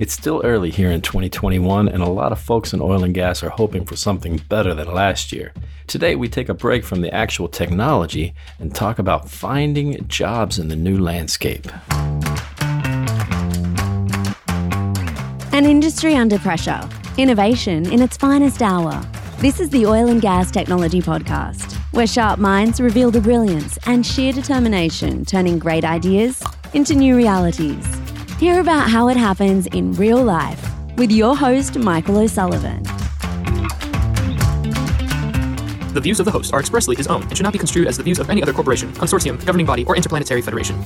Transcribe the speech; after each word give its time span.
It's 0.00 0.12
still 0.12 0.40
early 0.42 0.70
here 0.70 0.90
in 0.90 1.02
2021, 1.02 1.88
and 1.88 2.02
a 2.02 2.08
lot 2.08 2.32
of 2.32 2.40
folks 2.40 2.72
in 2.72 2.80
oil 2.80 3.04
and 3.04 3.14
gas 3.14 3.44
are 3.44 3.50
hoping 3.50 3.84
for 3.84 3.94
something 3.94 4.38
better 4.48 4.74
than 4.74 4.92
last 4.92 5.30
year. 5.30 5.52
Today, 5.86 6.16
we 6.16 6.28
take 6.28 6.48
a 6.48 6.54
break 6.54 6.84
from 6.84 7.00
the 7.00 7.14
actual 7.14 7.46
technology 7.46 8.34
and 8.58 8.74
talk 8.74 8.98
about 8.98 9.30
finding 9.30 10.04
jobs 10.08 10.58
in 10.58 10.66
the 10.66 10.74
new 10.74 10.98
landscape. 10.98 11.68
An 15.52 15.64
industry 15.64 16.16
under 16.16 16.40
pressure, 16.40 16.80
innovation 17.16 17.92
in 17.92 18.02
its 18.02 18.16
finest 18.16 18.62
hour. 18.62 19.00
This 19.38 19.60
is 19.60 19.70
the 19.70 19.86
Oil 19.86 20.08
and 20.08 20.20
Gas 20.20 20.50
Technology 20.50 21.02
Podcast, 21.02 21.72
where 21.92 22.08
sharp 22.08 22.40
minds 22.40 22.80
reveal 22.80 23.12
the 23.12 23.20
brilliance 23.20 23.78
and 23.86 24.04
sheer 24.04 24.32
determination 24.32 25.24
turning 25.24 25.60
great 25.60 25.84
ideas 25.84 26.42
into 26.72 26.96
new 26.96 27.14
realities. 27.14 28.03
Hear 28.38 28.58
about 28.60 28.90
how 28.90 29.08
it 29.10 29.16
happens 29.16 29.68
in 29.68 29.92
real 29.92 30.20
life 30.20 30.60
with 30.96 31.12
your 31.12 31.36
host, 31.36 31.78
Michael 31.78 32.18
O'Sullivan. 32.18 32.82
The 35.92 36.00
views 36.02 36.18
of 36.18 36.24
the 36.24 36.32
host 36.32 36.52
are 36.52 36.58
expressly 36.58 36.96
his 36.96 37.06
own 37.06 37.22
and 37.22 37.36
should 37.36 37.44
not 37.44 37.52
be 37.52 37.60
construed 37.60 37.86
as 37.86 37.96
the 37.96 38.02
views 38.02 38.18
of 38.18 38.28
any 38.30 38.42
other 38.42 38.52
corporation, 38.52 38.92
consortium, 38.94 39.38
governing 39.46 39.66
body, 39.66 39.84
or 39.84 39.94
interplanetary 39.94 40.42
federation. 40.42 40.82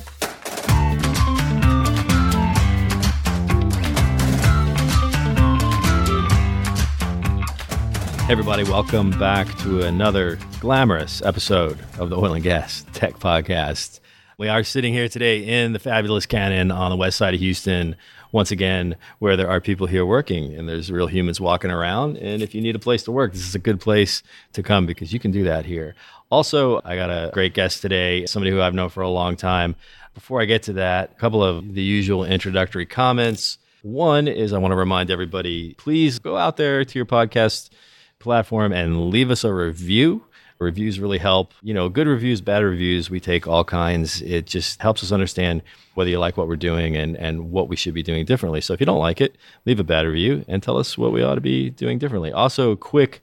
Hey 8.27 8.33
everybody, 8.33 8.61
welcome 8.61 9.09
back 9.09 9.47
to 9.61 9.81
another 9.81 10.37
glamorous 10.59 11.23
episode 11.23 11.79
of 11.97 12.11
the 12.11 12.15
Oil 12.15 12.35
and 12.35 12.43
Gas 12.43 12.85
Tech 12.93 13.15
Podcast. 13.15 14.01
We 14.39 14.47
are 14.47 14.63
sitting 14.63 14.93
here 14.93 15.09
today 15.09 15.39
in 15.39 15.73
the 15.73 15.79
fabulous 15.79 16.25
Cannon 16.25 16.71
on 16.71 16.91
the 16.91 16.95
west 16.95 17.17
side 17.17 17.33
of 17.33 17.41
Houston, 17.41 17.97
once 18.31 18.51
again, 18.51 18.95
where 19.19 19.35
there 19.35 19.49
are 19.49 19.59
people 19.59 19.85
here 19.85 20.05
working 20.05 20.55
and 20.55 20.69
there's 20.69 20.89
real 20.89 21.07
humans 21.07 21.41
walking 21.41 21.69
around. 21.69 22.15
And 22.15 22.41
if 22.41 22.55
you 22.55 22.61
need 22.61 22.73
a 22.73 22.79
place 22.79 23.03
to 23.03 23.11
work, 23.11 23.33
this 23.33 23.45
is 23.45 23.53
a 23.53 23.59
good 23.59 23.81
place 23.81 24.23
to 24.53 24.63
come 24.63 24.85
because 24.85 25.11
you 25.11 25.19
can 25.19 25.31
do 25.31 25.43
that 25.43 25.65
here. 25.65 25.93
Also, 26.31 26.79
I 26.85 26.95
got 26.95 27.09
a 27.09 27.31
great 27.33 27.53
guest 27.53 27.81
today, 27.81 28.25
somebody 28.27 28.51
who 28.51 28.61
I've 28.61 28.73
known 28.73 28.87
for 28.87 29.01
a 29.01 29.09
long 29.09 29.35
time. 29.35 29.75
Before 30.13 30.41
I 30.41 30.45
get 30.45 30.63
to 30.63 30.73
that, 30.73 31.11
a 31.11 31.19
couple 31.19 31.43
of 31.43 31.73
the 31.73 31.83
usual 31.83 32.23
introductory 32.23 32.85
comments. 32.85 33.57
One 33.81 34.29
is 34.29 34.53
I 34.53 34.57
want 34.57 34.71
to 34.71 34.77
remind 34.77 35.11
everybody 35.11 35.73
please 35.73 36.17
go 36.17 36.37
out 36.37 36.55
there 36.55 36.85
to 36.85 36.97
your 36.97 37.05
podcast 37.05 37.71
platform 38.19 38.71
and 38.71 39.09
leave 39.09 39.31
us 39.31 39.43
a 39.43 39.53
review. 39.53 40.23
Reviews 40.59 40.99
really 40.99 41.19
help. 41.19 41.53
You 41.61 41.73
know, 41.73 41.87
good 41.87 42.05
reviews, 42.05 42.41
bad 42.41 42.63
reviews, 42.63 43.09
we 43.09 43.21
take 43.21 43.47
all 43.47 43.63
kinds. 43.63 44.21
It 44.21 44.45
just 44.45 44.81
helps 44.81 45.01
us 45.01 45.13
understand 45.13 45.63
whether 45.93 46.09
you 46.09 46.19
like 46.19 46.35
what 46.35 46.49
we're 46.49 46.57
doing 46.57 46.97
and, 46.97 47.15
and 47.15 47.51
what 47.51 47.69
we 47.69 47.77
should 47.77 47.93
be 47.93 48.03
doing 48.03 48.25
differently. 48.25 48.59
So 48.59 48.73
if 48.73 48.81
you 48.81 48.85
don't 48.85 48.99
like 48.99 49.21
it, 49.21 49.37
leave 49.65 49.79
a 49.79 49.85
bad 49.85 50.05
review 50.05 50.43
and 50.49 50.61
tell 50.61 50.77
us 50.77 50.97
what 50.97 51.13
we 51.13 51.23
ought 51.23 51.35
to 51.35 51.41
be 51.41 51.69
doing 51.69 51.97
differently. 51.97 52.33
Also, 52.33 52.75
quick 52.75 53.21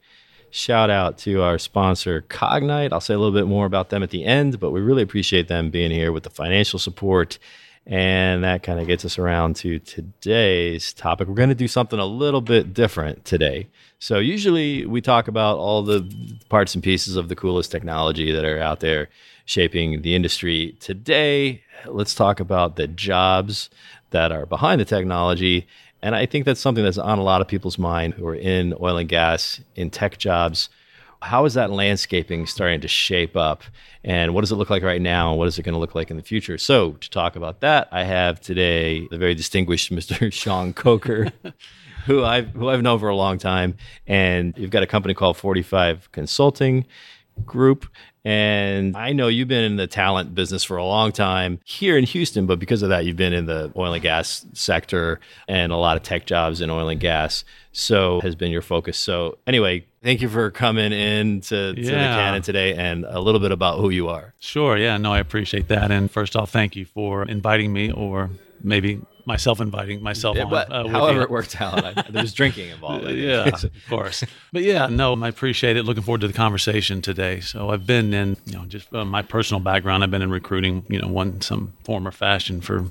shout 0.49 0.89
out 0.89 1.19
to 1.19 1.43
our 1.43 1.59
sponsor, 1.59 2.23
Cognite. 2.23 2.91
I'll 2.91 3.01
say 3.01 3.13
a 3.13 3.19
little 3.19 3.37
bit 3.37 3.47
more 3.47 3.67
about 3.67 3.89
them 3.89 4.01
at 4.01 4.09
the 4.09 4.25
end, 4.25 4.59
but 4.59 4.71
we 4.71 4.81
really 4.81 5.03
appreciate 5.03 5.47
them 5.47 5.69
being 5.69 5.91
here 5.91 6.11
with 6.11 6.23
the 6.23 6.31
financial 6.31 6.79
support. 6.79 7.37
And 7.89 8.43
that 8.43 8.63
kind 8.63 8.81
of 8.81 8.87
gets 8.87 9.05
us 9.05 9.17
around 9.17 9.55
to 9.57 9.79
today's 9.79 10.91
topic. 10.91 11.29
We're 11.29 11.35
going 11.35 11.47
to 11.47 11.55
do 11.55 11.69
something 11.69 11.99
a 11.99 12.05
little 12.05 12.41
bit 12.41 12.73
different 12.73 13.23
today. 13.23 13.67
So 13.97 14.19
usually 14.19 14.85
we 14.85 14.99
talk 14.99 15.29
about 15.29 15.57
all 15.57 15.83
the 15.83 16.13
parts 16.49 16.75
and 16.75 16.83
pieces 16.83 17.15
of 17.15 17.29
the 17.29 17.35
coolest 17.35 17.71
technology 17.71 18.33
that 18.33 18.43
are 18.43 18.59
out 18.59 18.81
there 18.81 19.07
shaping 19.45 20.01
the 20.01 20.15
industry. 20.15 20.75
Today, 20.81 21.63
let's 21.85 22.13
talk 22.13 22.41
about 22.41 22.75
the 22.75 22.87
jobs 22.87 23.69
that 24.09 24.33
are 24.33 24.45
behind 24.45 24.81
the 24.81 24.85
technology. 24.85 25.65
And 26.01 26.13
I 26.13 26.25
think 26.25 26.43
that's 26.43 26.59
something 26.59 26.83
that's 26.83 26.97
on 26.97 27.19
a 27.19 27.23
lot 27.23 27.39
of 27.39 27.47
people's 27.47 27.77
mind 27.77 28.15
who 28.15 28.27
are 28.27 28.35
in 28.35 28.73
oil 28.81 28.97
and 28.97 29.07
gas, 29.07 29.61
in 29.77 29.91
tech 29.91 30.17
jobs. 30.17 30.67
How 31.21 31.45
is 31.45 31.55
that 31.55 31.71
landscaping 31.71 32.45
starting 32.45 32.81
to 32.81 32.87
shape 32.87 33.35
up? 33.35 33.63
And 34.03 34.33
what 34.33 34.41
does 34.41 34.51
it 34.51 34.55
look 34.55 34.69
like 34.69 34.83
right 34.83 35.01
now? 35.01 35.31
And 35.31 35.39
what 35.39 35.47
is 35.47 35.57
it 35.57 35.63
going 35.63 35.73
to 35.73 35.79
look 35.79 35.95
like 35.95 36.11
in 36.11 36.17
the 36.17 36.23
future? 36.23 36.57
So, 36.57 36.91
to 36.91 37.09
talk 37.09 37.35
about 37.35 37.61
that, 37.61 37.87
I 37.91 38.03
have 38.03 38.39
today 38.39 39.07
the 39.09 39.17
very 39.17 39.35
distinguished 39.35 39.91
Mr. 39.93 40.31
Shawn 40.31 40.73
Coker. 40.73 41.31
who 42.05 42.23
I've 42.23 42.51
who 42.51 42.69
I've 42.69 42.81
known 42.81 42.99
for 42.99 43.09
a 43.09 43.15
long 43.15 43.37
time, 43.37 43.75
and 44.07 44.53
you've 44.57 44.71
got 44.71 44.81
a 44.81 44.87
company 44.87 45.13
called 45.13 45.35
Forty 45.35 45.61
Five 45.61 46.09
Consulting 46.13 46.85
Group. 47.45 47.87
And 48.25 48.97
I 48.97 49.13
know 49.13 49.29
you've 49.29 49.47
been 49.47 49.63
in 49.63 49.77
the 49.77 49.87
talent 49.87 50.35
business 50.35 50.63
for 50.63 50.75
a 50.75 50.83
long 50.83 51.13
time 51.13 51.61
here 51.63 51.97
in 51.97 52.03
Houston, 52.03 52.45
but 52.45 52.59
because 52.59 52.81
of 52.81 52.89
that, 52.89 53.05
you've 53.05 53.15
been 53.15 53.31
in 53.31 53.45
the 53.45 53.71
oil 53.77 53.93
and 53.93 54.01
gas 54.01 54.45
sector 54.51 55.21
and 55.47 55.71
a 55.71 55.77
lot 55.77 55.95
of 55.95 56.03
tech 56.03 56.25
jobs 56.25 56.59
in 56.59 56.69
oil 56.69 56.89
and 56.89 56.99
gas. 56.99 57.45
So 57.71 58.19
has 58.21 58.35
been 58.35 58.51
your 58.51 58.61
focus. 58.61 58.97
So 58.97 59.37
anyway, 59.47 59.85
thank 60.03 60.21
you 60.21 60.27
for 60.27 60.51
coming 60.51 60.91
in 60.91 61.39
to, 61.41 61.73
to 61.73 61.81
yeah. 61.81 61.91
the 61.91 61.97
Cannon 61.97 62.41
today 62.41 62.73
and 62.73 63.05
a 63.05 63.21
little 63.21 63.39
bit 63.39 63.51
about 63.51 63.79
who 63.79 63.91
you 63.91 64.09
are. 64.09 64.33
Sure. 64.39 64.77
Yeah. 64.77 64.97
No, 64.97 65.13
I 65.13 65.19
appreciate 65.19 65.69
that. 65.69 65.89
And 65.91 66.11
first 66.11 66.35
off, 66.35 66.51
thank 66.51 66.75
you 66.75 66.85
for 66.85 67.23
inviting 67.23 67.71
me 67.71 67.91
or 67.91 68.29
maybe 68.61 68.99
myself 69.27 69.59
inviting 69.59 70.01
myself 70.01 70.37
yeah, 70.37 70.45
on. 70.45 70.49
But 70.49 70.71
uh, 70.71 70.87
however 70.87 71.21
it 71.21 71.29
worked 71.29 71.59
out, 71.61 71.83
I, 71.83 72.03
there's 72.09 72.33
drinking 72.33 72.69
involved. 72.69 73.07
yeah, 73.09 73.49
of 73.49 73.65
course. 73.89 74.23
But 74.51 74.63
yeah, 74.63 74.87
no, 74.87 75.15
I 75.21 75.27
appreciate 75.27 75.77
it. 75.77 75.83
Looking 75.83 76.03
forward 76.03 76.21
to 76.21 76.27
the 76.27 76.33
conversation 76.33 77.01
today. 77.01 77.41
So 77.41 77.69
I've 77.69 77.85
been 77.85 78.13
in, 78.13 78.37
you 78.45 78.53
know, 78.53 78.65
just 78.65 78.91
uh, 78.93 79.05
my 79.05 79.21
personal 79.21 79.59
background. 79.59 80.03
I've 80.03 80.11
been 80.11 80.21
in 80.21 80.31
recruiting, 80.31 80.85
you 80.87 80.99
know, 80.99 81.09
one 81.09 81.41
some 81.41 81.73
form 81.83 82.07
or 82.07 82.11
fashion 82.11 82.61
for 82.61 82.85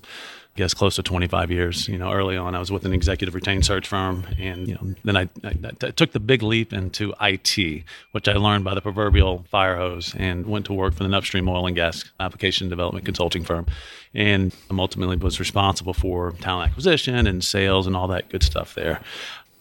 guess 0.57 0.75
close 0.75 0.97
to 0.97 1.03
25 1.03 1.51
years. 1.51 1.87
You 1.89 1.99
know, 1.99 2.13
early 2.13 2.37
on, 2.37 2.55
I 2.55 2.59
was 2.59 2.73
with 2.73 2.85
an 2.85 2.93
executive 2.93 3.35
retained 3.35 3.65
search 3.65 3.87
firm, 3.87 4.27
and 4.39 4.67
you 4.67 4.75
know, 4.75 4.95
then 5.05 5.17
I, 5.17 5.29
I, 5.45 5.55
I, 5.65 5.91
took 5.91 6.13
the 6.13 6.21
big 6.21 6.43
leap 6.43 6.73
into 6.73 7.15
IT, 7.21 7.85
which 8.13 8.29
I 8.29 8.33
learned 8.35 8.65
by 8.65 8.75
the 8.75 8.81
proverbial 8.81 9.45
fire 9.51 9.77
hose, 9.77 10.15
and 10.17 10.47
went 10.47 10.67
to 10.67 10.73
work 10.73 10.95
for 10.95 11.05
an 11.05 11.15
upstream 11.15 11.49
oil 11.49 11.67
and 11.67 11.77
gas 11.77 12.05
application 12.19 12.69
development 12.69 13.05
consulting 13.05 13.45
firm, 13.45 13.67
and 14.15 14.55
ultimately 14.71 15.17
was 15.17 15.39
responsible 15.39 15.95
for 15.95 16.33
talent 16.41 16.71
acquisition 16.71 17.27
and 17.27 17.45
sales 17.45 17.87
and 17.87 17.95
all 17.95 18.09
that 18.09 18.29
good 18.31 18.43
stuff 18.43 18.75
there. 18.75 19.01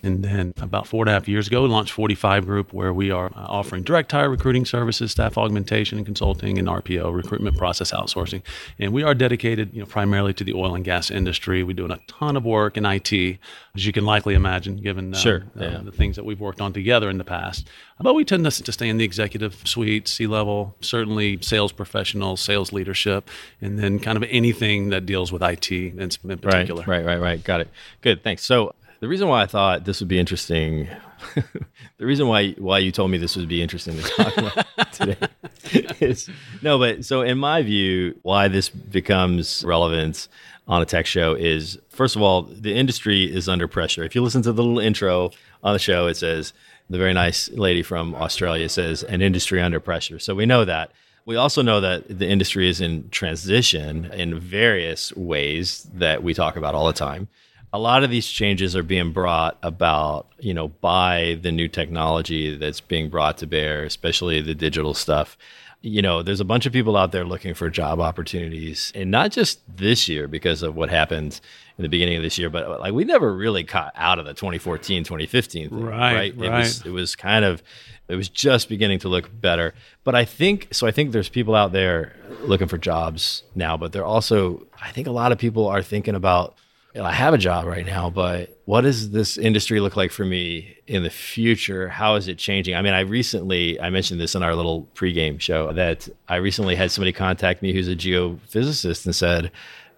And 0.06 0.24
then 0.24 0.54
about 0.62 0.86
four 0.86 1.02
and 1.02 1.10
a 1.10 1.14
half 1.14 1.28
years 1.28 1.48
ago, 1.48 1.64
we 1.64 1.68
launched 1.68 1.92
45 1.92 2.46
Group, 2.46 2.74
where 2.74 2.94
we 2.94 3.10
are 3.10 3.28
uh, 3.36 3.46
offering 3.48 3.82
direct 3.82 4.12
hire 4.12 4.30
recruiting 4.30 4.64
services, 4.64 5.12
staff 5.12 5.36
augmentation 5.36 5.98
and 5.98 6.06
consulting, 6.06 6.60
and 6.60 6.68
RPO, 6.68 7.12
recruitment 7.12 7.58
process 7.58 7.92
outsourcing. 7.92 8.44
And 8.78 8.94
we 8.94 9.02
are 9.02 9.16
dedicated 9.16 9.74
you 9.74 9.80
know, 9.80 9.88
primarily 9.88 10.32
to 10.36 10.44
the 10.44 10.54
oil 10.54 10.76
and 10.76 10.86
gas 10.86 11.10
industry. 11.10 11.64
We're 11.64 11.74
doing 11.74 11.90
a 11.90 12.00
ton 12.08 12.38
of 12.38 12.46
work 12.46 12.78
in 12.78 12.86
IT, 12.86 13.12
as 13.12 13.86
you 13.86 13.92
can 13.92 14.06
likely 14.06 14.36
imagine, 14.36 14.78
given 14.78 15.16
uh, 15.16 15.18
sure, 15.18 15.44
uh, 15.60 15.64
yeah. 15.64 15.68
uh, 15.78 15.82
the 15.82 15.92
things 15.92 16.16
that 16.18 16.24
we've 16.24 16.40
worked 16.40 16.62
on 16.62 16.72
together 16.72 17.10
in 17.10 17.18
the 17.18 17.24
past. 17.24 17.68
But 18.00 18.14
we 18.14 18.24
tend 18.26 18.46
to, 18.46 18.64
to 18.64 18.72
stay 18.72 18.90
in 18.90 18.98
the 18.98 19.06
executive 19.06 19.68
suite, 19.68 20.08
C 20.08 20.28
level, 20.28 20.76
certainly 20.82 21.40
sales 21.42 21.72
professionals, 21.72 22.42
sales 22.42 22.72
leadership, 22.72 23.28
and 23.60 23.80
then 23.80 23.98
kind 23.98 24.18
of 24.18 24.24
anything 24.30 24.90
that 24.90 25.08
deals 25.08 25.32
with 25.32 25.42
IT 25.42 25.72
in, 25.72 26.00
in 26.00 26.38
particular. 26.38 26.84
Right, 26.86 27.04
right, 27.04 27.06
right, 27.06 27.22
right. 27.22 27.44
Got 27.44 27.62
it. 27.62 27.70
Good, 28.02 28.22
thanks. 28.22 28.44
So 28.44 28.76
the 29.06 29.10
reason 29.10 29.28
why 29.28 29.44
I 29.44 29.46
thought 29.46 29.86
this 29.86 30.00
would 30.00 30.10
be 30.10 30.18
interesting, 30.18 30.88
the 31.36 32.06
reason 32.08 32.28
why 32.28 32.54
why 32.54 32.80
you 32.80 32.92
told 32.92 33.12
me 33.12 33.20
this 33.20 33.36
would 33.36 33.48
be 33.48 33.62
interesting 33.62 33.96
to 33.98 34.02
talk 34.02 34.36
about 34.36 34.94
today 34.94 35.28
is 36.00 36.28
no, 36.64 36.80
but 36.80 37.06
so 37.06 37.22
in 37.22 37.38
my 37.38 37.62
view, 37.62 38.18
why 38.24 38.48
this 38.48 38.68
becomes 38.68 39.64
relevant 39.64 40.28
on 40.68 40.82
a 40.82 40.86
tech 40.86 41.06
show 41.06 41.36
is 41.36 41.78
first 41.90 42.16
of 42.16 42.24
all, 42.24 42.42
the 42.42 42.74
industry 42.74 43.32
is 43.32 43.48
under 43.48 43.68
pressure. 43.68 44.04
If 44.04 44.16
you 44.16 44.24
listen 44.24 44.42
to 44.42 44.52
the 44.52 44.64
little 44.64 44.80
intro 44.80 45.30
on 45.64 45.74
the 45.74 45.80
show, 45.80 46.08
it 46.08 46.18
says 46.18 46.52
the 46.90 46.98
very 46.98 47.14
nice 47.14 47.48
lady 47.52 47.84
from 47.84 48.16
Australia 48.16 48.68
says 48.70 49.04
an 49.04 49.22
industry 49.22 49.62
under 49.62 49.80
pressure. 49.80 50.18
So 50.18 50.34
we 50.34 50.48
know 50.48 50.66
that. 50.66 50.90
We 51.28 51.36
also 51.36 51.62
know 51.62 51.80
that 51.80 52.08
the 52.08 52.28
industry 52.28 52.70
is 52.70 52.82
in 52.82 53.10
transition 53.12 54.06
in 54.06 54.40
various 54.40 55.16
ways 55.16 55.88
that 55.94 56.24
we 56.24 56.34
talk 56.34 56.56
about 56.56 56.74
all 56.74 56.88
the 56.88 56.94
time 56.94 57.28
a 57.76 57.78
lot 57.78 58.04
of 58.04 58.10
these 58.10 58.28
changes 58.28 58.76
are 58.76 58.84
being 58.84 59.12
brought 59.12 59.58
about, 59.62 60.28
you 60.40 60.54
know, 60.54 60.70
by 60.70 61.38
the 61.42 61.52
new 61.52 61.68
technology 61.68 62.56
that's 62.56 62.80
being 62.80 63.10
brought 63.10 63.38
to 63.40 63.48
bear, 63.48 63.84
especially 63.84 64.42
the 64.42 64.56
digital 64.56 64.94
stuff. 64.94 65.38
You 65.82 66.02
know, 66.02 66.24
there's 66.24 66.40
a 66.40 66.46
bunch 66.46 66.66
of 66.66 66.74
people 66.74 66.96
out 66.96 67.12
there 67.12 67.26
looking 67.26 67.54
for 67.54 67.70
job 67.70 68.00
opportunities, 68.00 68.92
and 68.96 69.12
not 69.12 69.32
just 69.32 69.60
this 69.78 70.08
year 70.08 70.28
because 70.28 70.64
of 70.64 70.76
what 70.76 70.90
happened 70.90 71.42
in 71.78 71.84
the 71.84 71.90
beginning 71.90 72.16
of 72.16 72.24
this 72.24 72.38
year, 72.38 72.50
but 72.50 72.66
uh, 72.66 72.80
like 72.80 72.94
we 72.94 73.04
never 73.04 73.36
really 73.36 73.64
caught 73.66 73.92
out 73.96 74.18
of 74.18 74.26
the 74.26 74.34
2014, 74.34 75.04
2015 75.04 75.70
thing, 75.70 75.80
right? 75.80 76.16
Right. 76.16 76.34
It 76.34 76.50
was 76.50 76.86
it 76.86 76.92
was 76.92 77.16
kind 77.16 77.44
of 77.44 77.62
it 78.08 78.16
was 78.16 78.30
just 78.30 78.70
beginning 78.70 79.00
to 79.00 79.10
look 79.10 79.30
better. 79.42 79.74
But 80.06 80.16
I 80.16 80.24
think 80.24 80.70
so. 80.72 80.88
I 80.88 80.92
think 80.92 81.12
there's 81.12 81.30
people 81.30 81.54
out 81.54 81.74
there 81.74 82.16
looking 82.42 82.68
for 82.68 82.78
jobs 82.78 83.44
now, 83.54 83.76
but 83.76 83.92
they're 83.92 84.06
also 84.06 84.66
I 84.82 84.92
think 84.92 85.08
a 85.08 85.12
lot 85.12 85.34
of 85.34 85.38
people 85.38 85.68
are 85.68 85.84
thinking 85.84 86.16
about 86.16 86.56
you 86.96 87.02
know, 87.02 87.08
I 87.08 87.12
have 87.12 87.34
a 87.34 87.38
job 87.38 87.66
right 87.66 87.86
now, 87.86 88.10
but 88.10 88.58
what 88.64 88.82
does 88.82 89.12
this 89.12 89.38
industry 89.38 89.82
look 89.82 89.98
like 89.98 90.12
for 90.12 90.24
me 90.24 90.78
in 90.88 91.04
the 91.04 91.10
future? 91.10 91.90
How 91.90 92.16
is 92.16 92.30
it 92.30 92.38
changing? 92.38 92.74
I 92.74 92.82
mean, 92.82 92.94
I 92.94 93.02
recently, 93.02 93.78
I 93.82 93.90
mentioned 93.90 94.22
this 94.22 94.34
in 94.34 94.42
our 94.42 94.56
little 94.56 94.88
pregame 94.96 95.42
show 95.42 95.74
that 95.74 96.08
I 96.30 96.38
recently 96.38 96.74
had 96.74 96.92
somebody 96.92 97.12
contact 97.12 97.62
me 97.62 97.74
who's 97.74 97.90
a 97.90 97.98
geophysicist 97.98 99.06
and 99.06 99.14
said, 99.14 99.52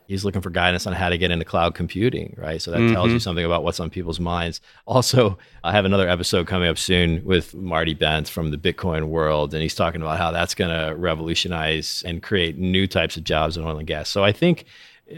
he's 0.07 0.25
looking 0.25 0.41
for 0.41 0.49
guidance 0.49 0.87
on 0.87 0.93
how 0.93 1.09
to 1.09 1.19
get 1.19 1.29
into 1.29 1.45
cloud 1.45 1.75
computing, 1.75 2.33
right? 2.35 2.59
So 2.59 2.71
that 2.71 2.79
mm-hmm. 2.79 2.95
tells 2.95 3.11
you 3.11 3.19
something 3.19 3.45
about 3.45 3.63
what's 3.63 3.79
on 3.79 3.91
people's 3.91 4.19
minds. 4.19 4.59
Also, 4.87 5.37
I 5.63 5.73
have 5.73 5.85
another 5.85 6.09
episode 6.09 6.47
coming 6.47 6.67
up 6.67 6.79
soon 6.79 7.23
with 7.23 7.53
Marty 7.53 7.93
Bent 7.93 8.27
from 8.27 8.49
the 8.49 8.57
Bitcoin 8.57 9.09
world, 9.09 9.53
and 9.53 9.61
he's 9.61 9.75
talking 9.75 10.01
about 10.01 10.17
how 10.17 10.31
that's 10.31 10.55
going 10.55 10.71
to 10.71 10.95
revolutionize 10.95 12.01
and 12.07 12.23
create 12.23 12.57
new 12.57 12.87
types 12.87 13.17
of 13.17 13.23
jobs 13.23 13.55
in 13.55 13.63
oil 13.63 13.77
and 13.77 13.85
gas. 13.85 14.09
So 14.09 14.23
I 14.23 14.31
think 14.31 14.65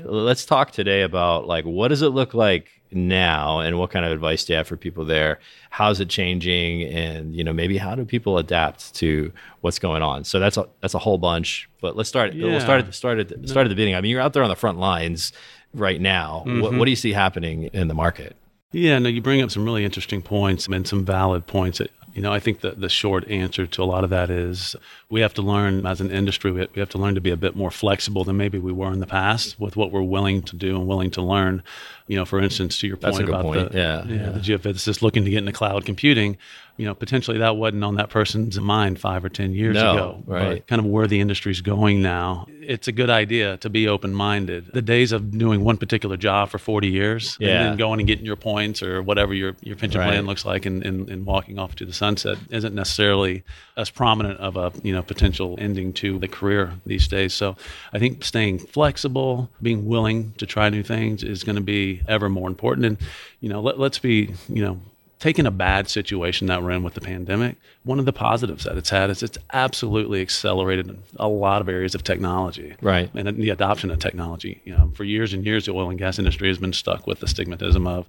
let's 0.03 0.45
talk 0.45 0.71
today 0.71 1.01
about 1.01 1.47
like 1.47 1.65
what 1.65 1.87
does 1.87 2.01
it 2.01 2.09
look 2.09 2.33
like 2.33 2.69
now 2.91 3.59
and 3.59 3.77
what 3.77 3.91
kind 3.91 4.05
of 4.05 4.11
advice 4.11 4.45
do 4.45 4.53
you 4.53 4.57
have 4.57 4.67
for 4.67 4.77
people 4.77 5.05
there? 5.05 5.39
How's 5.69 5.99
it 5.99 6.09
changing? 6.09 6.83
And 6.83 7.35
you 7.35 7.43
know 7.43 7.53
maybe 7.53 7.77
how 7.77 7.95
do 7.95 8.05
people 8.05 8.37
adapt 8.37 8.93
to 8.95 9.31
what's 9.61 9.79
going 9.79 10.01
on? 10.01 10.23
So 10.23 10.39
that's 10.39 10.57
a 10.57 10.67
that's 10.81 10.93
a 10.93 10.99
whole 10.99 11.17
bunch 11.17 11.69
but 11.81 11.95
let's 11.95 12.09
start 12.09 12.33
yeah. 12.33 12.45
we'll 12.47 12.59
start 12.59 12.85
at 12.85 12.93
start 12.93 13.19
at 13.19 13.29
start 13.49 13.65
at 13.65 13.69
the 13.69 13.75
beginning. 13.75 13.95
I 13.95 14.01
mean 14.01 14.11
you're 14.11 14.21
out 14.21 14.33
there 14.33 14.43
on 14.43 14.49
the 14.49 14.55
front 14.55 14.79
lines 14.79 15.31
right 15.73 16.01
now. 16.01 16.43
Mm-hmm. 16.45 16.61
what, 16.61 16.73
what 16.73 16.85
do 16.85 16.91
you 16.91 16.97
see 16.97 17.13
happening 17.13 17.63
in 17.73 17.87
the 17.87 17.95
market? 17.95 18.35
Yeah 18.71 18.99
no 18.99 19.09
you 19.09 19.21
bring 19.21 19.41
up 19.41 19.51
some 19.51 19.65
really 19.65 19.83
interesting 19.83 20.21
points 20.21 20.67
and 20.67 20.87
some 20.87 21.03
valid 21.03 21.47
points 21.47 21.81
you 22.13 22.21
know, 22.21 22.31
I 22.31 22.39
think 22.39 22.61
the, 22.61 22.71
the 22.71 22.89
short 22.89 23.27
answer 23.29 23.65
to 23.67 23.83
a 23.83 23.85
lot 23.85 24.03
of 24.03 24.09
that 24.09 24.29
is 24.29 24.75
we 25.09 25.21
have 25.21 25.33
to 25.35 25.41
learn 25.41 25.85
as 25.85 26.01
an 26.01 26.11
industry, 26.11 26.51
we 26.51 26.67
have 26.75 26.89
to 26.89 26.97
learn 26.97 27.15
to 27.15 27.21
be 27.21 27.31
a 27.31 27.37
bit 27.37 27.55
more 27.55 27.71
flexible 27.71 28.23
than 28.23 28.37
maybe 28.37 28.57
we 28.57 28.71
were 28.71 28.91
in 28.91 28.99
the 28.99 29.07
past 29.07 29.59
with 29.59 29.75
what 29.75 29.91
we're 29.91 30.01
willing 30.01 30.41
to 30.43 30.55
do 30.55 30.75
and 30.75 30.87
willing 30.87 31.11
to 31.11 31.21
learn. 31.21 31.63
You 32.07 32.17
know, 32.17 32.25
for 32.25 32.39
instance, 32.39 32.79
to 32.79 32.87
your 32.87 32.97
point 32.97 33.27
about 33.27 33.43
point. 33.43 33.71
the, 33.71 33.77
yeah, 33.77 34.05
yeah, 34.05 34.15
yeah. 34.15 34.29
the 34.31 34.39
geophysicist 34.39 35.01
looking 35.01 35.23
to 35.25 35.29
get 35.29 35.39
into 35.39 35.51
cloud 35.51 35.85
computing, 35.85 36.37
you 36.79 36.85
know, 36.85 36.95
potentially 36.95 37.39
that 37.39 37.57
wasn't 37.57 37.83
on 37.83 37.95
that 37.95 38.09
person's 38.09 38.57
mind 38.57 39.01
five 39.01 39.25
or 39.25 39.27
10 39.27 39.53
years 39.53 39.75
no, 39.75 39.91
ago. 39.91 40.23
Right. 40.25 40.65
Kind 40.65 40.79
of 40.79 40.85
where 40.85 41.07
the 41.07 41.19
industry's 41.19 41.59
going 41.59 42.01
now, 42.01 42.47
it's 42.61 42.87
a 42.87 42.93
good 42.93 43.09
idea 43.09 43.57
to 43.57 43.69
be 43.69 43.89
open 43.89 44.13
minded. 44.13 44.71
The 44.71 44.81
days 44.81 45.11
of 45.11 45.37
doing 45.37 45.65
one 45.65 45.75
particular 45.75 46.15
job 46.15 46.47
for 46.47 46.57
40 46.57 46.87
years 46.87 47.35
yeah. 47.37 47.49
and 47.49 47.65
then 47.65 47.77
going 47.77 47.99
and 47.99 48.07
getting 48.07 48.25
your 48.25 48.37
points 48.37 48.81
or 48.81 49.03
whatever 49.03 49.33
your, 49.33 49.57
your 49.61 49.75
pension 49.75 49.99
right. 49.99 50.07
plan 50.07 50.25
looks 50.25 50.45
like 50.45 50.65
and, 50.65 50.81
and, 50.85 51.09
and 51.09 51.25
walking 51.25 51.59
off 51.59 51.75
to 51.75 51.85
the 51.85 51.91
sunset 51.91 52.37
isn't 52.49 52.73
necessarily 52.73 53.43
as 53.75 53.89
prominent 53.89 54.39
of 54.39 54.55
a, 54.55 54.71
you 54.81 54.93
know, 54.93 55.03
potential 55.03 55.57
ending 55.59 55.91
to 55.91 56.17
the 56.17 56.29
career 56.29 56.71
these 56.85 57.09
days. 57.09 57.33
So 57.33 57.57
I 57.91 57.99
think 57.99 58.23
staying 58.23 58.59
flexible, 58.59 59.49
being 59.61 59.85
willing 59.85 60.31
to 60.37 60.45
try 60.45 60.69
new 60.69 60.83
things 60.83 61.23
is 61.23 61.43
going 61.43 61.57
to 61.57 61.61
be 61.61 62.03
ever 62.07 62.29
more 62.29 62.47
important. 62.47 62.85
And, 62.85 62.97
you 63.41 63.49
know, 63.49 63.59
let, 63.59 63.77
let's 63.77 63.99
be, 63.99 64.33
you 64.47 64.63
know, 64.63 64.79
taking 65.19 65.45
a 65.45 65.51
bad 65.51 65.89
situation 65.89 66.47
that 66.47 66.63
we're 66.63 66.71
in 66.71 66.83
with 66.83 66.93
the 66.93 67.01
pandemic, 67.01 67.57
one 67.83 67.99
of 67.99 68.05
the 68.05 68.13
positives 68.13 68.63
that 68.63 68.77
it's 68.77 68.89
had 68.89 69.09
is 69.09 69.21
it's 69.21 69.37
absolutely 69.51 70.21
accelerated 70.21 70.97
a 71.17 71.27
lot 71.27 71.61
of 71.61 71.67
areas 71.67 71.93
of 71.93 72.03
technology. 72.03 72.75
Right. 72.81 73.09
And 73.13 73.37
the 73.37 73.49
adoption 73.49 73.91
of 73.91 73.99
technology. 73.99 74.61
You 74.63 74.77
know, 74.77 74.91
for 74.95 75.03
years 75.03 75.33
and 75.33 75.45
years, 75.45 75.65
the 75.65 75.73
oil 75.73 75.89
and 75.89 75.99
gas 75.99 76.19
industry 76.19 76.47
has 76.47 76.57
been 76.57 76.73
stuck 76.73 77.05
with 77.05 77.19
the 77.19 77.27
stigmatism 77.27 77.87
of, 77.87 78.07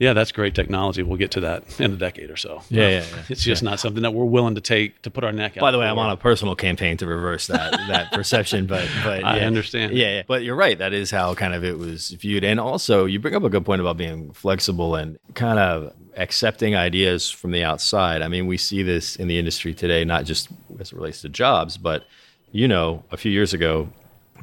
yeah, 0.00 0.14
that's 0.14 0.32
great 0.32 0.54
technology. 0.54 1.02
We'll 1.02 1.18
get 1.18 1.30
to 1.32 1.40
that 1.40 1.78
in 1.78 1.92
a 1.92 1.96
decade 1.96 2.30
or 2.30 2.36
so. 2.36 2.62
Yeah, 2.70 2.88
yeah, 2.88 3.04
yeah. 3.14 3.22
It's 3.28 3.42
just 3.42 3.62
yeah. 3.62 3.68
not 3.68 3.80
something 3.80 4.02
that 4.02 4.14
we're 4.14 4.24
willing 4.24 4.54
to 4.54 4.60
take 4.62 5.02
to 5.02 5.10
put 5.10 5.24
our 5.24 5.32
neck 5.32 5.58
out. 5.58 5.60
By 5.60 5.70
the 5.70 5.78
way, 5.78 5.84
for. 5.84 5.90
I'm 5.90 5.98
on 5.98 6.10
a 6.10 6.16
personal 6.16 6.56
campaign 6.56 6.96
to 6.96 7.06
reverse 7.06 7.48
that 7.48 7.72
that 7.88 8.10
perception, 8.10 8.66
but 8.66 8.88
but 9.04 9.22
I 9.22 9.40
yeah. 9.40 9.46
understand. 9.46 9.92
Yeah, 9.92 10.16
yeah, 10.16 10.22
but 10.26 10.42
you're 10.42 10.56
right. 10.56 10.78
That 10.78 10.94
is 10.94 11.10
how 11.10 11.34
kind 11.34 11.52
of 11.52 11.64
it 11.64 11.78
was 11.78 12.12
viewed, 12.12 12.44
and 12.44 12.58
also 12.58 13.04
you 13.04 13.20
bring 13.20 13.34
up 13.34 13.44
a 13.44 13.50
good 13.50 13.66
point 13.66 13.82
about 13.82 13.98
being 13.98 14.32
flexible 14.32 14.94
and 14.94 15.18
kind 15.34 15.58
of 15.58 15.92
accepting 16.16 16.76
ideas 16.76 17.30
from 17.30 17.50
the 17.50 17.64
outside. 17.64 18.22
I 18.22 18.28
mean, 18.28 18.46
we 18.46 18.56
see 18.56 18.82
this 18.82 19.16
in 19.16 19.28
the 19.28 19.38
industry 19.38 19.74
today, 19.74 20.04
not 20.04 20.24
just 20.24 20.48
as 20.78 20.92
it 20.92 20.96
relates 20.96 21.22
to 21.22 21.28
jobs, 21.28 21.76
but 21.76 22.04
you 22.52 22.66
know, 22.66 23.04
a 23.12 23.16
few 23.16 23.30
years 23.30 23.54
ago, 23.54 23.88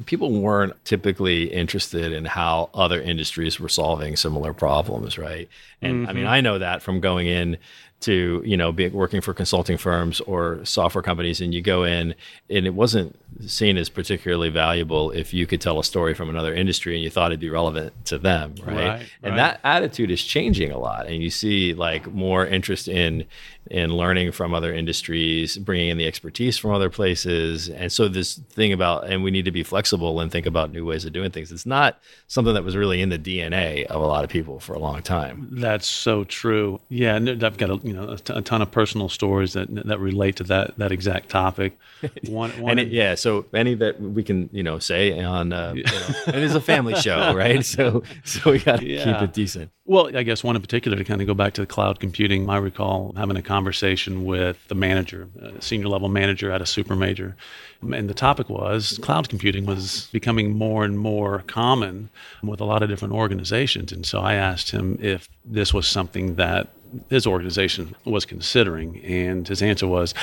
people 0.06 0.32
weren't 0.32 0.72
typically 0.84 1.52
interested 1.52 2.12
in 2.12 2.24
how 2.24 2.70
other 2.72 3.00
industries 3.00 3.58
were 3.58 3.68
solving 3.68 4.16
similar 4.16 4.54
problems, 4.54 5.18
right? 5.18 5.48
And 5.82 6.02
mm-hmm. 6.02 6.10
I 6.10 6.12
mean, 6.12 6.24
mm-hmm. 6.24 6.32
I 6.32 6.40
know 6.40 6.58
that 6.58 6.82
from 6.82 7.00
going 7.00 7.26
in 7.26 7.58
to 8.00 8.42
you 8.44 8.56
know 8.56 8.70
be 8.70 8.88
working 8.88 9.20
for 9.20 9.34
consulting 9.34 9.76
firms 9.76 10.20
or 10.20 10.64
software 10.64 11.02
companies 11.02 11.40
and 11.40 11.52
you 11.52 11.60
go 11.60 11.82
in 11.84 12.14
and 12.48 12.66
it 12.66 12.74
wasn't 12.74 13.18
seen 13.46 13.76
as 13.76 13.88
particularly 13.88 14.48
valuable 14.48 15.10
if 15.10 15.34
you 15.34 15.46
could 15.46 15.60
tell 15.60 15.78
a 15.78 15.84
story 15.84 16.14
from 16.14 16.30
another 16.30 16.54
industry 16.54 16.94
and 16.94 17.02
you 17.02 17.10
thought 17.10 17.32
it'd 17.32 17.40
be 17.40 17.50
relevant 17.50 17.92
to 18.04 18.16
them 18.16 18.54
right, 18.64 18.76
right 18.76 19.06
and 19.22 19.32
right. 19.32 19.36
that 19.36 19.60
attitude 19.64 20.10
is 20.10 20.22
changing 20.22 20.70
a 20.70 20.78
lot 20.78 21.06
and 21.06 21.22
you 21.22 21.30
see 21.30 21.74
like 21.74 22.06
more 22.12 22.46
interest 22.46 22.86
in 22.88 23.24
in 23.70 23.90
learning 23.90 24.32
from 24.32 24.54
other 24.54 24.72
industries 24.72 25.56
bringing 25.58 25.88
in 25.88 25.98
the 25.98 26.06
expertise 26.06 26.58
from 26.58 26.72
other 26.72 26.90
places. 26.90 27.68
And 27.68 27.92
so 27.92 28.08
this 28.08 28.36
thing 28.36 28.72
about 28.72 29.08
and 29.08 29.22
we 29.22 29.30
need 29.30 29.44
to 29.44 29.50
be 29.50 29.62
flexible 29.62 30.20
and 30.20 30.30
think 30.30 30.46
about 30.46 30.72
new 30.72 30.84
ways 30.84 31.04
of 31.04 31.12
doing 31.12 31.30
things. 31.30 31.52
It's 31.52 31.66
not 31.66 31.98
something 32.26 32.54
that 32.54 32.64
was 32.64 32.76
really 32.76 33.00
in 33.02 33.08
the 33.08 33.18
dna 33.18 33.86
of 33.86 34.00
a 34.00 34.06
lot 34.06 34.24
of 34.24 34.30
people 34.30 34.60
for 34.60 34.74
a 34.74 34.78
long 34.78 35.02
time. 35.02 35.48
That's 35.50 35.86
so 35.86 36.24
true. 36.24 36.80
Yeah 36.88 37.16
and 37.16 37.44
i've 37.44 37.58
got 37.58 37.70
a 37.70 37.76
you 37.88 37.94
know 37.94 38.10
a, 38.10 38.18
t- 38.18 38.32
a 38.34 38.42
ton 38.42 38.62
of 38.62 38.70
personal 38.70 39.08
stories 39.08 39.54
that 39.54 39.74
that 39.86 39.98
relate 39.98 40.36
to 40.36 40.44
that 40.44 40.76
that 40.78 40.92
exact 40.92 41.30
topic. 41.30 41.78
One, 42.28 42.50
one 42.60 42.72
and 42.72 42.80
it, 42.80 42.88
yeah, 42.88 43.14
so 43.14 43.46
any 43.52 43.74
that 43.74 44.00
we 44.00 44.22
can 44.22 44.48
you 44.52 44.62
know 44.62 44.78
say 44.78 45.20
on 45.20 45.52
uh, 45.52 45.72
you 45.74 45.82
know, 45.82 46.08
it 46.28 46.36
is 46.36 46.54
a 46.54 46.60
family 46.60 46.94
show, 47.06 47.34
right? 47.34 47.64
So 47.64 48.02
so 48.24 48.52
we 48.52 48.58
got 48.60 48.80
to 48.80 48.86
yeah. 48.86 49.04
keep 49.04 49.22
it 49.22 49.32
decent. 49.32 49.70
Well, 49.84 50.14
I 50.14 50.22
guess 50.22 50.44
one 50.44 50.54
in 50.54 50.60
particular 50.60 50.98
to 50.98 51.04
kind 51.04 51.22
of 51.22 51.26
go 51.26 51.34
back 51.34 51.54
to 51.54 51.62
the 51.62 51.66
cloud 51.66 51.98
computing. 51.98 52.48
I 52.50 52.58
recall 52.58 53.14
having 53.16 53.36
a 53.36 53.42
conversation 53.42 54.26
with 54.26 54.68
the 54.68 54.74
manager, 54.74 55.28
a 55.40 55.62
senior 55.62 55.88
level 55.88 56.08
manager 56.08 56.52
at 56.52 56.60
a 56.60 56.66
super 56.66 56.94
major, 56.94 57.36
and 57.80 58.08
the 58.08 58.14
topic 58.14 58.48
was 58.50 58.98
cloud 59.02 59.28
computing 59.28 59.64
was 59.64 60.08
becoming 60.12 60.56
more 60.56 60.84
and 60.84 60.98
more 60.98 61.42
common 61.46 62.10
with 62.42 62.60
a 62.60 62.64
lot 62.64 62.82
of 62.82 62.88
different 62.88 63.14
organizations. 63.14 63.90
And 63.90 64.04
so 64.04 64.20
I 64.20 64.34
asked 64.34 64.70
him 64.70 64.98
if 65.00 65.28
this 65.44 65.72
was 65.72 65.86
something 65.86 66.34
that 66.34 66.68
his 67.08 67.26
organization 67.26 67.94
was 68.04 68.24
considering. 68.24 68.98
And 69.04 69.46
his 69.46 69.62
answer 69.62 69.86
was 69.86 70.14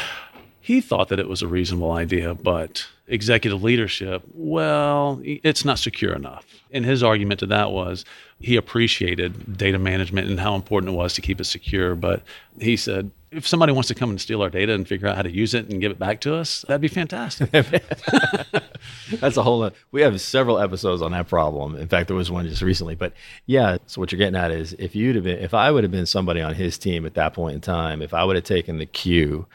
he 0.62 0.82
thought 0.82 1.10
that 1.10 1.20
it 1.20 1.30
was 1.30 1.42
a 1.42 1.48
reasonable 1.48 1.92
idea, 1.92 2.34
but 2.34 2.88
executive 3.08 3.62
leadership, 3.62 4.24
well, 4.34 5.22
it's 5.24 5.64
not 5.64 5.78
secure 5.78 6.14
enough. 6.14 6.46
And 6.72 6.86
his 6.86 7.04
argument 7.04 7.40
to 7.42 7.46
that 7.48 7.72
was 7.72 8.04
he 8.40 8.56
appreciated 8.56 9.58
data 9.58 9.78
management 9.78 10.28
and 10.28 10.40
how 10.40 10.56
important 10.56 10.94
it 10.94 10.96
was 10.96 11.14
to 11.14 11.22
keep 11.22 11.40
it 11.40 11.46
secure. 11.46 11.94
But 11.96 12.24
he 12.60 12.76
said, 12.78 13.12
if 13.36 13.48
somebody 13.48 13.74
wants 13.74 13.88
to 13.90 13.96
come 13.96 14.10
and 14.10 14.20
steal 14.20 14.42
our 14.42 14.50
data 14.50 14.74
and 14.74 14.88
figure 14.88 15.08
out 15.08 15.16
how 15.16 15.22
to 15.22 15.32
use 15.32 15.54
it 15.54 15.70
and 15.70 15.82
give 15.82 15.92
it 15.92 16.00
back 16.00 16.22
to 16.22 16.36
us, 16.36 16.64
that'd 16.68 16.82
be 16.82 16.88
fantastic. 16.88 17.52
That's 19.12 19.38
a 19.38 19.44
whole. 19.44 19.70
We 19.92 20.02
have 20.02 20.20
several 20.22 20.60
episodes 20.60 21.02
on 21.02 21.12
that 21.12 21.28
problem. 21.28 21.76
In 21.76 21.88
fact, 21.88 22.08
there 22.08 22.16
was 22.16 22.32
one 22.32 22.48
just 22.48 22.62
recently. 22.62 22.96
But 22.96 23.14
yeah, 23.46 23.78
so 23.86 24.00
what 24.00 24.12
you're 24.12 24.20
getting 24.20 24.36
at 24.36 24.52
is 24.52 24.74
if 24.80 24.96
you'd 24.96 25.16
have 25.16 25.26
been, 25.26 25.40
if 25.40 25.54
I 25.54 25.72
would 25.72 25.84
have 25.84 25.92
been 25.92 26.06
somebody 26.06 26.42
on 26.42 26.56
his 26.56 26.78
team 26.78 27.06
at 27.06 27.16
that 27.16 27.34
point 27.34 27.56
in 27.56 27.62
time, 27.62 28.02
if 28.02 28.14
I 28.14 28.24
would 28.24 28.36
have 28.36 28.46
taken 28.46 28.78
the 28.78 28.86
cue, 28.86 29.48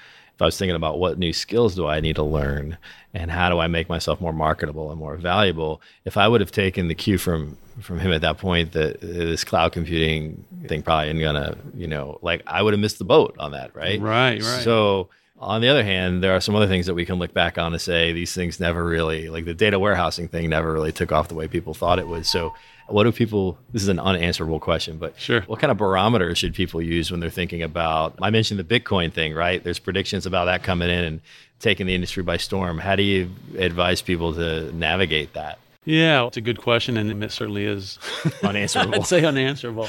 I 0.42 0.46
was 0.46 0.58
thinking 0.58 0.76
about 0.76 0.98
what 0.98 1.18
new 1.18 1.32
skills 1.32 1.74
do 1.74 1.86
I 1.86 2.00
need 2.00 2.16
to 2.16 2.22
learn 2.22 2.78
and 3.12 3.30
how 3.30 3.50
do 3.50 3.58
I 3.58 3.66
make 3.66 3.88
myself 3.88 4.20
more 4.20 4.32
marketable 4.32 4.90
and 4.90 4.98
more 4.98 5.16
valuable, 5.16 5.82
if 6.04 6.16
I 6.16 6.28
would 6.28 6.40
have 6.40 6.52
taken 6.52 6.88
the 6.88 6.94
cue 6.94 7.18
from 7.18 7.56
from 7.80 7.98
him 7.98 8.12
at 8.12 8.20
that 8.20 8.38
point 8.38 8.72
that 8.72 8.96
uh, 8.96 9.06
this 9.06 9.42
cloud 9.42 9.72
computing 9.72 10.44
thing 10.66 10.82
probably 10.82 11.08
isn't 11.08 11.20
gonna, 11.20 11.56
you 11.74 11.86
know, 11.86 12.18
like 12.22 12.42
I 12.46 12.62
would 12.62 12.74
have 12.74 12.80
missed 12.80 12.98
the 12.98 13.04
boat 13.04 13.34
on 13.38 13.52
that, 13.52 13.74
right? 13.74 14.00
Right, 14.00 14.42
right. 14.42 14.62
So 14.62 15.08
on 15.40 15.62
the 15.62 15.68
other 15.68 15.82
hand, 15.82 16.22
there 16.22 16.36
are 16.36 16.40
some 16.40 16.54
other 16.54 16.66
things 16.66 16.86
that 16.86 16.94
we 16.94 17.06
can 17.06 17.16
look 17.16 17.32
back 17.32 17.56
on 17.56 17.72
to 17.72 17.78
say 17.78 18.12
these 18.12 18.34
things 18.34 18.60
never 18.60 18.84
really, 18.84 19.30
like 19.30 19.46
the 19.46 19.54
data 19.54 19.78
warehousing 19.78 20.28
thing, 20.28 20.50
never 20.50 20.72
really 20.72 20.92
took 20.92 21.12
off 21.12 21.28
the 21.28 21.34
way 21.34 21.48
people 21.48 21.72
thought 21.72 21.98
it 21.98 22.06
would. 22.06 22.26
So, 22.26 22.54
what 22.90 23.04
do 23.04 23.12
people? 23.12 23.58
This 23.72 23.82
is 23.82 23.88
an 23.88 24.00
unanswerable 24.00 24.60
question, 24.60 24.98
but 24.98 25.18
sure. 25.18 25.42
What 25.42 25.60
kind 25.60 25.70
of 25.70 25.78
barometers 25.78 26.38
should 26.38 26.54
people 26.54 26.82
use 26.82 27.10
when 27.10 27.20
they're 27.20 27.30
thinking 27.30 27.62
about? 27.62 28.18
I 28.20 28.30
mentioned 28.30 28.60
the 28.60 28.80
Bitcoin 28.80 29.12
thing, 29.12 29.34
right? 29.34 29.62
There's 29.62 29.78
predictions 29.78 30.26
about 30.26 30.46
that 30.46 30.62
coming 30.62 30.90
in 30.90 31.04
and 31.04 31.20
taking 31.60 31.86
the 31.86 31.94
industry 31.94 32.22
by 32.22 32.36
storm. 32.36 32.78
How 32.78 32.96
do 32.96 33.02
you 33.02 33.30
advise 33.58 34.02
people 34.02 34.34
to 34.34 34.72
navigate 34.72 35.34
that? 35.34 35.58
Yeah, 35.86 36.26
it's 36.26 36.36
a 36.36 36.42
good 36.42 36.60
question, 36.60 36.98
and 36.98 37.24
it 37.24 37.32
certainly 37.32 37.64
is 37.64 37.98
unanswerable. 38.42 38.96
I'd 38.96 39.06
say 39.06 39.24
unanswerable. 39.24 39.88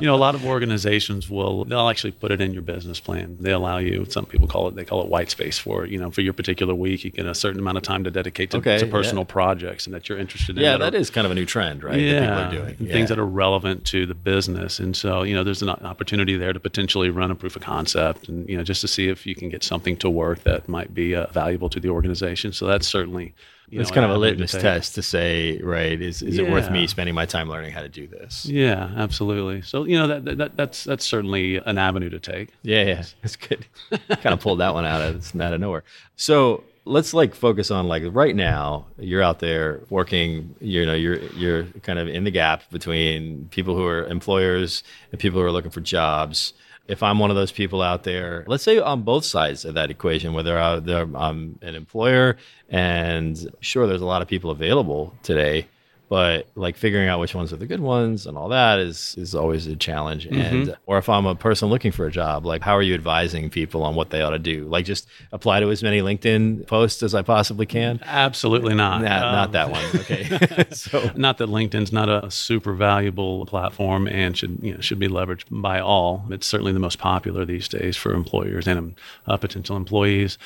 you 0.00 0.06
know, 0.06 0.14
a 0.14 0.18
lot 0.18 0.34
of 0.34 0.44
organizations 0.44 1.30
will 1.30 1.64
they'll 1.64 1.88
actually 1.88 2.10
put 2.10 2.32
it 2.32 2.40
in 2.40 2.52
your 2.52 2.62
business 2.62 2.98
plan. 2.98 3.36
They 3.38 3.52
allow 3.52 3.78
you. 3.78 4.06
Some 4.06 4.26
people 4.26 4.48
call 4.48 4.66
it 4.66 4.74
they 4.74 4.84
call 4.84 5.00
it 5.02 5.08
white 5.08 5.30
space 5.30 5.56
for 5.56 5.86
you 5.86 5.98
know 5.98 6.10
for 6.10 6.20
your 6.20 6.32
particular 6.32 6.74
week. 6.74 7.04
You 7.04 7.10
get 7.10 7.26
a 7.26 7.34
certain 7.36 7.60
amount 7.60 7.76
of 7.76 7.84
time 7.84 8.02
to 8.04 8.10
dedicate 8.10 8.50
to, 8.50 8.56
okay, 8.56 8.78
to 8.78 8.86
personal 8.86 9.22
yeah. 9.22 9.32
projects 9.32 9.86
and 9.86 9.94
that 9.94 10.08
you're 10.08 10.18
interested 10.18 10.58
in. 10.58 10.64
Yeah, 10.64 10.72
that, 10.72 10.90
that 10.90 10.94
are, 10.96 11.00
is 11.00 11.10
kind 11.10 11.26
of 11.26 11.30
a 11.30 11.36
new 11.36 11.46
trend, 11.46 11.84
right? 11.84 12.00
Yeah, 12.00 12.50
yeah. 12.50 12.92
things 12.92 13.08
that 13.08 13.18
are 13.20 13.26
relevant 13.26 13.86
to 13.86 14.06
the 14.06 14.16
business, 14.16 14.80
and 14.80 14.96
so 14.96 15.22
you 15.22 15.34
know 15.36 15.44
there's 15.44 15.62
an 15.62 15.68
opportunity 15.68 16.36
there 16.36 16.52
to 16.52 16.58
potentially 16.58 17.08
run 17.08 17.30
a 17.30 17.36
proof 17.36 17.54
of 17.54 17.62
concept, 17.62 18.28
and 18.28 18.48
you 18.48 18.56
know 18.56 18.64
just 18.64 18.80
to 18.80 18.88
see 18.88 19.06
if 19.06 19.26
you 19.26 19.36
can 19.36 19.48
get 19.48 19.62
something 19.62 19.96
to 19.98 20.10
work 20.10 20.42
that 20.42 20.68
might 20.68 20.92
be 20.92 21.14
uh, 21.14 21.28
valuable 21.28 21.68
to 21.68 21.78
the 21.78 21.88
organization. 21.88 22.52
So 22.52 22.66
that's 22.66 22.88
certainly 22.88 23.32
it's 23.70 23.90
know, 23.90 23.94
kind 23.94 24.04
of 24.04 24.10
a 24.10 24.18
litmus 24.18 24.52
test 24.52 24.94
to 24.96 25.02
say, 25.02 25.58
right? 25.58 26.00
Is 26.00 26.22
is 26.22 26.38
yeah. 26.38 26.44
it 26.44 26.50
worth 26.50 26.70
me 26.70 26.86
spending 26.86 27.14
my 27.14 27.26
time 27.26 27.48
learning 27.48 27.72
how 27.72 27.82
to 27.82 27.88
do 27.88 28.06
this? 28.06 28.46
Yeah, 28.46 28.90
absolutely. 28.96 29.62
So 29.62 29.84
you 29.84 29.98
know 29.98 30.06
that, 30.08 30.38
that 30.38 30.56
that's 30.56 30.84
that's 30.84 31.04
certainly 31.04 31.56
an 31.56 31.78
avenue 31.78 32.10
to 32.10 32.18
take. 32.18 32.50
Yeah, 32.62 32.82
yeah, 32.84 33.04
it's 33.22 33.36
good. 33.36 33.66
kind 33.90 34.32
of 34.32 34.40
pulled 34.40 34.60
that 34.60 34.74
one 34.74 34.84
out 34.84 35.02
of 35.02 35.40
out 35.40 35.52
of 35.52 35.60
nowhere. 35.60 35.84
So 36.16 36.64
let's 36.84 37.14
like 37.14 37.34
focus 37.34 37.70
on 37.70 37.86
like 37.86 38.02
right 38.10 38.34
now 38.34 38.86
you're 38.98 39.22
out 39.22 39.38
there 39.38 39.80
working 39.90 40.54
you 40.60 40.84
know 40.84 40.94
you're 40.94 41.18
you're 41.34 41.64
kind 41.82 41.98
of 41.98 42.08
in 42.08 42.24
the 42.24 42.30
gap 42.30 42.68
between 42.70 43.46
people 43.50 43.76
who 43.76 43.86
are 43.86 44.06
employers 44.06 44.82
and 45.12 45.20
people 45.20 45.40
who 45.40 45.46
are 45.46 45.52
looking 45.52 45.70
for 45.70 45.80
jobs 45.80 46.54
if 46.90 47.02
i'm 47.02 47.18
one 47.18 47.30
of 47.30 47.36
those 47.36 47.52
people 47.52 47.80
out 47.80 48.02
there 48.02 48.44
let's 48.48 48.64
say 48.64 48.78
on 48.78 49.02
both 49.02 49.24
sides 49.24 49.64
of 49.64 49.74
that 49.74 49.90
equation 49.90 50.32
whether 50.32 50.58
i'm 50.58 51.58
an 51.62 51.74
employer 51.74 52.36
and 52.68 53.48
sure 53.60 53.86
there's 53.86 54.02
a 54.02 54.06
lot 54.06 54.22
of 54.22 54.28
people 54.28 54.50
available 54.50 55.14
today 55.22 55.66
but 56.10 56.48
like 56.56 56.76
figuring 56.76 57.08
out 57.08 57.20
which 57.20 57.36
ones 57.36 57.52
are 57.52 57.56
the 57.56 57.66
good 57.66 57.80
ones 57.80 58.26
and 58.26 58.36
all 58.36 58.48
that 58.48 58.80
is 58.80 59.14
is 59.16 59.32
always 59.32 59.66
a 59.68 59.76
challenge. 59.76 60.26
Mm-hmm. 60.26 60.40
and 60.40 60.76
or 60.86 60.98
if 60.98 61.08
i'm 61.08 61.24
a 61.24 61.36
person 61.36 61.68
looking 61.68 61.92
for 61.92 62.04
a 62.04 62.10
job 62.10 62.44
like 62.44 62.62
how 62.62 62.76
are 62.76 62.82
you 62.82 62.94
advising 62.94 63.48
people 63.48 63.84
on 63.84 63.94
what 63.94 64.10
they 64.10 64.20
ought 64.20 64.30
to 64.30 64.38
do? 64.38 64.64
Like 64.64 64.84
just 64.84 65.06
apply 65.32 65.60
to 65.60 65.70
as 65.70 65.82
many 65.82 66.02
linkedin 66.02 66.66
posts 66.66 67.02
as 67.02 67.14
i 67.14 67.22
possibly 67.22 67.64
can? 67.64 68.00
Absolutely 68.04 68.74
not. 68.74 69.02
Nah, 69.02 69.28
um, 69.28 69.32
not 69.32 69.52
that 69.52 69.70
one. 69.70 69.84
Okay. 69.94 70.66
So 70.90 71.10
not 71.14 71.38
that 71.38 71.48
linkedin's 71.48 71.92
not 71.92 72.08
a 72.08 72.30
super 72.30 72.72
valuable 72.72 73.46
platform 73.46 74.08
and 74.08 74.36
should 74.36 74.58
you 74.62 74.74
know 74.74 74.80
should 74.80 74.98
be 74.98 75.08
leveraged 75.08 75.44
by 75.50 75.78
all. 75.78 76.24
It's 76.30 76.46
certainly 76.46 76.72
the 76.72 76.80
most 76.80 76.98
popular 76.98 77.44
these 77.44 77.68
days 77.68 77.96
for 77.96 78.12
employers 78.12 78.66
and 78.66 78.94
uh, 79.26 79.36
potential 79.36 79.76
employees 79.76 80.38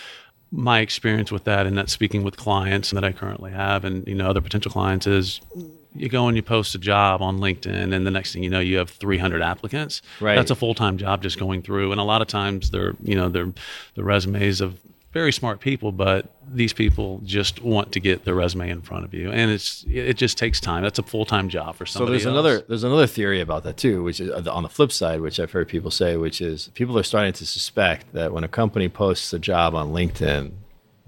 my 0.51 0.81
experience 0.81 1.33
with 1.33 1.45
that 1.45 1.67
and 1.67 1.77
that 1.77 1.91
speaking 1.91 2.23
with 2.23 2.37
clients 2.37 2.91
that 2.91 3.05
I 3.05 3.13
currently 3.13 3.51
have 3.51 3.85
and 3.85 4.07
you 4.07 4.15
know 4.15 4.29
other 4.29 4.41
potential 4.41 4.71
clients 4.71 5.07
is 5.07 5.41
you 5.97 6.09
go 6.09 6.27
and 6.29 6.37
you 6.37 6.43
post 6.43 6.75
a 6.75 6.79
job 6.79 7.23
on 7.23 7.39
LinkedIn 7.39 7.93
and 7.93 8.07
the 8.07 8.11
next 8.11 8.33
thing 8.33 8.43
you 8.43 8.51
know 8.51 8.61
you 8.61 8.77
have 8.79 8.91
300 8.91 9.43
applicants. 9.43 10.03
Right. 10.21 10.35
That's 10.37 10.51
a 10.51 10.55
full-time 10.55 10.99
job 10.99 11.23
just 11.23 11.39
going 11.39 11.63
through 11.63 11.93
and 11.93 12.01
a 12.01 12.05
lot 12.05 12.23
of 12.23 12.29
times 12.29 12.71
they're 12.71 12.95
you 13.03 13.15
know 13.15 13.29
they're 13.29 13.53
the 13.95 14.05
resumes 14.05 14.61
of 14.61 14.79
very 15.15 15.33
smart 15.33 15.61
people, 15.61 15.93
but 15.93 16.27
these 16.47 16.73
people 16.73 17.21
just 17.25 17.63
want 17.63 17.93
to 17.93 18.01
get 18.01 18.25
their 18.25 18.35
resume 18.35 18.69
in 18.69 18.83
front 18.83 19.05
of 19.05 19.15
you, 19.15 19.31
and 19.31 19.49
it's 19.51 19.85
it 19.89 20.15
just 20.15 20.37
takes 20.37 20.61
time. 20.61 20.83
That's 20.83 20.99
a 20.99 21.05
full 21.05 21.25
time 21.25 21.49
job 21.49 21.77
for 21.77 21.87
somebody. 21.87 22.09
So 22.09 22.11
there's 22.11 22.27
else. 22.27 22.33
another 22.33 22.65
there's 22.69 22.85
another 22.85 23.07
theory 23.07 23.41
about 23.41 23.63
that 23.63 23.77
too, 23.77 24.03
which 24.03 24.19
is 24.21 24.29
uh, 24.29 24.53
on 24.53 24.65
the 24.65 24.69
flip 24.69 24.91
side, 24.91 25.21
which 25.21 25.39
I've 25.39 25.53
heard 25.53 25.69
people 25.69 25.93
say, 25.93 26.17
which 26.17 26.41
is 26.41 26.69
people 26.75 26.99
are 26.99 27.05
starting 27.05 27.33
to 27.35 27.47
suspect 27.47 28.13
that 28.13 28.33
when 28.33 28.43
a 28.43 28.49
company 28.49 28.89
posts 28.89 29.33
a 29.33 29.39
job 29.39 29.77
on 29.77 29.93
LinkedIn, 29.93 30.51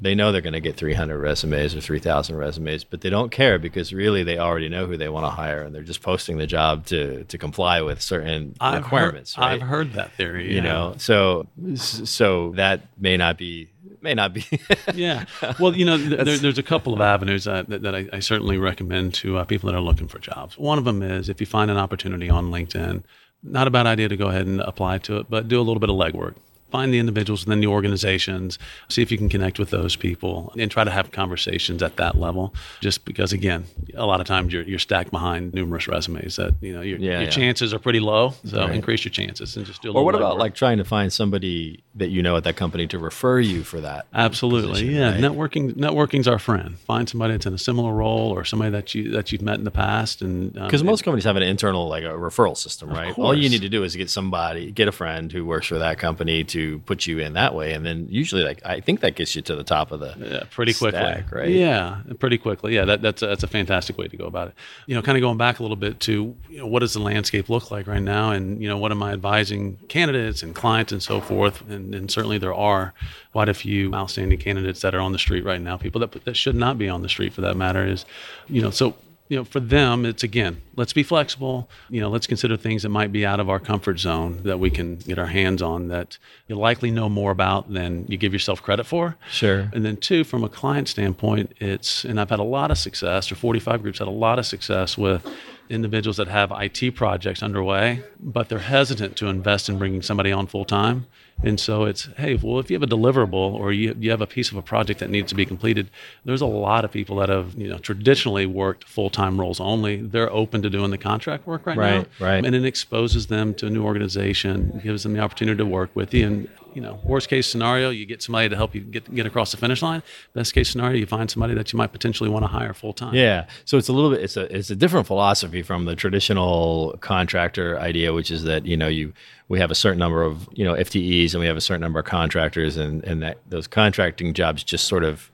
they 0.01 0.15
know 0.15 0.31
they're 0.31 0.41
going 0.41 0.53
to 0.53 0.61
get 0.61 0.77
300 0.77 1.19
resumes 1.19 1.75
or 1.75 1.81
3,000 1.81 2.37
resumes, 2.37 2.85
but 2.85 3.01
they 3.01 3.09
don't 3.09 3.31
care 3.31 3.59
because 3.59 3.93
really 3.93 4.23
they 4.23 4.39
already 4.39 4.69
know 4.69 4.87
who 4.87 4.97
they 4.97 5.09
want 5.09 5.25
to 5.25 5.31
hire, 5.31 5.63
and 5.63 5.75
they're 5.75 5.83
just 5.83 6.03
posting 6.03 6.37
the 6.39 6.47
job 6.47 6.87
to 6.87 7.25
to 7.25 7.39
comply 7.39 7.83
with 7.83 8.01
certain 8.01 8.55
I've 8.61 8.85
requirements. 8.85 9.35
Heard, 9.35 9.43
right? 9.43 9.53
I've 9.55 9.67
heard 9.67 9.95
that 9.95 10.13
theory. 10.13 10.55
You 10.55 10.61
know, 10.61 10.95
so 10.99 11.49
so 11.75 12.53
that 12.53 12.83
may 12.99 13.17
not 13.17 13.37
be 13.37 13.71
may 14.07 14.15
not 14.15 14.33
be. 14.33 14.47
yeah. 14.95 15.25
Well, 15.59 15.77
you 15.77 15.85
know, 15.85 15.99
there, 15.99 16.39
there's 16.39 16.59
a 16.59 16.63
couple 16.63 16.95
of 16.95 17.01
avenues 17.01 17.47
uh, 17.47 17.65
that, 17.69 17.83
that 17.83 17.95
I, 17.95 18.09
I, 18.13 18.21
certainly 18.21 18.57
recommend 18.57 19.15
to 19.15 19.39
uh, 19.39 19.45
people 19.45 19.69
that 19.69 19.77
are 19.77 19.83
looking 19.83 20.07
for 20.07 20.19
jobs. 20.19 20.57
One 20.57 20.79
of 20.79 20.85
them 20.85 21.03
is 21.03 21.29
if 21.29 21.41
you 21.41 21.47
find 21.47 21.71
an 21.71 21.77
opportunity 21.77 22.31
on 22.31 22.51
LinkedIn, 22.51 23.03
not 23.43 23.67
a 23.67 23.71
bad 23.71 23.87
idea 23.87 24.09
to 24.09 24.17
go 24.17 24.29
ahead 24.29 24.47
and 24.47 24.61
apply 24.61 24.99
to 24.99 25.19
it, 25.19 25.27
but 25.29 25.49
do 25.49 25.61
a 25.61 25.63
little 25.63 25.81
bit 25.81 25.91
of 25.91 25.97
legwork 25.97 26.37
find 26.71 26.93
the 26.93 26.99
individuals 26.99 27.45
within 27.47 27.61
the 27.61 27.67
organizations, 27.67 28.59
see 28.89 29.03
if 29.03 29.11
you 29.11 29.19
can 29.19 29.29
connect 29.29 29.59
with 29.59 29.71
those 29.71 29.97
people, 29.97 30.53
and 30.59 30.71
try 30.71 30.85
to 30.85 30.91
have 30.91 31.13
conversations 31.13 31.83
at 31.83 31.97
that 31.97 32.19
level. 32.19 32.55
Just 32.81 33.05
because, 33.05 33.33
again, 33.33 33.65
a 33.95 34.07
lot 34.07 34.21
of 34.21 34.27
times 34.27 34.53
you're, 34.53 34.63
you're 34.63 34.79
stacked 34.79 35.11
behind 35.11 35.55
numerous 35.55 35.89
resumes 35.89 36.37
that 36.37 36.55
you 36.61 36.73
know 36.73 36.81
your, 36.81 36.99
yeah, 36.99 37.13
your 37.13 37.23
yeah. 37.23 37.31
chances 37.31 37.73
are 37.73 37.79
pretty 37.79 38.01
low. 38.01 38.35
So 38.45 38.61
right. 38.61 38.75
increase 38.75 39.05
your 39.05 39.13
chances 39.13 39.57
and 39.57 39.65
just 39.65 39.83
do. 39.83 39.91
A 39.91 39.95
or 39.95 40.05
what 40.05 40.15
about 40.15 40.35
work. 40.35 40.41
like 40.41 40.55
trying 40.55 40.79
to 40.79 40.85
find 40.85 41.13
somebody 41.13 41.83
that 41.95 42.09
you 42.09 42.23
know 42.23 42.37
at 42.37 42.45
that 42.45 42.57
company 42.57 42.87
to 42.89 42.99
refer 42.99 43.39
you 43.39 43.63
for 43.63 43.81
that? 43.81 44.07
Absolutely, 44.13 44.73
position, 44.73 44.95
yeah. 44.95 45.11
Right? 45.13 45.21
Networking 45.21 45.75
networking's 45.75 46.29
our 46.29 46.39
friend. 46.39 46.79
Find 46.81 47.09
somebody 47.09 47.35
that's 47.35 47.47
in 47.47 47.55
a 47.55 47.59
similar 47.59 47.93
role 47.93 48.31
or 48.31 48.45
somebody 48.45 48.71
that 48.73 48.95
you 48.95 49.11
that 49.13 49.33
you've 49.33 49.43
met 49.43 49.59
in 49.59 49.65
the 49.65 49.71
past, 49.71 50.23
and 50.23 50.53
because 50.53 50.81
um, 50.81 50.87
most 50.87 51.05
companies 51.05 51.25
have 51.25 51.37
an 51.37 51.43
internal 51.43 51.89
like 51.89 52.05
a 52.05 52.09
referral 52.09 52.57
system, 52.57 52.91
right? 52.91 53.17
All 53.19 53.35
you 53.35 53.49
need 53.49 53.63
to 53.63 53.69
do 53.69 53.85
is 53.85 53.95
get 53.97 54.11
somebody, 54.11 54.71
get 54.71 54.89
a 54.89 54.93
friend 54.93 55.31
who 55.33 55.45
works 55.45 55.67
for 55.67 55.79
that 55.79 55.99
company 55.99 56.45
to 56.45 56.56
put 56.81 57.07
you 57.07 57.19
in 57.19 57.35
that 57.35 57.55
way, 57.55 57.73
and 57.73 57.85
then 57.85 58.07
usually, 58.11 58.43
like 58.43 58.61
I 58.65 58.81
think 58.81 59.01
that 59.01 59.15
gets 59.15 59.35
you 59.37 59.43
to 59.43 59.55
the 59.55 59.65
top 59.65 59.93
of 59.93 60.01
the 60.01 60.15
yeah, 60.19 60.45
pretty 60.51 60.73
quickly, 60.73 60.99
stack, 60.99 61.33
right? 61.33 61.49
Yeah, 61.49 62.01
pretty 62.19 62.39
quickly. 62.39 62.75
Yeah, 62.75 62.85
that, 62.85 63.03
that's 63.03 63.23
a, 63.23 63.27
that's 63.27 63.43
a 63.43 63.49
fantastic 63.49 63.99
way 63.99 64.09
to 64.09 64.17
go 64.17 64.27
about 64.27 64.49
it. 64.49 64.55
You 64.87 64.95
know, 64.95 65.03
kind 65.03 65.17
of 65.17 65.23
going 65.23 65.39
back 65.39 65.59
a 65.59 65.63
little 65.63 65.77
bit 65.77 66.01
to 66.01 66.35
you 66.49 66.59
know, 66.59 66.67
what 66.67 66.81
does 66.81 66.95
the 66.95 67.01
landscape 67.01 67.49
look 67.49 67.71
like 67.71 67.87
right 67.87 68.03
now, 68.03 68.31
and 68.31 68.61
you 68.63 68.69
know, 68.69 68.79
what 68.79 68.93
am 68.93 69.03
I 69.03 69.13
advising 69.13 69.79
candidates 69.89 70.43
and 70.43 70.55
clients 70.55 70.93
and 70.93 71.03
so 71.03 71.21
forth, 71.21 71.63
and, 71.69 71.95
and 71.95 72.11
certainly 72.11 72.39
there 72.39 72.55
are 72.55 72.95
quite 73.33 73.49
a 73.49 73.55
few 73.55 73.95
outstanding 73.95 74.39
candidates 74.39 74.81
that 74.81 74.95
are 74.95 75.01
on 75.01 75.13
the 75.13 75.19
street 75.19 75.45
right 75.45 75.61
now, 75.61 75.77
people 75.77 76.01
that 76.01 76.13
that 76.25 76.37
should 76.37 76.57
not 76.57 76.79
be 76.79 76.89
on 76.89 77.03
the 77.03 77.09
street 77.09 77.33
for 77.33 77.41
that 77.43 77.57
matter. 77.57 77.87
Is 77.87 78.05
you 78.49 78.63
know, 78.63 78.71
so 78.71 78.95
you 79.29 79.37
know, 79.37 79.45
for 79.45 79.61
them, 79.61 80.05
it's 80.05 80.23
again, 80.23 80.63
let's 80.77 80.93
be 80.93 81.03
flexible. 81.03 81.69
You 81.91 82.01
know, 82.01 82.09
let's 82.09 82.27
consider 82.27 82.57
things 82.57 82.83
that 82.83 82.91
might 82.91 83.13
be 83.13 83.27
out 83.27 83.41
of 83.41 83.51
our 83.51 83.59
comfort 83.59 83.99
zone 83.99 84.41
that 84.45 84.61
we 84.61 84.71
can 84.71 84.97
get 84.97 85.19
our 85.19 85.27
hands 85.27 85.63
on 85.63 85.89
that 85.89 86.19
you 86.49 86.55
likely 86.57 86.91
know 86.91 87.09
more 87.09 87.33
about 87.33 87.73
than 87.73 88.07
you 88.09 88.17
give 88.17 88.33
yourself 88.33 88.63
credit 88.63 88.85
for. 88.85 89.17
Sure. 89.31 89.71
And 89.73 89.85
then, 89.85 89.97
two, 89.97 90.23
from 90.23 90.45
a 90.45 90.49
client 90.49 90.89
standpoint, 90.89 91.53
it's, 91.59 92.05
and 92.05 92.21
I've 92.21 92.31
had 92.31 92.39
a 92.39 92.45
lot 92.45 92.71
of 92.71 92.79
success, 92.79 93.33
or 93.33 93.35
45 93.35 93.83
groups 93.83 93.99
had 93.99 94.09
a 94.09 94.11
lot 94.11 94.39
of 94.39 94.47
success 94.47 94.97
with 94.97 95.27
individuals 95.69 96.17
that 96.19 96.29
have 96.29 96.53
IT 96.53 96.95
projects 96.95 97.43
underway, 97.43 98.03
but 98.21 98.49
they're 98.49 98.59
hesitant 98.59 99.17
to 99.17 99.27
invest 99.27 99.69
in 99.69 99.79
bringing 99.79 100.03
somebody 100.03 100.31
on 100.31 100.47
full 100.47 100.65
time. 100.65 101.07
And 101.43 101.61
so 101.61 101.85
it's, 101.85 102.09
hey, 102.17 102.35
well, 102.35 102.59
if 102.59 102.71
you 102.71 102.75
have 102.75 102.83
a 102.83 102.87
deliverable 102.87 103.35
or 103.35 103.73
you, 103.73 103.95
you 103.99 104.11
have 104.11 104.23
a 104.23 104.27
piece 104.27 104.51
of 104.51 104.57
a 104.57 104.63
project 104.63 105.01
that 105.01 105.11
needs 105.11 105.29
to 105.29 105.35
be 105.35 105.45
completed, 105.45 105.91
there's 106.25 106.41
a 106.41 106.47
lot 106.47 106.85
of 106.85 106.91
people 106.91 107.17
that 107.17 107.29
have, 107.29 107.55
you 107.55 107.69
know, 107.69 107.79
traditionally 107.79 108.47
worked 108.47 108.85
full 108.85 109.11
time 109.11 109.39
roles 109.39 109.61
only. 109.61 109.97
They're 109.97 110.33
open 110.33 110.63
to 110.63 110.71
doing 110.71 110.91
the 110.91 110.99
contract 110.99 111.47
work 111.47 111.67
right, 111.67 111.77
right 111.77 112.09
now. 112.21 112.27
Right. 112.27 112.45
And 112.45 112.55
it 112.55 112.65
exposes 112.65 113.27
them 113.27 113.53
to 113.55 113.67
a 113.67 113.71
new 113.71 113.85
organization, 113.85 114.81
gives 114.83 115.03
them 115.03 115.13
the 115.13 115.21
opportunity 115.21 115.59
to 115.59 115.67
work 115.67 115.91
with 115.95 116.15
you. 116.15 116.27
And 116.27 116.49
you 116.77 116.83
know, 116.83 117.01
worst 117.05 117.31
case 117.31 117.47
scenario, 117.47 117.89
you 117.89 118.05
get 118.05 118.21
somebody 118.23 118.51
to 118.51 118.55
help 118.55 118.75
you 118.75 118.83
get 118.83 119.13
get 119.15 119.25
across 119.25 119.51
the 119.51 119.57
finish 119.57 119.81
line. 119.81 120.03
Best 120.35 120.53
case 120.53 120.69
scenario, 120.69 120.99
you 120.99 121.07
find 121.07 121.31
somebody 121.31 121.55
that 121.55 121.73
you 121.73 121.79
might 121.79 121.91
potentially 121.91 122.29
want 122.29 122.43
to 122.43 122.49
hire 122.49 122.75
full 122.75 122.93
time. 122.93 123.15
Yeah. 123.15 123.47
So 123.65 123.79
it's 123.79 123.89
a 123.89 123.95
little 123.95 124.11
bit 124.11 124.21
it's 124.21 124.37
a 124.37 124.55
it's 124.55 124.69
a 124.69 124.77
different 124.77 125.07
philosophy 125.07 125.63
from 125.63 125.87
the 125.87 125.97
traditional 125.97 126.95
contractor 127.01 127.81
idea, 127.81 128.13
which 128.13 128.31
is 128.31 128.43
that 128.43 128.67
you 128.67 128.77
know 128.77 128.89
you 128.89 129.15
we 129.49 129.59
have 129.59 129.71
a 129.71 129.75
certain 129.75 129.99
number 129.99 130.23
of 130.23 130.47
you 130.53 130.67
know 130.67 130.75
FTEs 130.75 131.33
and 131.33 131.41
we 131.41 131.47
have 131.47 131.57
a 131.57 131.63
certain 131.63 131.81
number 131.81 131.99
of 131.99 132.05
contractors, 132.05 132.77
and 132.77 133.03
and 133.05 133.23
that 133.23 133.39
those 133.49 133.67
contracting 133.67 134.35
jobs 134.35 134.63
just 134.63 134.87
sort 134.87 135.03
of 135.03 135.31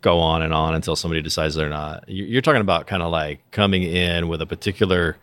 go 0.00 0.18
on 0.18 0.40
and 0.40 0.54
on 0.54 0.74
until 0.74 0.96
somebody 0.96 1.20
decides 1.20 1.56
they're 1.56 1.68
not. 1.68 2.04
You're 2.08 2.40
talking 2.40 2.62
about 2.62 2.86
kind 2.86 3.02
of 3.02 3.10
like 3.10 3.42
coming 3.50 3.82
in 3.82 4.28
with 4.28 4.40
a 4.40 4.46
particular 4.46 5.18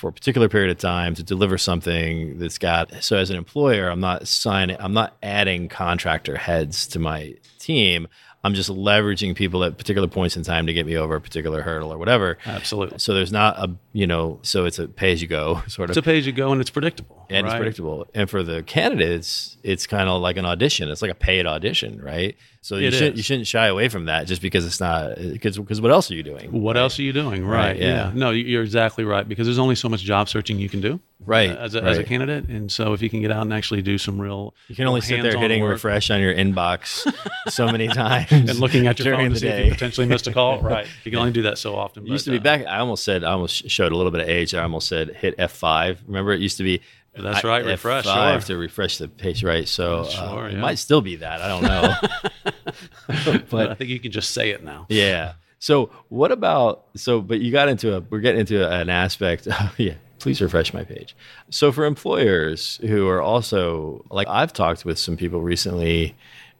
for 0.00 0.08
a 0.08 0.12
particular 0.12 0.48
period 0.48 0.70
of 0.70 0.78
time 0.78 1.14
to 1.14 1.22
deliver 1.22 1.58
something 1.58 2.38
that's 2.38 2.56
got 2.56 2.90
so 3.04 3.18
as 3.18 3.28
an 3.28 3.36
employer 3.36 3.90
i'm 3.90 4.00
not 4.00 4.26
signing 4.26 4.74
i'm 4.80 4.94
not 4.94 5.14
adding 5.22 5.68
contractor 5.68 6.38
heads 6.38 6.86
to 6.86 6.98
my 6.98 7.34
team 7.58 8.08
i'm 8.44 8.54
just 8.54 8.70
leveraging 8.70 9.34
people 9.34 9.62
at 9.64 9.76
particular 9.78 10.08
points 10.08 10.36
in 10.36 10.42
time 10.42 10.66
to 10.66 10.72
get 10.72 10.86
me 10.86 10.96
over 10.96 11.16
a 11.16 11.20
particular 11.20 11.62
hurdle 11.62 11.92
or 11.92 11.98
whatever 11.98 12.38
absolutely 12.46 12.98
so 12.98 13.14
there's 13.14 13.32
not 13.32 13.58
a 13.58 13.70
you 13.92 14.06
know 14.06 14.38
so 14.42 14.64
it's 14.64 14.78
a 14.78 14.88
pay 14.88 15.12
as 15.12 15.22
you 15.22 15.28
go 15.28 15.62
sort 15.68 15.90
of 15.90 15.90
it's 15.90 15.98
a 15.98 16.02
pay 16.02 16.18
as 16.18 16.26
you 16.26 16.32
go 16.32 16.52
and 16.52 16.60
it's 16.60 16.70
predictable 16.70 17.26
and 17.30 17.46
right? 17.46 17.52
it's 17.52 17.58
predictable 17.58 18.06
and 18.14 18.28
for 18.28 18.42
the 18.42 18.62
candidates 18.62 19.56
it's 19.62 19.86
kind 19.86 20.08
of 20.08 20.20
like 20.20 20.36
an 20.36 20.44
audition 20.44 20.88
it's 20.88 21.02
like 21.02 21.10
a 21.10 21.14
paid 21.14 21.46
audition 21.46 22.00
right 22.00 22.36
so 22.62 22.76
you 22.76 22.90
shouldn't 22.90 23.16
you 23.16 23.22
shouldn't 23.22 23.46
shy 23.46 23.66
away 23.66 23.88
from 23.88 24.04
that 24.06 24.26
just 24.26 24.42
because 24.42 24.66
it's 24.66 24.80
not 24.80 25.16
because 25.16 25.56
because 25.56 25.80
what 25.80 25.90
else 25.90 26.10
are 26.10 26.14
you 26.14 26.22
doing? 26.22 26.52
What 26.52 26.76
right? 26.76 26.82
else 26.82 26.98
are 26.98 27.02
you 27.02 27.12
doing? 27.12 27.46
Right. 27.46 27.68
right 27.68 27.76
yeah. 27.78 28.08
yeah. 28.08 28.12
No, 28.14 28.30
you're 28.30 28.62
exactly 28.62 29.04
right 29.04 29.26
because 29.26 29.46
there's 29.46 29.58
only 29.58 29.74
so 29.74 29.88
much 29.88 30.02
job 30.02 30.28
searching 30.28 30.58
you 30.58 30.68
can 30.68 30.80
do. 30.82 31.00
Right. 31.24 31.50
Uh, 31.50 31.56
as, 31.56 31.74
a, 31.74 31.82
right. 31.82 31.90
as 31.90 31.98
a 31.98 32.04
candidate, 32.04 32.48
and 32.48 32.72
so 32.72 32.92
if 32.94 33.02
you 33.02 33.10
can 33.10 33.20
get 33.20 33.30
out 33.30 33.42
and 33.42 33.52
actually 33.52 33.82
do 33.82 33.98
some 33.98 34.20
real, 34.20 34.54
you 34.68 34.74
can 34.74 34.86
only 34.86 35.00
sit 35.00 35.22
there 35.22 35.38
hitting 35.38 35.62
work. 35.62 35.72
refresh 35.72 36.10
on 36.10 36.20
your 36.20 36.34
inbox 36.34 37.06
so 37.48 37.66
many 37.66 37.88
times 37.88 38.30
and 38.32 38.58
looking 38.58 38.86
at 38.86 38.98
your 38.98 39.14
phone 39.14 39.30
to 39.30 39.36
see 39.36 39.48
day. 39.48 39.60
if 39.60 39.66
you 39.66 39.72
potentially 39.72 40.06
missed 40.06 40.26
a 40.26 40.32
call. 40.32 40.60
right. 40.60 40.86
You 41.04 41.10
can 41.10 41.20
only 41.20 41.32
do 41.32 41.42
that 41.42 41.58
so 41.58 41.76
often. 41.76 42.06
It 42.06 42.10
used 42.10 42.24
to 42.24 42.30
be 42.30 42.38
uh, 42.38 42.42
back. 42.42 42.66
I 42.66 42.78
almost 42.78 43.04
said 43.04 43.22
I 43.22 43.32
almost 43.32 43.70
showed 43.70 43.92
a 43.92 43.96
little 43.96 44.12
bit 44.12 44.22
of 44.22 44.28
age. 44.28 44.54
I 44.54 44.62
almost 44.62 44.88
said 44.88 45.10
hit 45.10 45.36
F5. 45.36 45.98
Remember, 46.06 46.32
it 46.32 46.40
used 46.40 46.56
to 46.56 46.64
be 46.64 46.80
that's 47.14 47.44
right. 47.44 47.64
Refresh. 47.64 48.06
F5 48.06 48.32
sure. 48.32 48.40
to 48.40 48.56
refresh 48.56 48.98
the 48.98 49.08
page. 49.08 49.42
Right. 49.42 49.68
So 49.68 50.04
sure, 50.04 50.22
uh, 50.22 50.48
yeah. 50.48 50.56
it 50.56 50.58
might 50.58 50.78
still 50.78 51.00
be 51.00 51.16
that. 51.16 51.42
I 51.42 51.48
don't 51.48 51.62
know. 51.62 53.42
but 53.50 53.70
I 53.70 53.74
think 53.74 53.90
you 53.90 54.00
can 54.00 54.12
just 54.12 54.30
say 54.30 54.50
it 54.50 54.62
now. 54.62 54.86
Yeah. 54.88 55.34
So 55.58 55.90
what 56.08 56.32
about 56.32 56.86
so? 56.96 57.20
But 57.20 57.40
you 57.40 57.52
got 57.52 57.68
into 57.68 57.96
a. 57.96 58.00
We're 58.00 58.20
getting 58.20 58.40
into 58.40 58.68
an 58.68 58.88
aspect. 58.88 59.48
yeah. 59.76 59.94
Please 60.20 60.40
refresh 60.40 60.72
my 60.72 60.84
page. 60.84 61.16
So 61.50 61.72
for 61.72 61.84
employers 61.84 62.78
who 62.82 63.08
are 63.08 63.20
also 63.20 64.04
like 64.10 64.28
I've 64.28 64.52
talked 64.52 64.84
with 64.84 64.98
some 64.98 65.16
people 65.16 65.40
recently 65.40 66.14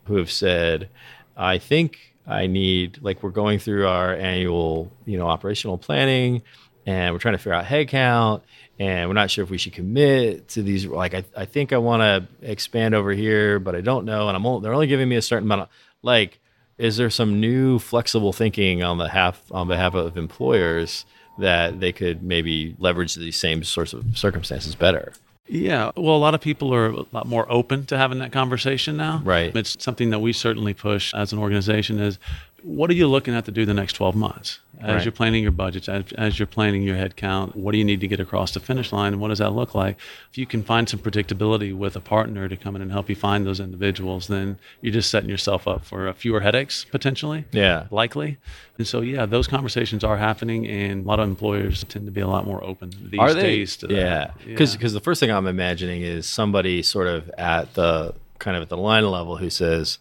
who 0.05 0.17
have 0.17 0.31
said, 0.31 0.89
I 1.37 1.59
think 1.59 2.15
I 2.27 2.47
need 2.47 2.99
like 3.03 3.23
we're 3.23 3.31
going 3.31 3.59
through 3.59 3.87
our 3.87 4.15
annual 4.15 4.91
you 5.05 5.19
know 5.19 5.29
operational 5.29 5.79
planning 5.79 6.43
and 6.87 7.15
we're 7.15 7.19
trying 7.19 7.35
to 7.35 7.39
figure 7.39 7.53
out 7.53 7.65
headcount 7.65 8.43
and 8.79 9.09
we're 9.09 9.15
not 9.15 9.31
sure 9.31 9.45
if 9.45 9.51
we 9.51 9.59
should 9.59 9.73
commit 9.73 10.49
to 10.49 10.63
these 10.63 10.87
like 10.87 11.15
i, 11.15 11.25
I 11.37 11.45
think 11.45 11.73
i 11.73 11.79
want 11.79 12.01
to 12.01 12.49
expand 12.49 12.95
over 12.95 13.13
here 13.13 13.59
but 13.59 13.75
i 13.75 13.81
don't 13.81 14.05
know 14.05 14.29
and 14.29 14.37
i'm 14.37 14.47
only, 14.47 14.63
they're 14.63 14.73
only 14.73 14.87
giving 14.87 15.09
me 15.09 15.17
a 15.17 15.23
certain 15.23 15.47
amount 15.47 15.63
of 15.63 15.69
like 16.03 16.41
is 16.79 16.97
there 16.97 17.11
some 17.11 17.41
new 17.41 17.79
flexible 17.79 18.33
thinking 18.33 18.83
on 18.83 18.99
the 18.99 19.09
half 19.09 19.43
on 19.53 19.69
behalf 19.69 19.95
of 19.95 20.17
employers 20.17 21.05
that 21.39 21.81
they 21.81 21.93
could 21.93 22.23
maybe 22.23 22.77
leverage 22.79 23.15
these 23.15 23.37
same 23.37 23.65
sorts 23.65 23.93
of 23.93 24.17
circumstances 24.17 24.75
better? 24.75 25.13
Yeah, 25.51 25.91
well, 25.97 26.15
a 26.15 26.19
lot 26.19 26.35
of 26.35 26.41
people 26.41 26.73
are 26.73 26.87
a 26.87 27.05
lot 27.11 27.27
more 27.27 27.51
open 27.51 27.85
to 27.87 27.99
having 27.99 28.21
that 28.21 28.31
conversation 28.31 28.97
now. 28.97 29.21
Right. 29.25 29.55
It's 29.57 29.83
something 29.83 30.11
that 30.11 30.21
we 30.21 30.33
certainly 30.33 30.75
push 30.75 31.13
as 31.13 31.33
an 31.33 31.41
organization 31.41 31.99
is 31.99 32.21
what 32.63 32.91
are 32.91 32.95
you 32.95 33.07
looking 33.09 33.35
at 33.35 33.45
to 33.47 33.51
do 33.51 33.65
the 33.65 33.75
next 33.75 33.95
12 33.95 34.15
months? 34.15 34.61
As 34.81 34.95
Right. 34.95 35.05
you're 35.05 35.13
planning 35.13 35.43
your 35.43 35.53
budgets, 35.53 35.91
as, 35.91 36.05
as 36.17 36.39
you're 36.39 36.47
planning 36.47 36.83
your 36.83 36.97
headcount 36.97 37.55
what 37.55 37.73
do 37.73 37.79
you 37.79 37.85
need 37.85 38.01
to 38.01 38.09
get 38.09 38.19
across 38.19 38.53
the 38.53 38.61
finish 38.61 38.93
line? 38.93 39.13
And 39.13 39.21
what 39.21 39.29
does 39.29 39.39
that 39.39 39.51
look 39.51 39.75
like? 39.75 39.99
If 40.31 40.39
you 40.39 40.47
can 40.47 40.63
find 40.63 40.89
some 40.89 41.01
predictability 41.01 41.77
with 41.77 41.97
a 41.97 42.01
partner 42.01 42.49
to 42.49 42.57
come 42.57 42.77
in 42.77 42.83
and 42.83 42.91
help 42.91 43.11
you 43.11 43.15
find 43.17 43.47
those 43.47 43.61
individuals, 43.61 44.29
then 44.29 44.59
you're 44.81 44.93
just 44.93 45.11
setting 45.11 45.29
yourself 45.29 45.69
up 45.69 45.85
for 45.85 46.09
uh, 46.09 46.13
fewer 46.15 46.41
headaches 46.41 46.85
potentially. 46.91 47.45
Yeah. 47.53 47.87
Likely. 47.91 48.39
And 48.79 48.87
so, 48.87 49.03
yeah, 49.03 49.27
those 49.27 49.47
conversations 49.47 50.03
are 50.03 50.17
happening, 50.17 50.67
and 50.67 51.05
a 51.05 51.09
lot 51.09 51.21
of 51.21 51.29
employers 51.29 51.85
tend 51.85 52.07
to 52.07 52.11
be 52.13 52.23
a 52.23 52.29
lot 52.29 52.47
more 52.47 52.65
open 52.65 52.91
these 53.11 53.21
Are 53.21 53.35
they? 53.35 53.43
days 53.43 53.77
to 53.79 53.89
yeah, 53.93 54.31
because 54.47 54.95
the 54.95 55.01
first 55.01 55.21
thing 55.21 55.31
I'm 55.31 55.47
imagining 55.47 56.01
is 56.01 56.27
somebody 56.27 56.83
sort 56.83 57.07
of 57.07 57.29
at 57.37 57.75
the 57.75 58.15
kind 58.39 58.57
of 58.57 58.63
at 58.63 58.71
the 58.71 58.79
line 58.79 59.05
level 59.05 59.37
who 59.37 59.51
says, 59.51 59.99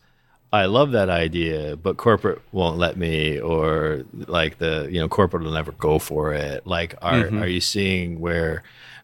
"I 0.52 0.66
love 0.66 0.92
that 0.92 1.10
idea, 1.10 1.76
but 1.76 1.98
corporate 1.98 2.42
won't 2.52 2.78
let 2.78 2.98
me," 2.98 3.40
or 3.40 4.04
like 4.28 4.58
the 4.58 4.88
you 4.92 5.00
know 5.00 5.08
corporate 5.08 5.44
will 5.44 5.52
never 5.52 5.72
go 5.74 6.00
for 6.00 6.34
it. 6.34 6.66
Like, 6.66 6.96
are 7.02 7.24
Mm-hmm. 7.26 7.42
are 7.44 7.48
you 7.48 7.62
seeing 7.62 8.20
where, 8.20 8.64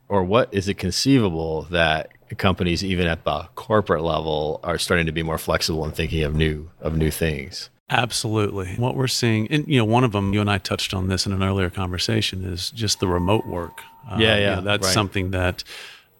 or 0.09 0.23
what 0.23 0.49
is 0.53 0.67
it 0.67 0.75
conceivable 0.75 1.63
that 1.71 2.09
companies 2.37 2.83
even 2.83 3.05
at 3.07 3.23
the 3.23 3.47
corporate 3.55 4.01
level 4.01 4.59
are 4.63 4.77
starting 4.79 5.05
to 5.05 5.11
be 5.11 5.21
more 5.23 5.37
flexible 5.37 5.83
and 5.85 5.93
thinking 5.95 6.23
of 6.23 6.33
new 6.35 6.69
of 6.81 6.97
new 6.97 7.11
things? 7.11 7.69
Absolutely. 7.87 8.73
What 8.77 8.95
we're 8.95 9.05
seeing, 9.07 9.47
and 9.51 9.67
you 9.67 9.77
know, 9.77 9.85
one 9.85 10.03
of 10.03 10.11
them, 10.11 10.33
you 10.33 10.41
and 10.41 10.49
I 10.49 10.57
touched 10.57 10.91
on 10.95 11.07
this 11.07 11.27
in 11.27 11.31
an 11.33 11.43
earlier 11.43 11.69
conversation, 11.69 12.43
is 12.43 12.71
just 12.71 12.99
the 12.99 13.07
remote 13.07 13.45
work. 13.45 13.79
Uh, 14.09 14.17
Yeah, 14.19 14.35
you 14.37 14.41
yeah, 14.41 14.55
know, 14.55 14.61
that's 14.61 14.85
right. 14.87 14.93
something 14.93 15.29
that, 15.31 15.63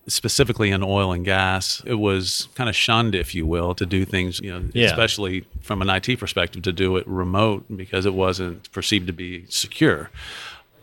specifically 0.07 0.69
in 0.71 0.83
oil 0.83 1.11
and 1.11 1.25
gas, 1.25 1.81
it 1.85 1.95
was 1.95 2.47
kind 2.55 2.69
of 2.69 2.75
shunned, 2.75 3.15
if 3.15 3.33
you 3.33 3.45
will, 3.45 3.73
to 3.75 3.85
do 3.85 4.05
things, 4.05 4.39
you 4.39 4.51
know, 4.51 4.63
Yeah. 4.73 4.85
especially 4.87 5.45
from 5.61 5.81
an 5.81 5.89
IT 5.89 6.17
perspective, 6.19 6.61
to 6.63 6.71
do 6.71 6.95
it 6.97 7.07
remote 7.07 7.65
because 7.75 8.05
it 8.05 8.13
wasn't 8.13 8.71
perceived 8.71 9.07
to 9.07 9.13
be 9.13 9.45
secure. 9.49 10.09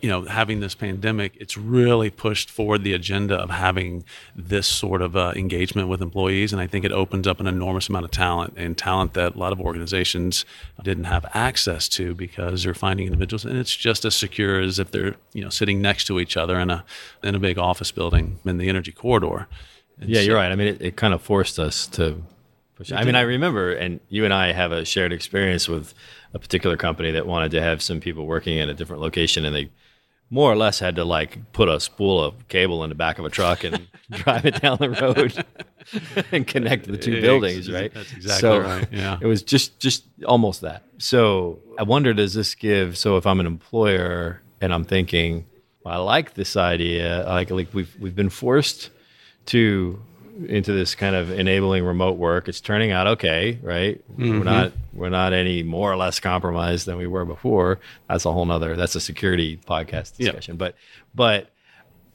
You 0.03 0.09
know, 0.09 0.25
having 0.25 0.59
this 0.59 0.75
pandemic, 0.75 1.37
it's 1.39 1.57
really 1.57 2.11
pushed 2.11 2.51
forward 2.51 2.83
the 2.83 2.93
agenda 2.93 3.37
of 3.37 3.51
having 3.51 4.05
this 4.35 4.67
sort 4.67 5.01
of 5.01 5.17
uh, 5.17 5.33
engagement 5.37 5.89
with 5.89 6.03
employees. 6.03 6.53
And 6.53 6.61
I 6.61 6.67
think 6.67 6.85
it 6.85 6.91
opens 6.91 7.29
up 7.29 7.39
an 7.39 7.47
enormous 7.47 7.89
amount 7.89 8.07
of 8.07 8.11
talent 8.11 8.55
and 8.57 8.77
talent 8.77 9.15
that 9.15 9.37
a 9.37 9.39
lot 9.39 9.53
of 9.53 9.61
organizations 9.61 10.45
didn't 10.83 11.05
have 11.05 11.25
access 11.35 11.89
to 11.91 12.17
because 12.17 12.65
they're 12.65 12.75
finding 12.75 13.07
individuals. 13.07 13.45
And 13.45 13.57
it's 13.57 13.75
just 13.77 14.05
as 14.05 14.17
secure 14.17 14.61
as 14.61 14.81
if 14.81 14.91
they're, 14.91 15.15
you 15.33 15.43
know, 15.45 15.51
sitting 15.51 15.81
next 15.81 16.07
to 16.07 16.19
each 16.19 16.37
other 16.37 16.59
in 16.59 16.71
a, 16.71 16.85
in 17.23 17.37
a 17.37 17.39
big 17.39 17.57
office 17.57 17.93
building 17.93 18.41
in 18.45 18.59
the 18.59 18.69
energy 18.69 18.93
corridor. 18.93 19.47
And 20.01 20.11
Yeah, 20.11 20.21
so- 20.21 20.27
you're 20.27 20.37
right. 20.37 20.51
I 20.51 20.57
mean, 20.57 20.67
it, 20.69 20.83
it 20.83 20.97
kind 20.97 21.15
of 21.15 21.23
forced 21.23 21.59
us 21.61 21.87
to. 21.89 22.23
Push 22.75 22.91
I 22.91 23.05
mean, 23.05 23.15
I 23.15 23.21
remember, 23.21 23.73
and 23.73 24.01
you 24.09 24.25
and 24.25 24.35
I 24.35 24.51
have 24.53 24.73
a 24.73 24.85
shared 24.85 25.13
experience 25.13 25.69
with 25.69 25.95
a 26.35 26.39
particular 26.39 26.77
company 26.77 27.13
that 27.13 27.27
wanted 27.27 27.51
to 27.53 27.63
have 27.63 27.83
some 27.83 28.01
people 28.01 28.27
working 28.27 28.57
in 28.57 28.69
a 28.71 28.75
different 28.75 29.03
location, 29.03 29.45
and 29.45 29.55
they 29.55 29.71
more 30.33 30.51
or 30.51 30.57
less 30.57 30.79
had 30.79 30.97
to 30.97 31.05
like 31.05 31.53
put 31.53 31.69
a 31.69 31.79
spool 31.79 32.25
of 32.25 32.49
cable 32.49 32.83
in 32.85 32.89
the 32.89 32.95
back 32.95 33.19
of 33.19 33.25
a 33.27 33.29
truck 33.29 33.65
and 33.65 33.87
drive 34.11 34.47
it 34.47 34.63
down 34.63 34.79
the 34.81 34.89
road 34.89 35.45
and 36.33 36.47
connect 36.47 36.87
the 36.87 36.97
two 36.97 37.21
buildings, 37.21 37.71
right? 37.71 37.93
that's 37.93 38.11
exactly 38.15 38.41
so 38.41 38.59
right, 38.59 38.89
yeah. 38.91 39.19
it 39.21 39.27
was 39.27 39.43
just 39.43 39.79
just 39.79 40.05
almost 40.27 40.63
that. 40.63 40.85
So 40.97 41.61
I 41.79 41.83
wonder, 41.83 42.15
does 42.15 42.33
this 42.33 42.55
give? 42.55 42.97
So 42.97 43.19
if 43.19 43.27
I'm 43.27 43.41
an 43.41 43.47
employer 43.47 44.41
and 44.63 44.73
I'm 44.73 44.85
thinking, 44.85 45.45
well, 45.85 45.95
I 45.95 45.99
like 45.99 46.33
this 46.33 46.57
idea, 46.57 47.27
I 47.27 47.35
like 47.35 47.51
like 47.51 47.69
we've 47.75 47.95
we've 48.01 48.17
been 48.17 48.31
forced 48.31 48.89
to 49.47 50.03
into 50.47 50.73
this 50.73 50.95
kind 50.95 51.15
of 51.15 51.31
enabling 51.31 51.85
remote 51.85 52.17
work. 52.17 52.49
It's 52.49 52.61
turning 52.61 52.91
out 52.91 53.07
okay, 53.07 53.59
right? 53.63 54.01
Mm-hmm. 54.13 54.39
We're 54.39 54.45
not 54.45 54.73
we're 54.93 55.09
not 55.11 55.33
any 55.33 55.63
more 55.63 55.93
or 55.93 55.97
less 55.97 56.21
compromised 56.21 56.87
than 56.87 56.97
we 56.97 57.07
were 57.07 57.25
before. 57.25 57.79
That's 58.09 58.25
a 58.25 58.33
whole 58.33 58.47
nother 58.47 58.77
that's 58.77 58.95
a 58.95 59.01
security 59.01 59.57
podcast 59.57 60.17
discussion. 60.17 60.57
But 60.57 60.75
but 61.15 61.51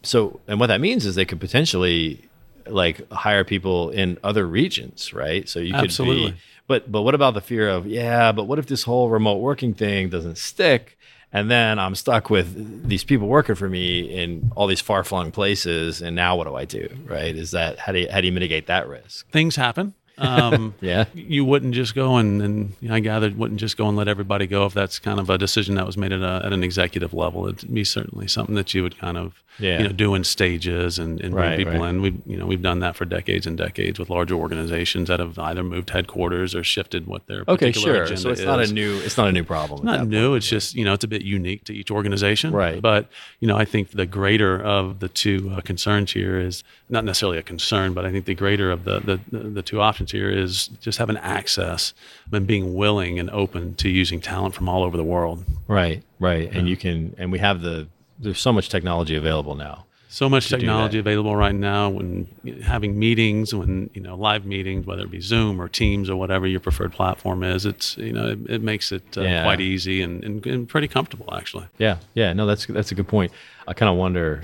so 0.04 0.40
and 0.48 0.60
what 0.60 0.68
that 0.68 0.82
means 0.82 1.06
is 1.06 1.16
they 1.16 1.26
could 1.26 1.40
potentially 1.40 2.28
like 2.66 3.10
hire 3.12 3.44
people 3.44 3.92
in 3.92 4.18
other 4.24 4.46
regions, 4.46 5.14
right? 5.14 5.48
So 5.48 5.60
you 5.60 5.74
could 5.74 5.86
Absolutely. 5.86 6.32
be 6.32 6.38
but 6.68 6.92
but 6.92 7.04
what 7.04 7.16
about 7.16 7.34
the 7.34 7.42
fear 7.42 7.70
of 7.70 7.88
yeah, 7.88 8.32
but 8.32 8.44
what 8.44 8.60
if 8.60 8.68
this 8.68 8.84
whole 8.84 9.10
remote 9.10 9.38
working 9.38 9.74
thing 9.74 10.10
doesn't 10.10 10.38
stick? 10.38 10.97
And 11.34 11.52
then 11.52 11.78
I'm 11.78 11.94
stuck 11.96 12.30
with 12.30 12.88
these 12.88 13.04
people 13.04 13.28
working 13.28 13.56
for 13.56 13.68
me 13.70 14.00
in 14.00 14.52
all 14.56 14.66
these 14.66 14.82
far 14.82 15.04
flung 15.04 15.32
places, 15.32 16.02
and 16.02 16.16
now 16.16 16.36
what 16.38 16.48
do 16.48 16.56
I 16.56 16.66
do? 16.66 16.90
Right? 17.06 17.36
Is 17.36 17.52
that 17.52 17.80
how 17.80 17.92
do 17.92 18.00
you, 18.00 18.08
how 18.10 18.22
do 18.22 18.28
you 18.28 18.34
mitigate 18.34 18.68
that 18.68 18.88
risk? 18.88 19.30
things 19.32 19.56
happen. 19.56 19.94
Um, 20.18 20.74
Yeah. 20.82 21.06
you 21.14 21.46
wouldn't 21.46 21.74
just 21.74 21.96
go 21.96 22.18
and, 22.18 22.42
and 22.42 22.74
you 22.82 22.90
know, 22.90 22.96
I 22.96 23.00
gathered 23.00 23.38
wouldn't 23.38 23.60
just 23.60 23.78
go 23.78 23.88
and 23.88 23.98
let 23.98 24.08
everybody 24.08 24.48
go 24.48 24.66
if 24.66 24.74
that's 24.74 25.00
kind 25.00 25.20
of 25.20 25.30
a 25.30 25.38
decision 25.38 25.76
that 25.76 25.86
was 25.86 25.98
made 25.98 26.12
at, 26.12 26.22
a, 26.22 26.42
at 26.46 26.54
an 26.54 26.64
executive 26.64 27.14
level. 27.14 27.48
It'd 27.48 27.74
be 27.74 27.84
certainly 27.84 28.28
something 28.28 28.56
that 28.56 28.74
you 28.74 28.84
would 28.84 28.98
kind 28.98 29.18
of 29.18 29.44
Yeah. 29.60 29.80
you 29.80 29.84
know 29.88 29.94
do 29.94 30.14
in 30.16 30.24
stages 30.24 31.00
and, 31.00 31.20
and 31.22 31.34
bring 31.34 31.50
Right, 31.50 31.58
people 31.58 31.80
right. 31.80 31.90
in. 31.90 32.02
We 32.02 32.16
you 32.26 32.38
know 32.38 32.46
we've 32.46 32.62
done 32.62 32.80
that 32.80 32.96
for 32.96 33.06
decades 33.06 33.46
and 33.48 33.58
decades 33.58 33.98
with 34.00 34.10
larger 34.10 34.36
organizations 34.36 35.08
that 35.10 35.20
have 35.20 35.38
either 35.40 35.64
moved 35.64 35.90
headquarters 35.90 36.54
or 36.56 36.64
shifted 36.64 37.08
what 37.08 37.26
their 37.28 37.44
Okay, 37.48 37.68
particular 37.72 38.06
sure. 38.08 38.18
So 38.18 38.30
it's 38.30 38.40
is 38.42 38.46
not 38.46 38.60
a 38.62 38.72
new 38.72 38.98
it's 39.04 39.18
not 39.18 39.28
a 39.28 39.32
new 39.32 39.44
problem. 39.44 39.88
at 39.88 40.00
not 40.00 40.08
new. 40.08 40.30
point. 40.30 40.38
It's 40.38 40.50
just 40.50 40.76
you 40.76 40.86
know 40.86 40.94
it's 40.94 41.04
a 41.04 41.08
bit 41.08 41.24
unique 41.24 41.64
to 41.66 41.74
each 41.76 41.90
organization. 41.92 42.52
Right. 42.54 42.82
But 42.82 43.10
you 43.40 43.48
know 43.48 43.58
I 43.58 43.66
think 43.66 43.92
the 43.92 44.06
greater 44.06 44.62
of 44.62 45.00
the 45.00 45.10
two 45.10 45.52
uh, 45.56 45.62
concerns 45.62 46.12
here 46.14 46.40
is 46.40 46.64
not 46.90 47.04
necessarily 47.04 47.38
a 47.38 47.44
concern, 47.44 47.94
but 47.94 48.06
I 48.06 48.12
think 48.12 48.26
the 48.26 48.36
greater 48.36 48.72
of 48.72 48.84
the, 48.84 49.00
the 49.00 49.20
the 49.32 49.40
the 49.50 49.62
two 49.62 49.82
options 49.82 50.07
here 50.12 50.30
is 50.30 50.68
just 50.82 50.98
having 50.98 51.18
access 51.18 51.94
and 52.32 52.46
being 52.48 52.76
willing 52.76 53.20
and 53.20 53.30
open 53.32 53.76
to 53.76 53.90
using 53.90 54.20
talent 54.22 54.56
from 54.56 54.68
all 54.70 54.84
over 54.84 54.98
the 54.98 55.04
world. 55.04 55.44
right, 55.68 56.04
right, 56.20 56.52
and 56.54 56.68
you 56.68 56.78
can 56.78 57.16
and 57.18 57.32
we 57.32 57.40
have 57.40 57.62
the 57.62 57.88
there's 58.20 58.40
so 58.40 58.52
much 58.52 58.70
technology 58.70 59.16
available 59.16 59.56
now. 59.56 59.84
So 60.10 60.28
much 60.30 60.48
technology 60.50 60.98
available 60.98 61.36
right 61.36 61.54
now. 61.54 61.90
When 61.90 62.28
having 62.64 62.98
meetings, 62.98 63.54
when 63.54 63.90
you 63.94 64.02
know 64.02 64.16
live 64.16 64.46
meetings, 64.46 64.86
whether 64.88 65.04
it 65.04 65.12
be 65.12 65.20
Zoom 65.20 65.62
or 65.62 65.68
Teams 65.68 66.10
or 66.10 66.16
whatever 66.16 66.48
your 66.48 66.62
preferred 66.62 66.94
platform 66.94 67.44
is, 67.44 67.66
it's 67.66 67.98
you 67.98 68.14
know 68.14 68.30
it, 68.30 68.40
it 68.50 68.62
makes 68.64 68.92
it 68.92 69.04
uh, 69.18 69.22
Yeah. 69.22 69.44
quite 69.44 69.60
easy 69.62 70.02
and, 70.02 70.24
and, 70.24 70.44
and 70.48 70.68
pretty 70.68 70.88
comfortable 70.88 71.36
actually. 71.36 71.66
Yeah, 71.78 71.98
yeah, 72.16 72.34
no, 72.34 72.46
that's 72.48 72.66
that's 72.66 72.92
a 72.92 72.96
good 72.96 73.08
point. 73.08 73.32
I 73.68 73.74
kind 73.74 73.90
of 73.92 73.98
wonder, 73.98 74.42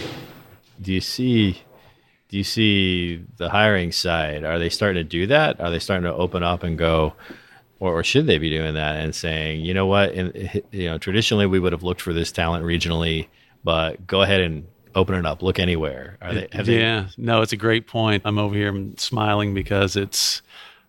do 0.82 0.92
you 0.94 1.02
see, 1.02 1.62
do 2.34 2.40
you 2.40 2.44
see 2.44 3.24
the 3.38 3.48
hiring 3.48 3.92
side? 3.92 4.44
Are 4.44 4.58
they 4.58 4.70
starting 4.70 5.04
to 5.04 5.08
do 5.08 5.28
that? 5.28 5.62
Are 5.62 5.70
they 5.70 5.78
starting 5.78 6.06
to 6.06 6.16
open 6.16 6.42
up 6.42 6.64
and 6.64 6.80
go, 6.80 7.14
or, 7.80 8.00
or 8.00 8.04
should 8.04 8.26
they 8.26 8.40
be 8.40 8.50
doing 8.50 8.74
that 8.74 8.96
and 8.96 9.14
saying, 9.14 9.64
you 9.64 9.72
know 9.76 9.86
what, 9.86 10.14
in, 10.14 10.64
you 10.72 10.90
know, 10.90 10.98
traditionally 10.98 11.46
we 11.46 11.60
would 11.60 11.74
have 11.74 11.84
looked 11.84 12.02
for 12.02 12.12
this 12.12 12.32
talent 12.32 12.66
regionally, 12.66 13.28
but 13.64 14.08
go 14.08 14.24
ahead 14.24 14.42
and 14.42 14.66
open 14.96 15.14
it 15.14 15.28
up, 15.28 15.44
look 15.44 15.60
anywhere. 15.60 16.18
Are 16.24 16.34
they? 16.34 16.48
Have 16.54 16.66
they 16.66 16.80
yeah, 16.80 17.10
no, 17.18 17.44
it's 17.44 17.54
a 17.54 17.56
great 17.56 17.86
point. 17.86 18.24
I'm 18.26 18.40
over 18.40 18.56
here 18.56 18.84
smiling 18.98 19.54
because 19.54 19.96
it's 19.96 20.42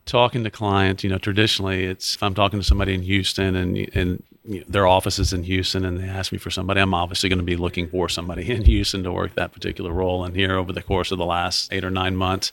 talking 0.06 0.44
to 0.44 0.50
clients. 0.50 1.02
You 1.04 1.10
know, 1.10 1.18
traditionally, 1.18 1.84
it's 1.84 2.14
if 2.16 2.22
I'm 2.22 2.34
talking 2.34 2.58
to 2.60 2.64
somebody 2.64 2.94
in 2.94 3.02
Houston 3.02 3.56
and 3.56 3.76
and 3.94 4.22
you 4.46 4.60
know, 4.60 4.64
their 4.68 4.86
office 4.86 5.18
is 5.18 5.32
in 5.32 5.42
Houston 5.44 5.84
and 5.84 5.98
they 5.98 6.08
ask 6.08 6.30
me 6.32 6.38
for 6.38 6.50
somebody, 6.50 6.80
I'm 6.80 6.92
obviously 6.94 7.28
going 7.30 7.38
to 7.38 7.44
be 7.44 7.56
looking 7.56 7.88
for 7.88 8.08
somebody 8.08 8.50
in 8.54 8.62
Houston 8.64 9.02
to 9.04 9.12
work 9.12 9.34
that 9.34 9.52
particular 9.52 9.92
role. 9.92 10.24
And 10.24 10.36
here, 10.36 10.56
over 10.56 10.72
the 10.72 10.82
course 10.82 11.10
of 11.10 11.18
the 11.18 11.24
last 11.24 11.72
eight 11.72 11.84
or 11.84 11.90
nine 11.90 12.16
months, 12.16 12.52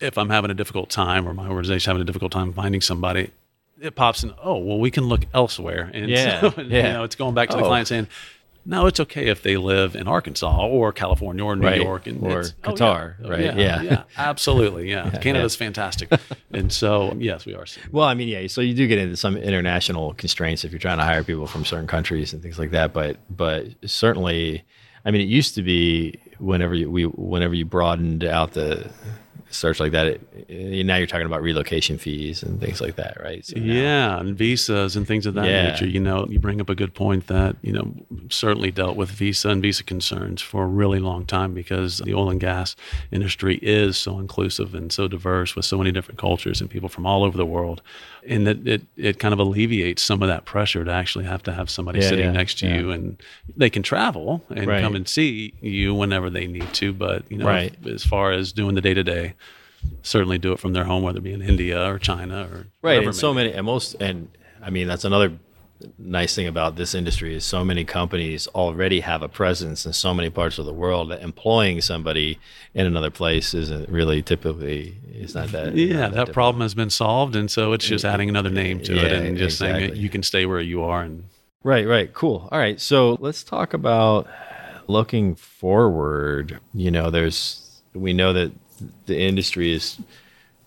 if 0.00 0.18
I'm 0.18 0.30
having 0.30 0.50
a 0.50 0.54
difficult 0.54 0.90
time 0.90 1.26
or 1.28 1.32
my 1.32 1.46
organization's 1.48 1.86
having 1.86 2.02
a 2.02 2.04
difficult 2.04 2.32
time 2.32 2.52
finding 2.52 2.80
somebody. 2.80 3.30
It 3.80 3.94
pops 3.96 4.22
in. 4.22 4.32
Oh 4.42 4.58
well, 4.58 4.78
we 4.78 4.90
can 4.92 5.04
look 5.04 5.22
elsewhere, 5.34 5.90
and 5.92 6.08
Yeah, 6.08 6.40
so, 6.40 6.54
yeah. 6.62 6.62
you 6.88 6.92
know, 6.92 7.04
it's 7.04 7.16
going 7.16 7.34
back 7.34 7.48
to 7.48 7.56
the 7.56 7.62
Oh. 7.64 7.66
client 7.66 7.88
saying, 7.88 8.06
no, 8.64 8.86
it's 8.86 9.00
okay 9.00 9.26
if 9.28 9.42
they 9.42 9.56
live 9.56 9.96
in 9.96 10.06
Arkansas 10.06 10.66
or 10.66 10.92
California 10.92 11.44
or 11.44 11.56
New 11.56 11.66
Right. 11.66 11.80
York 11.82 12.06
and 12.06 12.22
Or 12.22 12.44
oh, 12.64 12.72
Qatar, 12.72 13.14
yeah. 13.20 13.28
right? 13.28 13.40
Yeah, 13.40 13.56
Yeah. 13.56 13.82
yeah, 13.82 14.02
absolutely. 14.16 14.90
Yeah, 14.90 15.10
Canada's 15.22 15.56
fantastic, 15.56 16.10
and 16.52 16.72
so 16.72 17.14
yes, 17.18 17.44
we 17.46 17.54
are. 17.54 17.64
Well, 17.90 18.06
I 18.06 18.14
mean, 18.14 18.28
yeah. 18.28 18.46
So 18.46 18.60
you 18.60 18.74
do 18.74 18.86
get 18.86 18.98
into 18.98 19.16
some 19.16 19.36
international 19.36 20.14
constraints 20.14 20.64
if 20.64 20.70
you're 20.72 20.78
trying 20.78 20.98
to 20.98 21.04
hire 21.04 21.24
people 21.24 21.46
from 21.46 21.64
certain 21.64 21.86
countries 21.86 22.32
and 22.32 22.42
things 22.42 22.58
like 22.58 22.70
that. 22.70 22.92
But 22.92 23.16
but 23.28 23.66
certainly, 23.84 24.64
I 25.04 25.10
mean, 25.10 25.20
it 25.22 25.28
used 25.28 25.54
to 25.56 25.62
be 25.62 26.18
whenever 26.38 26.74
you 26.74 26.90
we 26.90 27.04
whenever 27.04 27.54
you 27.54 27.64
broadened 27.64 28.24
out 28.24 28.52
the 28.52 28.90
search 29.52 29.80
like 29.80 29.92
that, 29.92 30.06
it, 30.06 30.20
it, 30.48 30.86
now 30.86 30.96
you're 30.96 31.06
talking 31.06 31.26
about 31.26 31.42
relocation 31.42 31.98
fees 31.98 32.42
and 32.42 32.60
things 32.60 32.80
like 32.80 32.96
that, 32.96 33.20
right? 33.22 33.44
So 33.44 33.58
now, 33.58 33.72
yeah, 33.72 34.18
and 34.18 34.36
visas 34.36 34.96
and 34.96 35.06
things 35.06 35.26
of 35.26 35.34
that 35.34 35.46
yeah. 35.46 35.70
nature. 35.70 35.86
You 35.86 36.00
know, 36.00 36.26
you 36.28 36.38
bring 36.38 36.60
up 36.60 36.68
a 36.68 36.74
good 36.74 36.94
point 36.94 37.26
that 37.28 37.56
you 37.62 37.72
know 37.72 37.94
certainly 38.30 38.70
dealt 38.70 38.96
with 38.96 39.10
visa 39.10 39.50
and 39.50 39.62
visa 39.62 39.84
concerns 39.84 40.42
for 40.42 40.64
a 40.64 40.66
really 40.68 40.98
long 40.98 41.26
time 41.26 41.54
because 41.54 41.98
the 41.98 42.14
oil 42.14 42.30
and 42.30 42.40
gas 42.40 42.74
industry 43.10 43.58
is 43.62 43.96
so 43.96 44.18
inclusive 44.18 44.74
and 44.74 44.92
so 44.92 45.08
diverse 45.08 45.54
with 45.54 45.64
so 45.64 45.78
many 45.78 45.92
different 45.92 46.18
cultures 46.18 46.60
and 46.60 46.70
people 46.70 46.88
from 46.88 47.06
all 47.06 47.24
over 47.24 47.36
the 47.36 47.46
world, 47.46 47.82
and 48.28 48.46
that 48.46 48.66
it 48.66 48.82
it 48.96 49.18
kind 49.18 49.34
of 49.34 49.40
alleviates 49.40 50.02
some 50.02 50.22
of 50.22 50.28
that 50.28 50.44
pressure 50.44 50.84
to 50.84 50.92
actually 50.92 51.24
have 51.24 51.42
to 51.42 51.52
have 51.52 51.68
somebody 51.68 52.00
yeah, 52.00 52.08
sitting 52.08 52.24
yeah, 52.26 52.32
next 52.32 52.58
to 52.58 52.68
you 52.68 52.90
and 52.90 53.20
they 53.56 53.70
can 53.70 53.82
travel 53.82 54.44
and 54.50 54.66
right. 54.66 54.82
come 54.82 54.94
and 54.94 55.08
see 55.08 55.54
you 55.60 55.94
whenever 55.94 56.30
they 56.30 56.46
need 56.46 56.72
to, 56.74 56.92
but 56.92 57.30
you 57.30 57.36
know, 57.36 57.46
right. 57.46 57.74
as 57.86 58.04
far 58.04 58.32
as 58.32 58.52
doing 58.52 58.74
the 58.74 58.80
day 58.80 58.94
to 58.94 59.02
day 59.02 59.34
certainly 60.02 60.38
do 60.38 60.52
it 60.52 60.60
from 60.60 60.72
their 60.72 60.84
home, 60.84 61.02
whether 61.02 61.18
it 61.18 61.22
be 61.22 61.32
in 61.32 61.42
India 61.42 61.84
or 61.90 61.98
China 61.98 62.48
or 62.52 62.66
right. 62.82 63.02
And 63.02 63.14
so 63.14 63.34
many, 63.34 63.52
and 63.52 63.66
most, 63.66 63.96
and 64.00 64.28
I 64.62 64.70
mean 64.70 64.86
that's 64.86 65.04
another 65.04 65.32
nice 65.98 66.34
thing 66.34 66.46
about 66.46 66.76
this 66.76 66.94
industry 66.94 67.34
is 67.34 67.44
so 67.44 67.64
many 67.64 67.84
companies 67.84 68.46
already 68.48 69.00
have 69.00 69.22
a 69.22 69.28
presence 69.28 69.86
in 69.86 69.92
so 69.92 70.12
many 70.14 70.30
parts 70.30 70.58
of 70.58 70.66
the 70.66 70.72
world 70.72 71.10
that 71.10 71.22
employing 71.22 71.80
somebody 71.80 72.38
in 72.74 72.86
another 72.86 73.10
place 73.10 73.54
isn't 73.54 73.88
really 73.88 74.22
typically 74.22 74.96
it's 75.12 75.34
not 75.34 75.48
that 75.48 75.74
yeah 75.74 76.00
not 76.00 76.12
that, 76.12 76.26
that 76.26 76.32
problem 76.32 76.60
has 76.60 76.74
been 76.74 76.90
solved 76.90 77.36
and 77.36 77.50
so 77.50 77.72
it's 77.72 77.86
just 77.86 78.04
adding 78.04 78.28
another 78.28 78.50
name 78.50 78.80
to 78.80 78.94
yeah, 78.94 79.02
it 79.02 79.12
and 79.12 79.36
just 79.36 79.60
exactly. 79.60 79.88
saying 79.88 80.00
you 80.00 80.08
can 80.08 80.22
stay 80.22 80.46
where 80.46 80.60
you 80.60 80.82
are 80.82 81.02
and 81.02 81.24
right 81.62 81.86
right 81.86 82.12
cool. 82.12 82.48
All 82.50 82.58
right 82.58 82.80
so 82.80 83.16
let's 83.20 83.44
talk 83.44 83.74
about 83.74 84.26
looking 84.86 85.34
forward. 85.34 86.60
You 86.74 86.90
know 86.90 87.10
there's 87.10 87.82
we 87.94 88.12
know 88.12 88.32
that 88.32 88.52
the 89.06 89.18
industry 89.18 89.72
is 89.72 89.98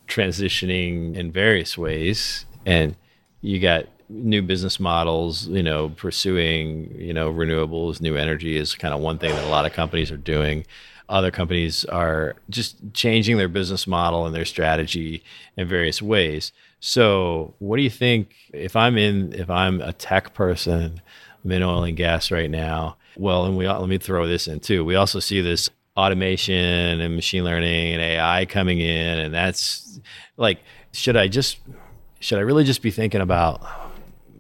transitioning 0.08 1.16
in 1.16 1.32
various 1.32 1.78
ways 1.78 2.46
and 2.66 2.96
you 3.42 3.60
got 3.60 3.86
new 4.10 4.42
business 4.42 4.80
models 4.80 5.48
you 5.48 5.64
know 5.64 5.90
pursuing 5.90 6.94
you 7.00 7.14
know 7.14 7.32
renewables 7.32 8.02
new 8.02 8.16
energy 8.16 8.58
is 8.58 8.76
kind 8.76 8.94
of 8.94 9.00
one 9.00 9.18
thing 9.18 9.34
that 9.34 9.44
a 9.44 9.50
lot 9.50 9.66
of 9.66 9.74
companies 9.74 10.12
are 10.12 10.18
doing 10.18 10.66
other 11.08 11.30
companies 11.32 11.86
are 11.86 12.36
just 12.50 12.78
changing 12.94 13.38
their 13.38 13.48
business 13.48 13.86
model 13.86 14.26
and 14.26 14.36
their 14.36 14.46
strategy 14.46 15.24
in 15.58 15.68
various 15.68 16.02
ways 16.02 16.52
so 16.80 17.54
what 17.60 17.78
do 17.78 17.84
you 17.84 17.90
think 17.90 18.36
if 18.54 18.76
i'm 18.76 18.98
in 18.98 19.34
if 19.34 19.50
i'm 19.50 19.82
a 19.82 19.94
tech 19.94 20.34
person 20.34 21.02
i'm 21.44 21.52
in 21.52 21.64
oil 21.64 21.84
and 21.84 21.98
gas 21.98 22.30
right 22.32 22.52
now 22.52 22.96
well 23.18 23.46
and 23.46 23.58
we 23.58 23.68
let 23.68 23.90
me 23.90 23.98
throw 23.98 24.28
this 24.28 24.48
in 24.48 24.60
too 24.60 24.86
we 24.86 24.96
also 24.96 25.20
see 25.20 25.42
this 25.42 25.70
automation 25.98 26.54
and 27.00 27.16
machine 27.16 27.44
learning 27.44 27.94
and 27.94 28.02
AI 28.02 28.46
coming 28.46 28.80
in, 28.80 29.20
and 29.20 29.34
that's 29.34 30.00
like, 30.38 30.60
should 30.92 31.16
I 31.16 31.28
just, 31.28 31.58
should 32.20 32.38
I 32.38 32.42
really 32.42 32.64
just 32.64 32.82
be 32.82 32.92
thinking 32.92 33.22
about? 33.22 33.62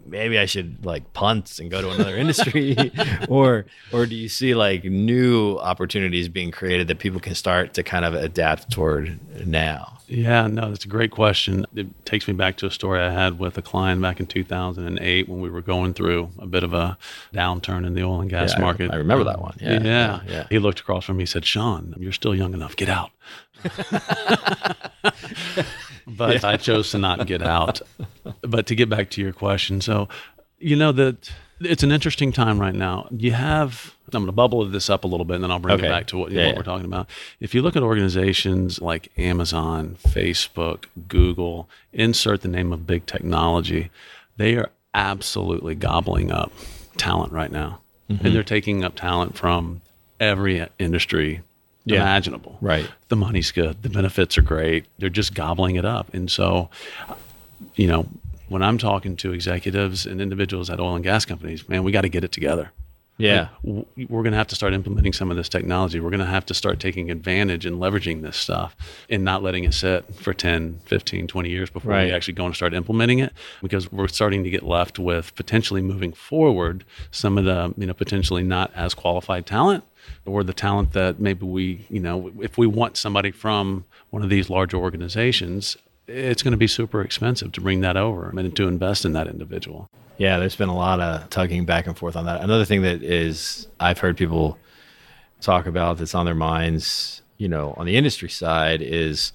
Maybe 0.05 0.37
I 0.37 0.45
should 0.45 0.85
like 0.85 1.13
punt 1.13 1.59
and 1.59 1.71
go 1.71 1.81
to 1.81 1.89
another 1.89 2.15
industry, 2.17 2.91
or 3.27 3.65
or 3.91 4.05
do 4.05 4.15
you 4.15 4.29
see 4.29 4.55
like 4.55 4.83
new 4.83 5.57
opportunities 5.57 6.29
being 6.29 6.51
created 6.51 6.87
that 6.87 6.99
people 6.99 7.19
can 7.19 7.35
start 7.35 7.73
to 7.75 7.83
kind 7.83 8.05
of 8.05 8.13
adapt 8.13 8.71
toward 8.71 9.19
now? 9.45 9.95
Yeah, 10.07 10.47
no, 10.47 10.69
that's 10.69 10.85
a 10.85 10.87
great 10.87 11.11
question. 11.11 11.65
It 11.75 12.05
takes 12.05 12.27
me 12.27 12.33
back 12.33 12.57
to 12.57 12.67
a 12.67 12.71
story 12.71 13.01
I 13.01 13.11
had 13.11 13.39
with 13.39 13.57
a 13.57 13.61
client 13.61 14.01
back 14.01 14.19
in 14.19 14.27
2008 14.27 15.27
when 15.27 15.41
we 15.41 15.49
were 15.49 15.61
going 15.61 15.93
through 15.93 16.29
a 16.37 16.45
bit 16.45 16.63
of 16.63 16.73
a 16.73 16.97
downturn 17.33 17.87
in 17.87 17.95
the 17.95 18.03
oil 18.03 18.21
and 18.21 18.29
gas 18.29 18.53
yeah, 18.53 18.61
market. 18.61 18.91
I 18.91 18.97
remember 18.97 19.23
that 19.23 19.41
one. 19.41 19.57
Yeah, 19.59 19.81
yeah, 19.81 20.21
yeah. 20.27 20.47
He 20.49 20.59
looked 20.59 20.79
across 20.79 21.05
from 21.05 21.17
me, 21.17 21.23
he 21.23 21.27
said, 21.27 21.45
"Shawn, 21.45 21.95
you're 21.97 22.11
still 22.11 22.35
young 22.35 22.53
enough. 22.53 22.75
Get 22.75 22.89
out." 22.89 23.11
but 26.17 26.41
yeah. 26.41 26.49
I 26.49 26.57
chose 26.57 26.91
to 26.91 26.97
not 26.97 27.25
get 27.27 27.41
out. 27.41 27.81
But 28.41 28.67
to 28.67 28.75
get 28.75 28.89
back 28.89 29.09
to 29.11 29.21
your 29.21 29.33
question, 29.33 29.81
so 29.81 30.07
you 30.59 30.75
know 30.75 30.91
that 30.91 31.31
it's 31.59 31.83
an 31.83 31.91
interesting 31.91 32.31
time 32.31 32.59
right 32.59 32.75
now. 32.75 33.07
You 33.11 33.31
have 33.31 33.95
I'm 34.07 34.21
going 34.21 34.25
to 34.27 34.31
bubble 34.31 34.65
this 34.65 34.89
up 34.89 35.03
a 35.03 35.07
little 35.07 35.25
bit, 35.25 35.35
and 35.35 35.43
then 35.43 35.51
I'll 35.51 35.59
bring 35.59 35.75
okay. 35.75 35.87
it 35.87 35.89
back 35.89 36.07
to 36.07 36.17
what, 36.17 36.31
yeah, 36.31 36.45
what 36.45 36.51
yeah. 36.51 36.57
we're 36.57 36.63
talking 36.63 36.85
about. 36.85 37.09
If 37.39 37.55
you 37.55 37.61
look 37.61 37.75
at 37.75 37.83
organizations 37.83 38.81
like 38.81 39.11
Amazon, 39.17 39.97
Facebook, 40.07 40.85
Google, 41.07 41.69
insert 41.91 42.41
the 42.41 42.47
name 42.47 42.71
of 42.71 42.85
big 42.85 43.05
technology, 43.05 43.89
they 44.37 44.55
are 44.55 44.69
absolutely 44.93 45.75
gobbling 45.75 46.31
up 46.31 46.51
talent 46.97 47.33
right 47.33 47.51
now, 47.51 47.81
mm-hmm. 48.09 48.25
and 48.25 48.35
they're 48.35 48.43
taking 48.43 48.83
up 48.83 48.95
talent 48.95 49.37
from 49.37 49.81
every 50.19 50.65
industry 50.79 51.41
yeah. 51.85 52.01
imaginable. 52.01 52.57
Right. 52.61 52.89
The 53.09 53.15
money's 53.15 53.51
good. 53.51 53.81
The 53.83 53.89
benefits 53.89 54.37
are 54.37 54.41
great. 54.41 54.85
They're 54.97 55.09
just 55.09 55.33
gobbling 55.33 55.75
it 55.75 55.85
up, 55.85 56.13
and 56.13 56.29
so, 56.29 56.69
you 57.75 57.87
know, 57.87 58.07
when 58.47 58.61
I'm 58.61 58.77
talking 58.77 59.15
to 59.17 59.33
executives 59.33 60.05
and 60.05 60.21
individuals 60.21 60.69
at 60.69 60.79
oil 60.79 60.95
and 60.95 61.03
gas 61.03 61.25
companies, 61.25 61.67
man, 61.67 61.83
we 61.83 61.91
got 61.91 62.01
to 62.01 62.09
get 62.09 62.23
it 62.23 62.31
together. 62.31 62.71
Yeah. 63.17 63.47
Like, 63.63 63.85
we're 64.09 64.23
going 64.23 64.33
to 64.33 64.37
have 64.37 64.47
to 64.47 64.55
start 64.55 64.73
implementing 64.73 65.13
some 65.13 65.31
of 65.31 65.37
this 65.37 65.47
technology. 65.47 65.99
We're 65.99 66.09
going 66.09 66.19
to 66.19 66.25
have 66.25 66.45
to 66.47 66.53
start 66.53 66.79
taking 66.79 67.09
advantage 67.09 67.65
and 67.65 67.77
leveraging 67.77 68.21
this 68.21 68.35
stuff 68.35 68.75
and 69.09 69.23
not 69.23 69.41
letting 69.41 69.63
it 69.63 69.73
sit 69.73 70.13
for 70.15 70.33
10, 70.33 70.81
15, 70.85 71.27
20 71.27 71.49
years 71.49 71.69
before 71.69 71.91
right. 71.91 72.07
we 72.07 72.11
actually 72.11 72.33
go 72.33 72.45
and 72.45 72.55
start 72.55 72.73
implementing 72.73 73.19
it 73.19 73.31
because 73.61 73.91
we're 73.91 74.09
starting 74.09 74.43
to 74.43 74.49
get 74.49 74.63
left 74.63 74.99
with 74.99 75.33
potentially 75.35 75.81
moving 75.81 76.11
forward 76.11 76.83
some 77.09 77.37
of 77.37 77.45
the, 77.45 77.73
you 77.77 77.87
know, 77.87 77.93
potentially 77.93 78.43
not 78.43 78.71
as 78.75 78.93
qualified 78.93 79.45
talent 79.45 79.83
or 80.25 80.43
the 80.43 80.53
talent 80.53 80.93
that 80.93 81.19
maybe 81.19 81.45
we, 81.45 81.85
you 81.89 81.99
know, 81.99 82.31
if 82.41 82.57
we 82.57 82.67
want 82.67 82.97
somebody 82.97 83.31
from 83.31 83.85
one 84.09 84.23
of 84.23 84.29
these 84.29 84.49
larger 84.49 84.77
organizations, 84.77 85.77
it's 86.07 86.43
going 86.43 86.51
to 86.51 86.57
be 86.57 86.67
super 86.67 87.01
expensive 87.01 87.51
to 87.53 87.61
bring 87.61 87.81
that 87.81 87.97
over 87.97 88.29
and 88.29 88.55
to 88.55 88.67
invest 88.67 89.05
in 89.05 89.13
that 89.13 89.27
individual. 89.27 89.89
Yeah, 90.17 90.39
there's 90.39 90.55
been 90.55 90.69
a 90.69 90.75
lot 90.75 90.99
of 90.99 91.29
tugging 91.29 91.65
back 91.65 91.87
and 91.87 91.97
forth 91.97 92.15
on 92.15 92.25
that. 92.25 92.41
Another 92.41 92.65
thing 92.65 92.83
that 92.83 93.03
is 93.03 93.67
I've 93.79 93.99
heard 93.99 94.17
people 94.17 94.57
talk 95.41 95.65
about 95.65 95.97
that's 95.97 96.15
on 96.15 96.25
their 96.25 96.35
minds, 96.35 97.21
you 97.37 97.47
know, 97.47 97.73
on 97.77 97.85
the 97.85 97.97
industry 97.97 98.29
side 98.29 98.81
is 98.81 99.33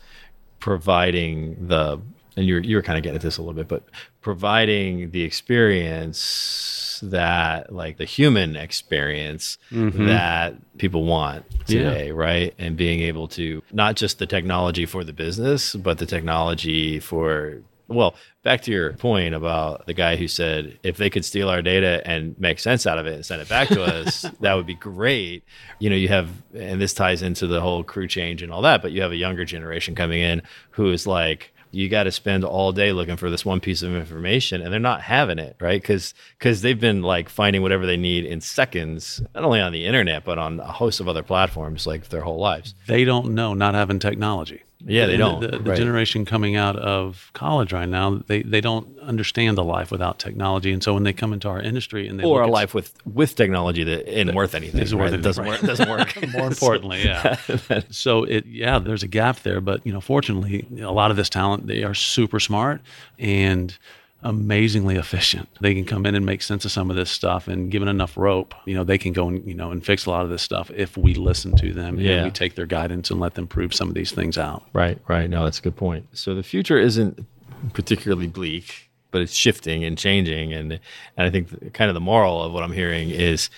providing 0.59 1.69
the 1.69 2.01
and 2.37 2.47
you're 2.47 2.61
you're 2.61 2.83
kind 2.83 2.99
of 2.99 3.03
getting 3.03 3.17
at 3.17 3.23
this 3.23 3.39
a 3.39 3.43
little 3.43 3.55
bit, 3.55 3.69
but 3.69 3.85
providing 4.21 5.11
the 5.11 5.23
experience 5.23 7.01
that 7.03 7.73
like 7.73 7.97
the 7.97 8.05
human 8.05 8.57
experience 8.57 9.59
mm-hmm. 9.71 10.07
that 10.07 10.57
people 10.79 11.05
want 11.05 11.45
today, 11.67 12.09
yeah. 12.09 12.13
right? 12.13 12.55
And 12.59 12.77
being 12.77 13.01
able 13.01 13.29
to 13.29 13.63
not 13.73 13.97
just 13.97 14.19
the 14.19 14.27
technology 14.27 14.87
for 14.87 15.05
the 15.05 15.13
business, 15.13 15.75
but 15.75 15.99
the 15.99 16.07
technology 16.07 17.01
for 17.01 17.63
well, 17.91 18.15
back 18.45 18.63
to 18.63 18.71
your 18.71 18.93
point 18.95 19.35
about 19.35 19.85
the 19.87 19.93
guy 19.93 20.15
who 20.15 20.29
said 20.29 20.79
if 20.83 20.97
they 20.97 21.11
could 21.11 21.25
steal 21.25 21.49
our 21.49 21.61
data 21.61 22.01
and 22.05 22.39
make 22.39 22.61
sense 22.61 22.87
out 22.87 22.99
of 22.99 23.07
it 23.07 23.15
and 23.15 23.27
send 23.27 23.43
it 23.43 23.49
back 23.49 23.69
to 23.69 23.83
us, 23.83 24.23
that 24.41 24.55
would 24.55 24.67
be 24.67 24.75
great. 24.75 25.43
You 25.81 25.91
know, 25.91 25.97
you 25.97 26.09
have, 26.09 26.31
and 26.55 26.81
this 26.81 26.95
ties 26.95 27.21
into 27.21 27.49
the 27.49 27.61
whole 27.61 27.83
crew 27.83 28.07
change 28.07 28.43
and 28.43 28.53
all 28.53 28.63
that, 28.63 28.81
but 28.81 28.93
you 28.93 29.03
have 29.03 29.11
a 29.11 29.17
younger 29.17 29.45
generation 29.45 29.97
coming 29.97 30.23
in 30.23 30.43
who 30.71 30.93
is 30.93 31.07
like, 31.07 31.53
you 31.71 31.89
got 31.89 32.05
to 32.05 32.13
spend 32.13 32.45
all 32.45 32.73
day 32.73 32.93
looking 32.93 33.17
for 33.17 33.31
this 33.31 33.45
one 33.45 33.61
piece 33.61 33.83
of 33.83 33.95
information 33.95 34.63
and 34.63 34.73
they're 34.73 34.81
not 34.81 35.03
having 35.03 35.39
it 35.39 35.57
right? 35.61 35.81
Because 35.81 36.15
because 36.39 36.63
they've 36.63 36.81
been 36.81 37.03
like 37.03 37.29
finding 37.29 37.63
whatever 37.63 37.87
they 37.87 37.97
need 37.97 38.25
in 38.25 38.41
seconds 38.41 39.23
not 39.35 39.45
only 39.45 39.61
on 39.61 39.73
the 39.73 39.87
internet 39.87 40.25
but 40.25 40.39
on 40.39 40.61
a 40.61 40.73
host 40.73 41.01
of 41.01 41.09
other 41.09 41.23
platforms 41.23 41.87
like 41.87 42.09
their 42.09 42.23
whole 42.23 42.39
lives. 42.39 42.75
They 42.87 43.05
don't 43.05 43.35
know 43.35 43.55
not 43.55 43.75
having 43.75 43.99
technology 43.99 44.63
yeah, 44.87 45.07
they 45.07 45.17
don't. 45.17 45.41
The, 45.41 45.49
the, 45.49 45.59
the 45.59 45.71
right. 45.71 45.79
generation 45.79 46.25
coming 46.25 46.57
out 46.57 46.77
of 46.77 47.31
college 47.35 47.73
right 47.73 47.89
now, 47.89 48.23
they, 48.27 48.43
they 48.43 48.61
don't 48.61 48.99
understand 49.01 49.59
a 49.59 49.63
life 49.63 49.91
without 49.91 50.19
technology, 50.19 50.73
and 50.73 50.83
so 50.83 50.95
when 50.95 51.03
they 51.03 51.13
come 51.13 51.33
into 51.33 51.49
our 51.49 51.61
industry 51.61 52.09
and 52.09 52.19
they 52.19 52.25
or 52.25 52.43
a 52.43 52.47
life 52.47 52.75
with 52.75 52.95
with 53.07 53.35
technology 53.35 53.85
that 53.85 54.13
isn't 54.13 54.35
worth 54.35 54.55
anything, 54.55 54.81
is 54.81 54.95
worth 54.95 55.13
right? 55.13 55.23
doesn't 55.23 55.45
right. 55.45 55.61
work. 55.61 55.69
Doesn't 55.69 55.89
work. 55.89 56.17
More 56.33 56.47
importantly, 56.47 57.05
yeah. 57.05 57.37
so 57.91 58.25
it 58.25 58.47
yeah, 58.47 58.79
there's 58.79 59.03
a 59.03 59.09
gap 59.09 59.41
there, 59.41 59.61
but 59.61 59.85
you 59.85 59.93
know, 59.93 60.01
fortunately, 60.01 60.67
a 60.81 60.93
lot 60.93 61.11
of 61.11 61.17
this 61.17 61.29
talent 61.29 61.67
they 61.67 61.83
are 61.83 61.95
super 61.95 62.41
smart 62.41 62.81
and 63.19 63.79
amazingly 64.23 64.97
efficient. 64.97 65.49
They 65.61 65.75
can 65.75 65.85
come 65.85 66.05
in 66.07 66.15
and 66.15 66.27
make 66.27 66.43
sense 66.43 66.65
of 66.65 66.73
some 66.73 66.91
of 66.91 66.97
this 66.97 67.11
stuff 67.11 67.49
and 67.49 67.71
given 67.71 67.89
enough 67.89 68.17
rope, 68.17 68.55
you 68.67 68.75
know, 68.75 68.85
they 68.85 68.99
can 68.99 69.13
go 69.13 69.29
and, 69.29 69.47
you 69.47 69.55
know, 69.55 69.71
and 69.71 69.85
fix 69.85 70.07
a 70.07 70.11
lot 70.11 70.25
of 70.25 70.31
this 70.31 70.43
stuff 70.43 70.71
if 70.75 70.97
we 70.97 71.15
listen 71.15 71.57
to 71.57 71.73
them 71.73 71.99
yeah. 71.99 72.13
and 72.13 72.25
we 72.25 72.31
take 72.31 72.55
their 72.55 72.67
guidance 72.67 73.11
and 73.11 73.21
let 73.21 73.35
them 73.35 73.47
prove 73.47 73.75
some 73.75 73.89
of 73.89 73.95
these 73.95 74.13
things 74.13 74.37
out. 74.37 74.65
Right, 74.73 74.99
right. 75.09 75.29
No, 75.29 75.45
that's 75.45 75.59
a 75.59 75.63
good 75.63 75.77
point. 75.77 76.07
So 76.13 76.35
the 76.35 76.43
future 76.43 76.79
isn't 76.79 77.25
particularly 77.73 78.27
bleak, 78.27 78.91
but 79.11 79.23
it's 79.23 79.35
shifting 79.35 79.85
and 79.85 79.99
changing 79.99 80.53
and 80.53 80.73
and 80.73 81.27
I 81.27 81.31
think 81.31 81.73
kind 81.73 81.91
of 81.91 81.95
the 81.95 82.01
moral 82.01 82.43
of 82.43 82.53
what 82.53 82.63
I'm 82.63 82.73
hearing 82.73 83.11
is 83.11 83.51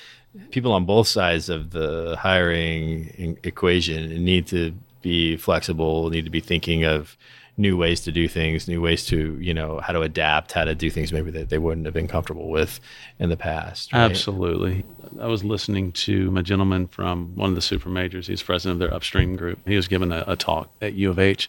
people 0.50 0.72
on 0.72 0.86
both 0.86 1.08
sides 1.08 1.48
of 1.48 1.70
the 1.70 2.16
hiring 2.18 3.38
equation 3.42 4.24
need 4.24 4.46
to 4.48 4.74
be 5.02 5.36
flexible, 5.36 6.08
need 6.10 6.24
to 6.24 6.30
be 6.30 6.40
thinking 6.40 6.84
of 6.84 7.16
new 7.56 7.76
ways 7.76 8.00
to 8.00 8.12
do 8.12 8.28
things, 8.28 8.66
new 8.66 8.80
ways 8.80 9.04
to, 9.06 9.38
you 9.40 9.52
know, 9.52 9.78
how 9.80 9.92
to 9.92 10.00
adapt, 10.00 10.52
how 10.52 10.64
to 10.64 10.74
do 10.74 10.90
things 10.90 11.12
maybe 11.12 11.30
that 11.30 11.50
they 11.50 11.58
wouldn't 11.58 11.86
have 11.86 11.94
been 11.94 12.08
comfortable 12.08 12.48
with 12.48 12.80
in 13.18 13.28
the 13.28 13.36
past. 13.36 13.92
Right? 13.92 14.00
Absolutely. 14.00 14.84
I 15.20 15.26
was 15.26 15.44
listening 15.44 15.92
to 15.92 16.34
a 16.36 16.42
gentleman 16.42 16.88
from 16.88 17.36
one 17.36 17.50
of 17.50 17.54
the 17.54 17.62
super 17.62 17.90
majors. 17.90 18.26
He's 18.26 18.42
president 18.42 18.74
of 18.74 18.78
their 18.88 18.94
upstream 18.94 19.36
group. 19.36 19.58
He 19.66 19.76
was 19.76 19.86
giving 19.86 20.12
a, 20.12 20.24
a 20.26 20.36
talk 20.36 20.72
at 20.80 20.94
U 20.94 21.10
of 21.10 21.18
H 21.18 21.48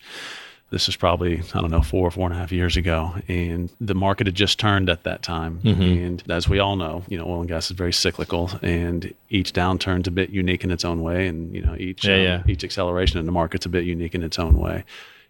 this 0.73 0.89
is 0.89 0.95
probably 0.95 1.39
I 1.53 1.61
don't 1.61 1.69
know 1.69 1.83
four 1.83 2.09
four 2.09 2.25
and 2.25 2.33
a 2.33 2.37
half 2.37 2.51
years 2.51 2.75
ago, 2.75 3.13
and 3.27 3.69
the 3.79 3.93
market 3.93 4.25
had 4.25 4.33
just 4.33 4.59
turned 4.59 4.89
at 4.89 5.03
that 5.03 5.21
time. 5.21 5.59
Mm-hmm. 5.63 5.81
And 5.83 6.23
as 6.31 6.49
we 6.49 6.57
all 6.57 6.75
know, 6.75 7.03
you 7.07 7.17
know, 7.17 7.25
oil 7.25 7.41
and 7.41 7.47
gas 7.47 7.69
is 7.69 7.77
very 7.77 7.93
cyclical, 7.93 8.49
and 8.63 9.13
each 9.29 9.53
downturn's 9.53 10.07
a 10.07 10.11
bit 10.11 10.31
unique 10.31 10.63
in 10.63 10.71
its 10.71 10.83
own 10.83 11.03
way, 11.03 11.27
and 11.27 11.53
you 11.53 11.61
know, 11.61 11.75
each 11.75 12.03
yeah, 12.03 12.15
um, 12.15 12.21
yeah. 12.21 12.43
each 12.47 12.63
acceleration 12.63 13.19
in 13.19 13.27
the 13.27 13.31
market's 13.31 13.67
a 13.67 13.69
bit 13.69 13.83
unique 13.83 14.15
in 14.15 14.23
its 14.23 14.39
own 14.39 14.57
way. 14.57 14.83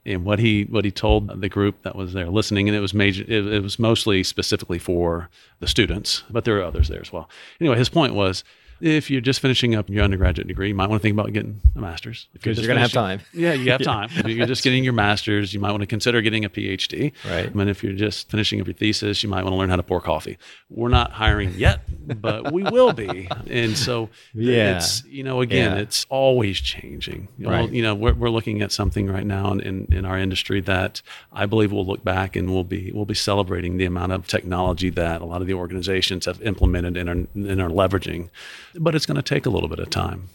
And 0.05 0.25
what 0.25 0.39
he 0.39 0.63
what 0.63 0.83
he 0.83 0.91
told 0.91 1.41
the 1.41 1.47
group 1.47 1.81
that 1.83 1.95
was 1.95 2.11
there 2.13 2.29
listening, 2.29 2.67
and 2.67 2.75
it 2.75 2.81
was 2.81 2.93
major, 2.93 3.23
it, 3.23 3.47
it 3.47 3.63
was 3.63 3.79
mostly 3.79 4.21
specifically 4.23 4.79
for 4.79 5.29
the 5.59 5.67
students, 5.67 6.23
but 6.29 6.43
there 6.43 6.57
are 6.57 6.63
others 6.63 6.89
there 6.89 7.01
as 7.01 7.13
well. 7.13 7.29
Anyway, 7.61 7.77
his 7.77 7.89
point 7.89 8.13
was 8.13 8.43
if 8.83 9.09
you're 9.09 9.21
just 9.21 9.39
finishing 9.39 9.75
up 9.75 9.89
your 9.89 10.03
undergraduate 10.03 10.45
degree, 10.47 10.67
you 10.67 10.75
might 10.75 10.89
want 10.89 11.01
to 11.01 11.03
think 11.03 11.13
about 11.17 11.31
getting 11.31 11.61
a 11.73 11.79
master's. 11.79 12.27
Because 12.33 12.57
you're 12.57 12.67
going 12.67 12.75
to 12.75 12.81
have 12.81 12.91
time. 12.91 13.21
Yeah, 13.33 13.53
you 13.53 13.71
have 13.71 13.81
time. 13.95 14.09
If 14.13 14.27
you're 14.27 14.45
just 14.45 14.61
getting 14.61 14.83
your 14.83 14.91
master's, 14.91 15.53
you 15.53 15.61
might 15.61 15.71
want 15.71 15.81
to 15.81 15.87
consider 15.87 16.21
getting 16.21 16.43
a 16.43 16.49
PhD. 16.49 17.13
Right. 17.25 17.53
And 17.53 17.69
if 17.69 17.81
you're 17.81 17.93
just 17.93 18.29
finishing 18.29 18.59
up 18.59 18.67
your 18.67 18.73
thesis, 18.73 19.23
you 19.23 19.29
might 19.29 19.43
want 19.43 19.53
to 19.53 19.57
learn 19.57 19.69
how 19.69 19.77
to 19.77 19.83
pour 19.83 20.01
coffee. 20.01 20.37
We're 20.69 20.89
not 20.89 21.13
hiring 21.13 21.53
yet, 21.55 21.81
but 22.21 22.51
we 22.51 22.63
will 22.63 22.91
be. 22.91 23.29
And 23.49 23.77
so, 23.77 24.09
Yeah. 24.33 24.75
it's, 24.77 25.05
you 25.05 25.23
know, 25.23 25.39
again, 25.39 25.77
Yeah. 25.77 25.81
it's 25.81 26.05
always 26.09 26.59
changing. 26.59 27.29
You 27.37 27.45
know, 27.45 27.51
Right. 27.51 27.71
you 27.71 27.81
know 27.83 27.95
we're, 27.95 28.13
we're 28.13 28.29
looking 28.29 28.61
at 28.61 28.73
something 28.73 29.07
right 29.07 29.25
now 29.25 29.53
in, 29.53 29.61
in, 29.61 29.87
in 29.93 30.05
our 30.05 30.17
industry 30.19 30.59
that 30.61 31.01
I 31.31 31.45
believe 31.45 31.71
we'll 31.71 31.85
look 31.85 32.03
back 32.03 32.35
and 32.35 32.51
we'll 32.53 32.65
be, 32.65 32.91
we'll 32.93 33.05
be 33.05 33.13
celebrating 33.13 33.77
the 33.77 33.85
amount 33.85 34.11
of 34.11 34.27
technology 34.27 34.89
that 34.89 35.21
a 35.21 35.25
lot 35.25 35.39
of 35.41 35.47
the 35.47 35.53
organizations 35.53 36.25
have 36.25 36.41
implemented 36.41 36.97
and 36.97 37.09
are, 37.09 37.13
and 37.33 37.61
are 37.61 37.69
leveraging. 37.69 38.29
But 38.79 38.95
it's 38.95 39.05
going 39.05 39.15
to 39.15 39.21
take 39.21 39.45
a 39.45 39.49
little 39.49 39.69
bit 39.69 39.79
of 39.79 39.89
time. 39.89 40.29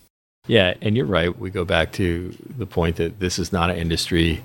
Yeah, 0.46 0.74
and 0.80 0.96
you're 0.96 1.06
right. 1.06 1.36
We 1.38 1.50
go 1.50 1.64
back 1.64 1.92
to 1.92 2.34
the 2.56 2.66
point 2.66 2.96
that 2.96 3.20
this 3.20 3.38
is 3.38 3.52
not 3.52 3.70
an 3.70 3.76
industry 3.76 4.42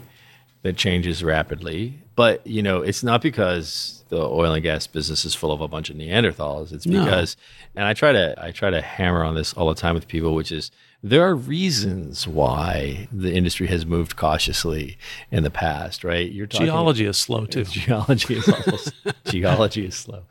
that 0.64 0.76
changes 0.78 1.24
rapidly. 1.24 2.00
But, 2.16 2.46
you 2.46 2.62
know, 2.62 2.82
it's 2.82 3.04
not 3.04 3.22
because 3.22 4.04
the 4.10 4.22
oil 4.22 4.54
and 4.54 4.62
gas 4.62 4.86
business 4.86 5.26
is 5.26 5.34
full 5.34 5.52
of 5.52 5.62
a 5.62 5.68
bunch 5.68 5.90
of 5.90 5.96
Neanderthals. 5.96 6.72
It's 6.72 6.86
No. 6.86 7.04
because 7.04 7.36
and 7.76 7.86
I 7.86 7.94
try 7.94 8.12
to 8.12 8.36
I 8.38 8.52
try 8.52 8.70
to 8.70 8.82
hammer 8.82 9.24
on 9.24 9.34
this 9.36 9.54
all 9.54 9.68
the 9.70 9.76
time 9.76 9.96
with 9.96 10.08
people, 10.08 10.36
which 10.36 10.52
is 10.52 10.70
there 11.02 11.24
are 11.24 11.36
reasons 11.36 12.28
why 12.28 13.08
the 13.12 13.34
industry 13.34 13.68
has 13.68 13.86
moved 13.86 14.16
cautiously 14.16 14.98
in 15.32 15.44
the 15.44 15.50
past, 15.50 16.04
right? 16.04 16.32
You're 16.32 16.48
talking 16.48 16.68
Geology 16.68 17.06
is 17.06 17.18
slow 17.18 17.46
too. 17.46 17.64
geology 17.66 18.36
is 18.36 18.48
also 18.48 18.92
geology 19.26 19.86
is 19.86 19.96
slow 19.96 20.24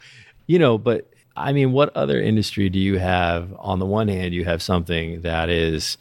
you 0.47 0.59
know 0.59 0.77
but 0.79 1.09
i 1.37 1.53
mean 1.53 1.73
what 1.73 1.95
other 1.97 2.21
industry 2.21 2.69
do 2.69 2.79
you 2.79 2.99
have? 2.99 3.55
On 3.59 3.79
the 3.79 3.87
one 3.87 4.09
hand 4.09 4.35
you 4.35 4.45
have 4.45 4.63
something 4.63 5.23
that 5.23 5.49
is 5.49 5.99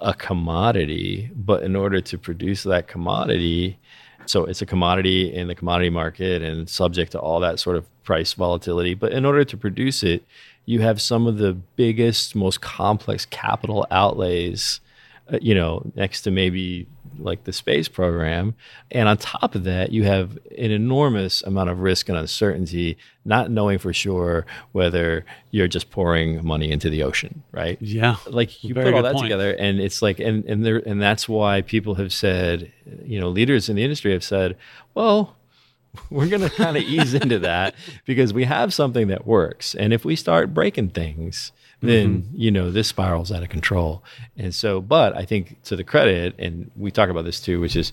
a 0.00 0.14
commodity 0.14 1.30
but 1.34 1.62
in 1.62 1.76
order 1.76 2.00
to 2.00 2.18
produce 2.18 2.62
that 2.64 2.88
commodity 2.88 3.78
so 4.26 4.44
it's 4.44 4.62
a 4.62 4.66
commodity 4.66 5.32
in 5.32 5.48
the 5.48 5.54
commodity 5.54 5.90
market 5.90 6.42
and 6.42 6.68
subject 6.68 7.12
to 7.12 7.20
all 7.20 7.40
that 7.40 7.60
sort 7.60 7.76
of 7.76 7.84
price 8.04 8.32
volatility. 8.32 8.94
But 8.94 9.12
in 9.12 9.26
order 9.26 9.44
to 9.44 9.56
produce 9.56 10.02
it 10.02 10.24
you 10.66 10.80
have 10.80 11.00
some 11.00 11.26
of 11.26 11.38
the 11.38 11.52
biggest 11.52 12.34
most 12.34 12.60
complex 12.60 13.26
capital 13.26 13.86
outlays 13.90 14.80
uh, 15.32 15.38
you 15.40 15.54
know, 15.54 15.82
next 15.94 16.22
to 16.22 16.30
maybe 16.30 16.86
like 17.18 17.44
the 17.44 17.52
space 17.52 17.88
program. 17.88 18.54
And 18.90 19.08
on 19.08 19.16
top 19.16 19.54
of 19.54 19.64
that, 19.64 19.92
you 19.92 20.04
have 20.04 20.36
an 20.58 20.70
enormous 20.70 21.42
amount 21.42 21.70
of 21.70 21.80
risk 21.80 22.08
and 22.08 22.18
uncertainty, 22.18 22.96
not 23.24 23.50
knowing 23.50 23.78
for 23.78 23.92
sure 23.92 24.46
whether 24.72 25.24
you're 25.50 25.68
just 25.68 25.90
pouring 25.90 26.44
money 26.44 26.70
into 26.70 26.90
the 26.90 27.02
ocean, 27.02 27.42
right? 27.52 27.80
Yeah. 27.80 28.16
Like 28.26 28.62
you 28.64 28.74
Very 28.74 28.86
put 28.86 28.94
all 28.94 29.02
that 29.02 29.14
point. 29.14 29.24
together, 29.24 29.52
and 29.52 29.80
it's 29.80 30.02
like, 30.02 30.18
and 30.20 30.44
and 30.44 30.64
there, 30.64 30.78
and 30.78 31.00
that's 31.00 31.28
why 31.28 31.62
people 31.62 31.94
have 31.96 32.12
said, 32.12 32.72
you 33.04 33.20
know, 33.20 33.28
leaders 33.28 33.68
in 33.68 33.76
the 33.76 33.82
industry 33.82 34.12
have 34.12 34.24
said, 34.24 34.56
well, 34.94 35.36
we're 36.10 36.28
going 36.28 36.42
to 36.42 36.50
kind 36.50 36.76
of 36.76 36.82
ease 36.82 37.14
into 37.14 37.38
that 37.40 37.74
because 38.04 38.32
we 38.32 38.44
have 38.44 38.74
something 38.74 39.08
that 39.08 39.26
works. 39.26 39.74
And 39.74 39.92
if 39.92 40.04
we 40.04 40.16
start 40.16 40.54
breaking 40.54 40.90
things, 40.90 41.52
then 41.88 42.22
Mm-hmm. 42.22 42.36
you 42.40 42.50
know 42.50 42.70
this 42.70 42.88
spirals 42.88 43.30
out 43.32 43.42
of 43.42 43.48
control. 43.48 44.02
And 44.36 44.54
so, 44.54 44.80
but 44.80 45.16
I 45.16 45.24
think 45.24 45.62
to 45.64 45.76
the 45.76 45.84
credit, 45.84 46.34
and 46.38 46.70
we 46.76 46.90
talk 46.90 47.08
about 47.08 47.24
this 47.24 47.40
too, 47.40 47.60
which 47.60 47.76
is, 47.76 47.92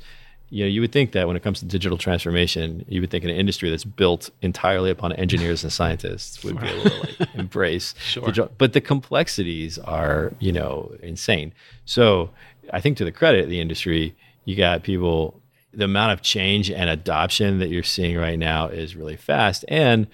you 0.49 0.63
know, 0.65 0.67
you 0.69 0.82
would 0.82 0.91
think 0.91 1.13
that 1.13 1.27
when 1.27 1.36
it 1.38 1.43
comes 1.43 1.60
to 1.60 1.65
digital 1.65 1.97
transformation, 1.97 2.84
you 2.89 2.99
would 3.01 3.10
think 3.10 3.23
an 3.23 3.30
industry 3.30 3.69
that's 3.69 3.86
built 3.86 4.30
entirely 4.41 4.89
upon 4.91 5.13
engineers 5.13 5.63
and 5.63 5.71
scientists 5.71 6.43
would 6.43 6.60
be 6.60 6.67
able 6.67 6.89
to 6.89 6.99
like 7.19 7.30
embrace 7.36 7.95
Sure. 7.99 8.25
digital. 8.25 8.51
But 8.58 8.73
the 8.73 8.82
complexities 8.82 9.80
are, 9.80 10.34
you 10.39 10.51
know, 10.51 10.93
insane. 11.01 11.54
So 11.86 12.32
I 12.73 12.82
think 12.82 12.97
to 12.97 13.06
the 13.06 13.12
credit 13.12 13.45
of 13.45 13.49
the 13.49 13.62
industry, 13.62 14.15
you 14.45 14.56
got 14.56 14.84
people 14.84 15.39
the 15.73 15.86
amount 15.86 16.12
of 16.12 16.21
change 16.21 16.69
and 16.69 16.89
adoption 16.89 17.60
that 17.60 17.69
you're 17.69 17.82
seeing 17.82 18.17
right 18.17 18.38
now 18.38 18.67
is 18.67 18.93
really 18.93 19.15
fast. 19.15 19.63
And 19.69 20.08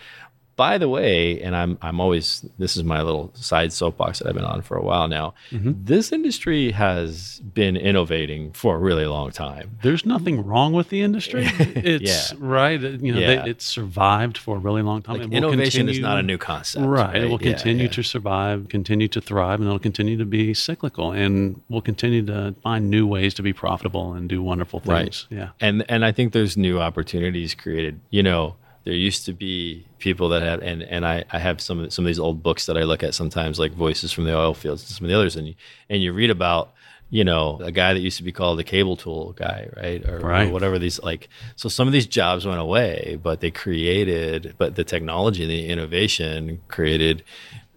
by 0.58 0.78
the 0.78 0.90
way, 0.90 1.40
and 1.42 1.56
I'm 1.56 1.78
I'm 1.82 2.02
always 2.02 2.44
this 2.58 2.76
is 2.76 2.84
my 2.84 3.02
little 3.02 3.32
side 3.36 3.72
soapbox 3.72 4.20
that 4.20 4.28
I've 4.28 4.34
been 4.36 4.44
on 4.44 4.62
for 4.64 4.76
a 4.76 4.82
while 4.84 5.08
now. 5.08 5.34
Mm-hmm. 5.52 5.72
This 5.86 6.12
industry 6.12 6.72
has 6.72 7.40
been 7.54 7.78
innovating 7.78 8.52
for 8.52 8.76
a 8.76 8.78
really 8.80 9.06
long 9.06 9.32
time. 9.32 9.78
There's 9.84 10.06
nothing 10.06 10.44
wrong 10.46 10.74
with 10.74 10.90
the 10.90 11.02
industry. 11.02 11.46
It's 11.60 12.34
Yeah. 12.34 12.38
right. 12.40 12.82
You 12.82 13.14
know, 13.14 13.20
Yeah. 13.20 13.44
they, 13.44 13.52
it's 13.52 13.64
survived 13.66 14.38
for 14.38 14.58
a 14.58 14.60
really 14.60 14.82
long 14.82 15.02
time. 15.04 15.20
Like 15.22 15.32
innovation 15.32 15.88
is 15.90 16.00
not 16.00 16.18
a 16.20 16.24
new 16.24 16.38
concept, 16.40 16.86
Right. 16.86 17.16
It 17.24 17.30
will 17.30 17.38
continue 17.40 17.84
yeah. 17.86 17.92
to 17.92 18.04
survive, 18.04 18.68
continue 18.68 19.08
to 19.10 19.22
thrive, 19.22 19.60
and 19.60 19.68
it'll 19.68 19.80
continue 19.80 20.18
to 20.18 20.26
be 20.26 20.54
cyclical. 20.54 21.12
And 21.12 21.62
we'll 21.70 21.82
continue 21.82 22.26
to 22.26 22.56
find 22.64 22.90
new 22.90 23.06
ways 23.06 23.34
to 23.36 23.44
be 23.44 23.54
profitable 23.54 24.14
and 24.14 24.28
do 24.28 24.42
wonderful 24.42 24.80
things. 24.80 25.28
Right. 25.32 25.38
Yeah. 25.40 25.50
And 25.62 25.86
and 25.88 26.04
I 26.04 26.12
think 26.12 26.34
there's 26.34 26.58
new 26.58 26.80
opportunities 26.80 27.54
created. 27.54 28.00
You 28.10 28.24
know, 28.24 28.56
there 28.88 28.96
used 28.96 29.26
to 29.26 29.34
be 29.34 29.86
people 30.00 30.30
that 30.30 30.42
had 30.42 30.64
and 30.64 30.82
and 30.82 31.06
I, 31.06 31.26
I 31.30 31.40
have 31.40 31.60
some 31.60 31.82
of 31.82 31.92
some 31.92 32.06
of 32.06 32.08
these 32.08 32.20
old 32.20 32.42
books 32.42 32.68
that 32.68 32.78
I 32.78 32.84
look 32.84 33.04
at 33.04 33.14
sometimes 33.14 33.60
like 33.60 33.74
Voices 33.74 34.14
from 34.14 34.24
the 34.24 34.34
Oil 34.34 34.54
Fields 34.54 34.82
and 34.82 34.90
some 34.90 35.04
of 35.04 35.10
the 35.10 35.18
others 35.18 35.36
and 35.36 35.50
you, 35.50 35.56
and 35.90 36.02
you 36.02 36.14
read 36.14 36.30
about 36.30 36.72
you 37.10 37.26
know 37.26 37.60
a 37.62 37.70
guy 37.70 37.94
that 37.94 38.00
used 38.00 38.16
to 38.16 38.24
be 38.24 38.32
called 38.32 38.58
the 38.58 38.64
cable 38.64 38.96
tool 38.96 39.34
guy 39.34 39.68
right? 39.76 40.08
Or, 40.08 40.22
or 40.48 40.54
whatever 40.54 40.80
these 40.80 41.04
like 41.04 41.28
so 41.58 41.68
some 41.68 41.86
of 41.88 41.92
these 41.92 42.06
jobs 42.06 42.46
went 42.46 42.62
away 42.62 43.20
but 43.22 43.42
they 43.42 43.52
created 43.52 44.56
but 44.58 44.76
the 44.76 44.86
technology 44.86 45.44
and 45.44 45.52
the 45.52 45.68
innovation 45.68 46.62
created 46.70 47.24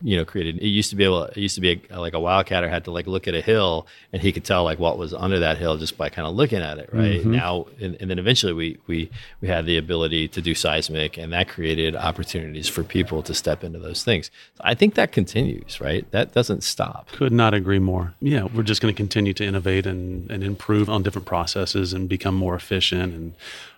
you 0.02 0.16
know 0.16 0.24
created 0.24 0.56
it 0.58 0.66
used 0.66 0.90
to 0.90 0.96
be 0.96 1.04
able 1.04 1.24
it 1.24 1.36
used 1.36 1.54
to 1.54 1.60
be 1.60 1.80
a, 1.90 2.00
like 2.00 2.14
a 2.14 2.18
wildcatter 2.18 2.68
had 2.68 2.84
to 2.84 2.90
like 2.90 3.06
look 3.06 3.28
at 3.28 3.34
a 3.34 3.40
hill 3.40 3.86
and 4.12 4.22
he 4.22 4.32
could 4.32 4.44
tell 4.44 4.64
like 4.64 4.78
what 4.78 4.98
was 4.98 5.12
under 5.12 5.38
that 5.38 5.58
hill 5.58 5.76
just 5.76 5.96
by 5.98 6.08
kind 6.08 6.26
of 6.26 6.34
looking 6.34 6.60
at 6.60 6.78
it 6.78 6.88
right 6.92 7.20
mm-hmm. 7.20 7.32
now 7.32 7.66
and, 7.80 7.96
and 8.00 8.10
then 8.10 8.18
eventually 8.18 8.52
we 8.52 8.78
we 8.86 9.10
we 9.40 9.48
had 9.48 9.66
the 9.66 9.76
ability 9.76 10.28
to 10.28 10.40
do 10.40 10.54
seismic 10.54 11.18
and 11.18 11.32
that 11.32 11.48
created 11.48 11.94
opportunities 11.96 12.68
for 12.68 12.82
people 12.82 13.22
to 13.22 13.34
step 13.34 13.62
into 13.62 13.78
those 13.78 14.04
things 14.04 14.30
i 14.60 14.74
think 14.74 14.94
that 14.94 15.12
continues 15.12 15.80
right 15.80 16.10
that 16.10 16.32
doesn't 16.32 16.62
stop 16.62 17.08
Could 17.12 17.32
not 17.32 17.54
agree 17.54 17.78
more. 17.78 18.14
Yeah, 18.20 18.44
we're 18.44 18.62
just 18.62 18.80
going 18.80 18.94
to 18.94 18.96
continue 18.96 19.32
to 19.34 19.44
innovate 19.44 19.86
and, 19.86 20.30
and 20.30 20.42
improve 20.42 20.88
on 20.88 21.02
different 21.02 21.26
processes 21.26 21.92
and 21.92 22.08
become 22.08 22.34
more 22.34 22.54
efficient 22.54 23.14
and 23.14 23.34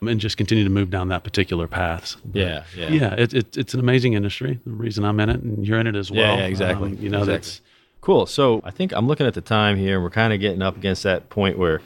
and 0.08 0.20
just 0.20 0.37
continue 0.37 0.64
to 0.64 0.70
move 0.70 0.90
down 0.90 1.08
that 1.08 1.24
particular 1.24 1.66
path. 1.68 2.16
But 2.24 2.40
Yeah, 2.40 2.64
yeah. 2.76 2.88
yeah. 2.88 3.14
It, 3.14 3.35
it, 3.35 3.56
it's 3.56 3.74
an 3.74 3.80
amazing 3.80 4.14
industry. 4.14 4.61
The 4.64 4.72
reason 4.72 5.04
I'm 5.04 5.18
in 5.20 5.30
it, 5.30 5.40
and 5.40 5.66
you're 5.66 5.78
in 5.78 5.87
it 5.87 5.96
as 5.96 6.11
well. 6.14 6.37
Yeah, 6.37 6.37
yeah, 6.38 6.46
exactly. 6.46 6.90
Um, 6.92 6.98
you 7.01 7.09
know, 7.09 7.18
Exactly. 7.18 7.35
that's 7.35 7.61
Cool. 8.01 8.27
So 8.27 8.61
I 8.64 8.72
think 8.72 8.92
I'm 8.92 9.07
looking 9.07 9.27
at 9.27 9.35
the 9.35 9.40
time 9.40 9.77
here. 9.77 10.01
We're 10.01 10.11
kind 10.11 10.33
of 10.33 10.40
getting 10.40 10.61
up 10.61 10.77
against 10.77 11.05
that 11.05 11.31
point 11.31 11.57
where 11.57 11.81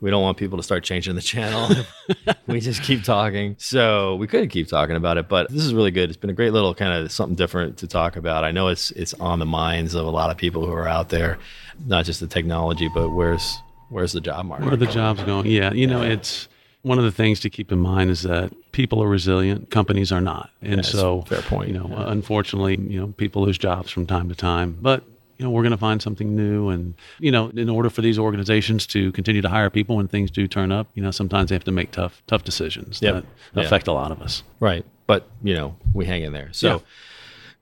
we 0.00 0.10
don't 0.10 0.22
want 0.22 0.36
people 0.36 0.56
to 0.56 0.64
start 0.64 0.82
changing 0.82 1.14
the 1.14 1.20
channel. 1.20 1.68
we 2.48 2.58
just 2.58 2.82
keep 2.82 3.04
talking. 3.04 3.54
So 3.58 4.16
we 4.16 4.26
could 4.26 4.50
keep 4.50 4.66
talking 4.66 4.96
about 4.96 5.16
it, 5.16 5.28
but 5.28 5.48
this 5.48 5.62
is 5.64 5.72
really 5.72 5.92
good. 5.92 6.08
It's 6.10 6.16
been 6.16 6.30
a 6.30 6.34
great 6.34 6.52
little 6.52 6.74
kind 6.74 6.92
of 6.92 7.12
something 7.12 7.36
different 7.36 7.76
to 7.78 7.86
talk 7.86 8.16
about. 8.16 8.42
I 8.42 8.50
know 8.50 8.66
it's 8.68 8.90
it's 8.92 9.14
on 9.14 9.38
the 9.38 9.46
minds 9.46 9.94
of 9.94 10.06
a 10.06 10.10
lot 10.10 10.30
of 10.30 10.36
people 10.36 10.66
who 10.66 10.72
are 10.72 10.88
out 10.88 11.10
there, 11.10 11.38
not 11.86 12.04
just 12.04 12.18
the 12.18 12.26
technology, 12.26 12.88
but 12.92 13.10
where's 13.10 13.58
where's 13.90 14.12
the 14.12 14.20
job 14.20 14.46
market? 14.46 14.64
where 14.64 14.74
are 14.74 14.76
the 14.76 14.86
jobs 14.86 15.22
going? 15.22 15.46
Yeah, 15.46 15.72
you 15.72 15.86
know, 15.86 16.02
it's 16.02 16.48
one 16.82 16.98
of 16.98 17.04
the 17.04 17.12
things 17.12 17.40
to 17.40 17.50
keep 17.50 17.70
in 17.72 17.78
mind 17.78 18.10
is 18.10 18.22
that 18.22 18.52
people 18.72 19.02
are 19.02 19.08
resilient, 19.08 19.70
companies 19.70 20.10
are 20.12 20.20
not, 20.20 20.50
and 20.62 20.84
so 20.84 21.22
fair 21.22 21.42
point, 21.42 21.68
You 21.68 21.74
know, 21.74 21.86
yeah. 21.90 22.10
unfortunately, 22.10 22.76
you 22.80 22.98
know, 23.00 23.08
people 23.08 23.42
lose 23.42 23.58
jobs 23.58 23.90
from 23.90 24.06
time 24.06 24.28
to 24.28 24.34
time, 24.34 24.76
but 24.80 25.04
you 25.38 25.44
know, 25.44 25.50
we're 25.50 25.62
going 25.62 25.70
to 25.72 25.78
find 25.78 26.02
something 26.02 26.36
new, 26.36 26.68
and 26.68 26.94
you 27.18 27.30
know, 27.32 27.48
in 27.50 27.68
order 27.70 27.88
for 27.90 28.02
these 28.02 28.18
organizations 28.18 28.86
to 28.88 29.10
continue 29.12 29.40
to 29.40 29.48
hire 29.48 29.70
people 29.70 29.96
when 29.96 30.06
things 30.08 30.30
do 30.30 30.46
turn 30.46 30.70
up, 30.70 30.86
you 30.94 31.02
know, 31.02 31.10
sometimes 31.10 31.48
they 31.48 31.54
have 31.54 31.64
to 31.64 31.72
make 31.72 31.90
tough, 31.92 32.22
tough 32.26 32.44
decisions 32.44 33.00
Yep. 33.02 33.14
that 33.14 33.24
Yeah. 33.54 33.62
affect 33.66 33.86
a 33.88 33.92
lot 33.92 34.10
of 34.12 34.20
us. 34.20 34.42
Right. 34.60 34.84
But, 35.06 35.26
you 35.42 35.54
know, 35.54 35.76
we 35.94 36.04
hang 36.04 36.22
in 36.24 36.32
there. 36.34 36.48
So 36.52 36.68
Yeah. 36.68 36.78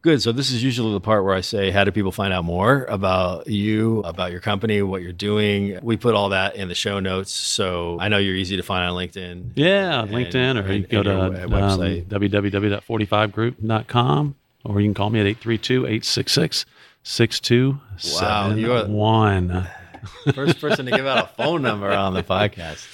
Good. 0.00 0.22
So 0.22 0.30
this 0.30 0.52
is 0.52 0.62
usually 0.62 0.92
the 0.92 1.00
part 1.00 1.24
where 1.24 1.34
I 1.34 1.40
say, 1.40 1.72
how 1.72 1.82
do 1.82 1.90
people 1.90 2.12
find 2.12 2.32
out 2.32 2.44
more 2.44 2.84
about 2.84 3.48
you, 3.48 3.98
about 4.00 4.30
your 4.30 4.38
company, 4.40 4.80
what 4.80 5.02
you're 5.02 5.10
doing? 5.12 5.76
We 5.82 5.96
put 5.96 6.14
all 6.14 6.28
that 6.28 6.54
in 6.54 6.68
the 6.68 6.74
show 6.76 7.00
notes. 7.00 7.32
So 7.32 7.98
I 8.00 8.06
know 8.08 8.18
you're 8.18 8.36
easy 8.36 8.56
to 8.56 8.62
find 8.62 8.88
on 8.88 8.94
LinkedIn. 8.96 9.50
Yeah, 9.56 10.02
and- 10.02 10.10
LinkedIn, 10.12 10.64
or 10.64 10.68
you 10.72 10.84
and- 10.84 10.88
go 10.88 11.02
to 11.02 11.20
um, 11.20 11.32
we- 11.32 11.38
website. 11.40 12.04
www.45group.com, 12.06 14.34
or 14.64 14.80
you 14.80 14.86
can 14.86 14.94
call 14.94 15.10
me 15.10 15.18
at 15.20 15.26
832-866-6271. 15.26 18.20
Wow, 18.20 18.54
you 18.54 18.72
are- 18.72 18.86
First 20.34 20.60
person 20.60 20.86
to 20.86 20.92
give 20.92 21.06
out 21.06 21.24
a 21.24 21.28
phone 21.28 21.62
number 21.62 21.90
on 21.92 22.14
the 22.14 22.22
podcast. 22.22 22.86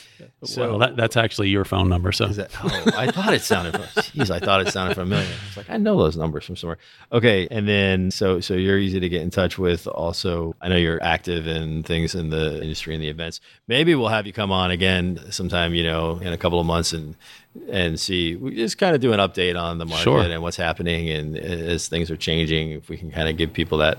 So 0.44 0.70
well, 0.70 0.78
that, 0.78 0.96
that's 0.96 1.16
actually 1.16 1.48
your 1.48 1.64
phone 1.64 1.88
number. 1.88 2.12
So 2.12 2.26
Is 2.26 2.36
that, 2.36 2.50
oh, 2.62 2.92
I 2.96 3.10
thought 3.10 3.34
it 3.34 3.42
sounded. 3.42 3.74
Jeez, 3.74 4.30
I 4.30 4.38
thought 4.38 4.60
it 4.60 4.68
sounded 4.72 4.94
familiar. 4.94 5.26
I 5.26 5.46
was 5.48 5.56
like, 5.56 5.68
I 5.70 5.76
know 5.76 5.98
those 5.98 6.16
numbers 6.16 6.44
from 6.44 6.56
somewhere. 6.56 6.78
Okay, 7.10 7.48
and 7.50 7.66
then 7.66 8.10
so 8.10 8.40
so 8.40 8.54
you're 8.54 8.78
easy 8.78 9.00
to 9.00 9.08
get 9.08 9.22
in 9.22 9.30
touch 9.30 9.58
with. 9.58 9.86
Also, 9.88 10.54
I 10.60 10.68
know 10.68 10.76
you're 10.76 11.02
active 11.02 11.46
in 11.48 11.82
things 11.82 12.14
in 12.14 12.30
the 12.30 12.62
industry 12.62 12.94
and 12.94 13.02
the 13.02 13.08
events. 13.08 13.40
Maybe 13.66 13.94
we'll 13.96 14.08
have 14.08 14.26
you 14.26 14.32
come 14.32 14.52
on 14.52 14.70
again 14.70 15.20
sometime. 15.30 15.74
You 15.74 15.82
know, 15.82 16.18
in 16.18 16.32
a 16.32 16.38
couple 16.38 16.60
of 16.60 16.66
months 16.66 16.92
and 16.92 17.16
and 17.68 17.98
see. 17.98 18.36
We 18.36 18.54
just 18.54 18.78
kind 18.78 18.94
of 18.94 19.00
do 19.00 19.12
an 19.12 19.18
update 19.20 19.60
on 19.60 19.78
the 19.78 19.84
market 19.86 20.04
Sure. 20.04 20.20
and 20.22 20.42
what's 20.42 20.56
happening 20.56 21.08
and 21.10 21.36
as 21.36 21.88
things 21.88 22.10
are 22.10 22.16
changing. 22.16 22.70
If 22.70 22.88
we 22.88 22.96
can 22.96 23.10
kind 23.10 23.28
of 23.28 23.36
give 23.36 23.52
people 23.52 23.78
that. 23.78 23.98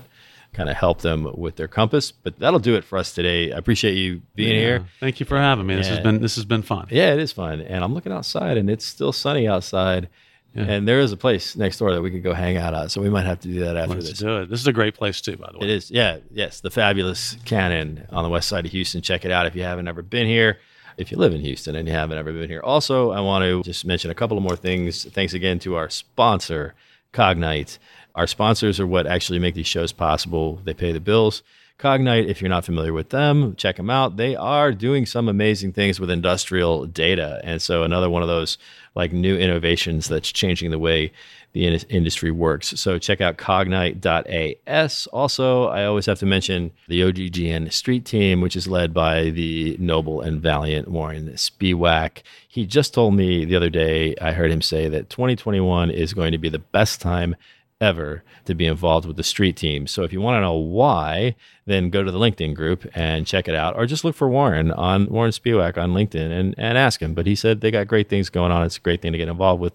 Kind 0.56 0.70
of 0.70 0.76
help 0.76 1.02
them 1.02 1.30
with 1.36 1.56
their 1.56 1.68
compass, 1.68 2.10
but 2.10 2.38
that'll 2.38 2.58
do 2.58 2.74
it 2.76 2.82
for 2.84 2.96
us 2.96 3.12
today. 3.12 3.52
I 3.52 3.58
appreciate 3.58 3.92
you 3.94 4.22
being 4.34 4.54
Yeah. 4.54 4.60
here. 4.60 4.86
Thank 5.00 5.20
you 5.20 5.26
for 5.26 5.36
having 5.36 5.66
me. 5.66 5.76
This 5.76 5.88
has 5.88 6.00
been 6.00 6.20
this 6.22 6.36
has 6.36 6.46
been 6.46 6.62
fun. 6.62 6.86
Yeah, 6.90 7.12
it 7.12 7.18
is 7.20 7.30
fun. 7.30 7.60
And 7.60 7.84
I'm 7.84 7.92
looking 7.92 8.10
outside 8.12 8.56
and 8.56 8.70
it's 8.70 8.84
still 8.86 9.12
sunny 9.12 9.46
outside. 9.46 10.08
And 10.54 10.88
there 10.88 11.00
is 11.00 11.12
a 11.12 11.18
place 11.18 11.54
next 11.54 11.76
door 11.76 11.92
that 11.92 12.00
we 12.00 12.10
could 12.10 12.22
go 12.22 12.32
hang 12.32 12.56
out 12.56 12.72
at. 12.72 12.90
So 12.90 13.02
we 13.02 13.10
might 13.10 13.26
have 13.26 13.40
to 13.40 13.48
do 13.48 13.60
that 13.60 13.76
after 13.76 13.96
Let's 13.96 14.08
this. 14.08 14.18
do 14.20 14.38
it. 14.38 14.48
This 14.48 14.58
is 14.58 14.66
a 14.66 14.72
great 14.72 14.94
place 14.94 15.20
too, 15.20 15.36
by 15.36 15.50
the 15.52 15.58
way. 15.58 15.66
It 15.66 15.70
is. 15.70 15.90
Yeah. 15.90 16.16
Yes. 16.32 16.60
The 16.60 16.70
fabulous 16.70 17.36
Cannon 17.44 18.06
on 18.08 18.22
the 18.24 18.30
west 18.30 18.48
side 18.48 18.64
of 18.64 18.72
Houston. 18.72 19.02
Check 19.02 19.26
it 19.26 19.30
out 19.30 19.44
if 19.44 19.54
you 19.54 19.62
haven't 19.64 19.86
ever 19.86 20.00
been 20.00 20.26
here. 20.26 20.58
If 20.96 21.12
you 21.12 21.18
live 21.18 21.34
in 21.34 21.42
Houston 21.42 21.76
and 21.76 21.86
you 21.86 21.92
haven't 21.92 22.16
ever 22.16 22.32
been 22.32 22.48
here. 22.48 22.62
Also, 22.62 23.10
I 23.10 23.20
want 23.20 23.42
to 23.42 23.62
just 23.62 23.84
mention 23.84 24.10
a 24.10 24.14
couple 24.14 24.38
of 24.38 24.42
more 24.42 24.56
things. 24.56 25.04
Thanks 25.04 25.34
again 25.34 25.58
to 25.58 25.74
our 25.76 25.90
sponsor, 25.90 26.74
Cognite. 27.12 27.78
Our 28.14 28.26
sponsors 28.26 28.80
are 28.80 28.86
what 28.86 29.06
actually 29.06 29.38
make 29.38 29.54
these 29.54 29.66
shows 29.66 29.92
possible. 29.92 30.60
They 30.64 30.74
pay 30.74 30.92
the 30.92 31.00
bills. 31.00 31.42
Cognite, 31.78 32.26
if 32.28 32.40
you're 32.40 32.48
not 32.48 32.64
familiar 32.64 32.94
with 32.94 33.10
them, 33.10 33.54
check 33.56 33.76
them 33.76 33.90
out. 33.90 34.16
They 34.16 34.34
are 34.34 34.72
doing 34.72 35.04
some 35.04 35.28
amazing 35.28 35.72
things 35.72 36.00
with 36.00 36.10
industrial 36.10 36.86
data. 36.86 37.38
And 37.44 37.60
so 37.60 37.82
another 37.82 38.08
one 38.08 38.22
of 38.22 38.28
those 38.28 38.56
like 38.94 39.12
new 39.12 39.36
innovations 39.36 40.08
that's 40.08 40.32
changing 40.32 40.70
the 40.70 40.78
way 40.78 41.12
the 41.52 41.66
in- 41.66 41.88
industry 41.88 42.30
works. 42.30 42.78
So 42.78 42.98
check 42.98 43.20
out 43.20 43.38
cognite.as. 43.38 45.06
Also, 45.12 45.68
I 45.68 45.84
always 45.84 46.06
have 46.06 46.18
to 46.18 46.26
mention 46.26 46.72
the 46.88 47.00
OGGN 47.00 47.72
street 47.72 48.04
team, 48.04 48.40
which 48.40 48.56
is 48.56 48.68
led 48.68 48.92
by 48.92 49.30
the 49.30 49.76
noble 49.78 50.20
and 50.20 50.40
valiant 50.40 50.88
Warren 50.88 51.28
Spiewak. 51.30 52.22
He 52.48 52.66
just 52.66 52.94
told 52.94 53.14
me 53.14 53.44
the 53.44 53.56
other 53.56 53.70
day, 53.70 54.14
I 54.20 54.32
heard 54.32 54.50
him 54.50 54.62
say 54.62 54.88
that 54.88 55.10
2021 55.10 55.90
is 55.90 56.14
going 56.14 56.32
to 56.32 56.38
be 56.38 56.48
the 56.48 56.58
best 56.58 57.00
time 57.00 57.36
ever 57.80 58.22
to 58.46 58.54
be 58.54 58.66
involved 58.66 59.06
with 59.06 59.16
the 59.16 59.22
street 59.22 59.56
team. 59.56 59.86
So 59.86 60.02
if 60.02 60.12
you 60.12 60.20
want 60.20 60.36
to 60.36 60.40
know 60.40 60.54
why, 60.54 61.34
then 61.66 61.90
go 61.90 62.02
to 62.02 62.10
the 62.10 62.18
LinkedIn 62.18 62.54
group 62.54 62.86
and 62.94 63.26
check 63.26 63.48
it 63.48 63.54
out, 63.54 63.76
or 63.76 63.86
just 63.86 64.04
look 64.04 64.16
for 64.16 64.28
Warren 64.28 64.72
on 64.72 65.06
Warren 65.06 65.32
Spiewak 65.32 65.76
on 65.76 65.92
LinkedIn 65.92 66.30
and, 66.30 66.54
and 66.56 66.78
ask 66.78 67.00
him. 67.00 67.14
But 67.14 67.26
he 67.26 67.34
said 67.34 67.60
they 67.60 67.70
got 67.70 67.86
great 67.86 68.08
things 68.08 68.30
going 68.30 68.52
on. 68.52 68.64
It's 68.64 68.78
a 68.78 68.80
great 68.80 69.02
thing 69.02 69.12
to 69.12 69.18
get 69.18 69.28
involved 69.28 69.60
with. 69.60 69.74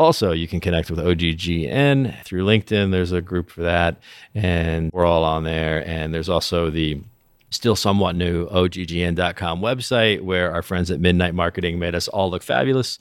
Also, 0.00 0.32
you 0.32 0.48
can 0.48 0.60
connect 0.60 0.90
with 0.90 0.98
OGGN 0.98 2.24
through 2.24 2.46
LinkedIn. 2.46 2.90
There's 2.90 3.12
a 3.12 3.20
group 3.20 3.50
for 3.50 3.60
that, 3.64 3.98
and 4.34 4.90
we're 4.94 5.04
all 5.04 5.24
on 5.24 5.44
there. 5.44 5.86
And 5.86 6.14
there's 6.14 6.30
also 6.30 6.70
the 6.70 7.02
still 7.50 7.76
somewhat 7.76 8.16
new 8.16 8.46
OGGN.com 8.48 9.60
website 9.60 10.22
where 10.22 10.54
our 10.54 10.62
friends 10.62 10.90
at 10.90 11.00
Midnight 11.00 11.34
Marketing 11.34 11.78
made 11.78 11.94
us 11.94 12.08
all 12.08 12.30
look 12.30 12.42
fabulous. 12.42 12.98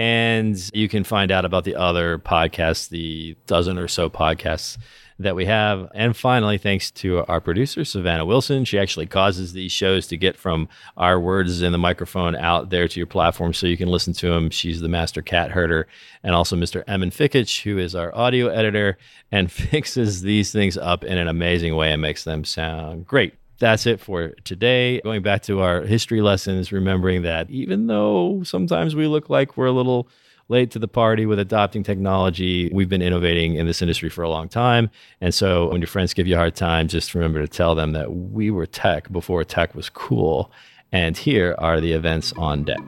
And 0.00 0.58
you 0.72 0.88
can 0.88 1.04
find 1.04 1.30
out 1.30 1.44
about 1.44 1.64
the 1.64 1.76
other 1.76 2.16
podcasts, 2.16 2.88
the 2.88 3.36
dozen 3.46 3.76
or 3.76 3.86
so 3.86 4.08
podcasts 4.08 4.78
that 5.18 5.36
we 5.36 5.44
have. 5.44 5.90
And 5.94 6.16
finally, 6.16 6.56
thanks 6.56 6.90
to 6.92 7.22
our 7.26 7.38
producer, 7.38 7.84
Savannah 7.84 8.24
Wilson. 8.24 8.64
She 8.64 8.78
actually 8.78 9.04
causes 9.04 9.52
these 9.52 9.72
shows 9.72 10.06
to 10.06 10.16
get 10.16 10.38
from 10.38 10.70
our 10.96 11.20
words 11.20 11.60
in 11.60 11.72
the 11.72 11.78
microphone 11.78 12.34
out 12.34 12.70
there 12.70 12.88
to 12.88 12.98
your 12.98 13.06
platform 13.06 13.52
so 13.52 13.66
you 13.66 13.76
can 13.76 13.90
listen 13.90 14.14
to 14.14 14.30
them. 14.30 14.48
She's 14.48 14.80
the 14.80 14.88
master 14.88 15.20
cat 15.20 15.50
herder. 15.50 15.86
And 16.22 16.34
also 16.34 16.56
Mr. 16.56 16.82
Emin 16.86 17.10
Fikic, 17.10 17.64
who 17.64 17.76
is 17.76 17.94
our 17.94 18.16
audio 18.16 18.48
editor 18.48 18.96
and 19.30 19.52
fixes 19.52 20.22
these 20.22 20.50
things 20.50 20.78
up 20.78 21.04
in 21.04 21.18
an 21.18 21.28
amazing 21.28 21.76
way 21.76 21.92
and 21.92 22.00
makes 22.00 22.24
them 22.24 22.44
sound 22.44 23.06
great 23.06 23.34
that's 23.60 23.86
it 23.86 24.00
for 24.00 24.30
today. 24.44 25.00
Going 25.02 25.22
back 25.22 25.42
to 25.42 25.60
our 25.60 25.82
history 25.82 26.22
lessons, 26.22 26.72
remembering 26.72 27.22
that 27.22 27.48
even 27.50 27.86
though 27.86 28.42
sometimes 28.42 28.96
we 28.96 29.06
look 29.06 29.30
like 29.30 29.56
we're 29.56 29.66
a 29.66 29.72
little 29.72 30.08
late 30.48 30.72
to 30.72 30.80
the 30.80 30.88
party 30.88 31.26
with 31.26 31.38
adopting 31.38 31.84
technology, 31.84 32.70
we've 32.72 32.88
been 32.88 33.02
innovating 33.02 33.54
in 33.54 33.66
this 33.66 33.80
industry 33.80 34.08
for 34.08 34.22
a 34.22 34.28
long 34.28 34.48
time. 34.48 34.90
And 35.20 35.32
so 35.32 35.70
when 35.70 35.80
your 35.80 35.86
friends 35.86 36.12
give 36.12 36.26
you 36.26 36.34
a 36.34 36.38
hard 36.38 36.56
time, 36.56 36.88
just 36.88 37.14
remember 37.14 37.40
to 37.40 37.46
tell 37.46 37.76
them 37.76 37.92
that 37.92 38.12
we 38.12 38.50
were 38.50 38.66
tech 38.66 39.12
before 39.12 39.44
tech 39.44 39.74
was 39.74 39.88
cool. 39.90 40.50
And 40.90 41.16
here 41.16 41.54
are 41.58 41.80
the 41.80 41.92
events 41.92 42.32
on 42.32 42.64
deck. 42.64 42.82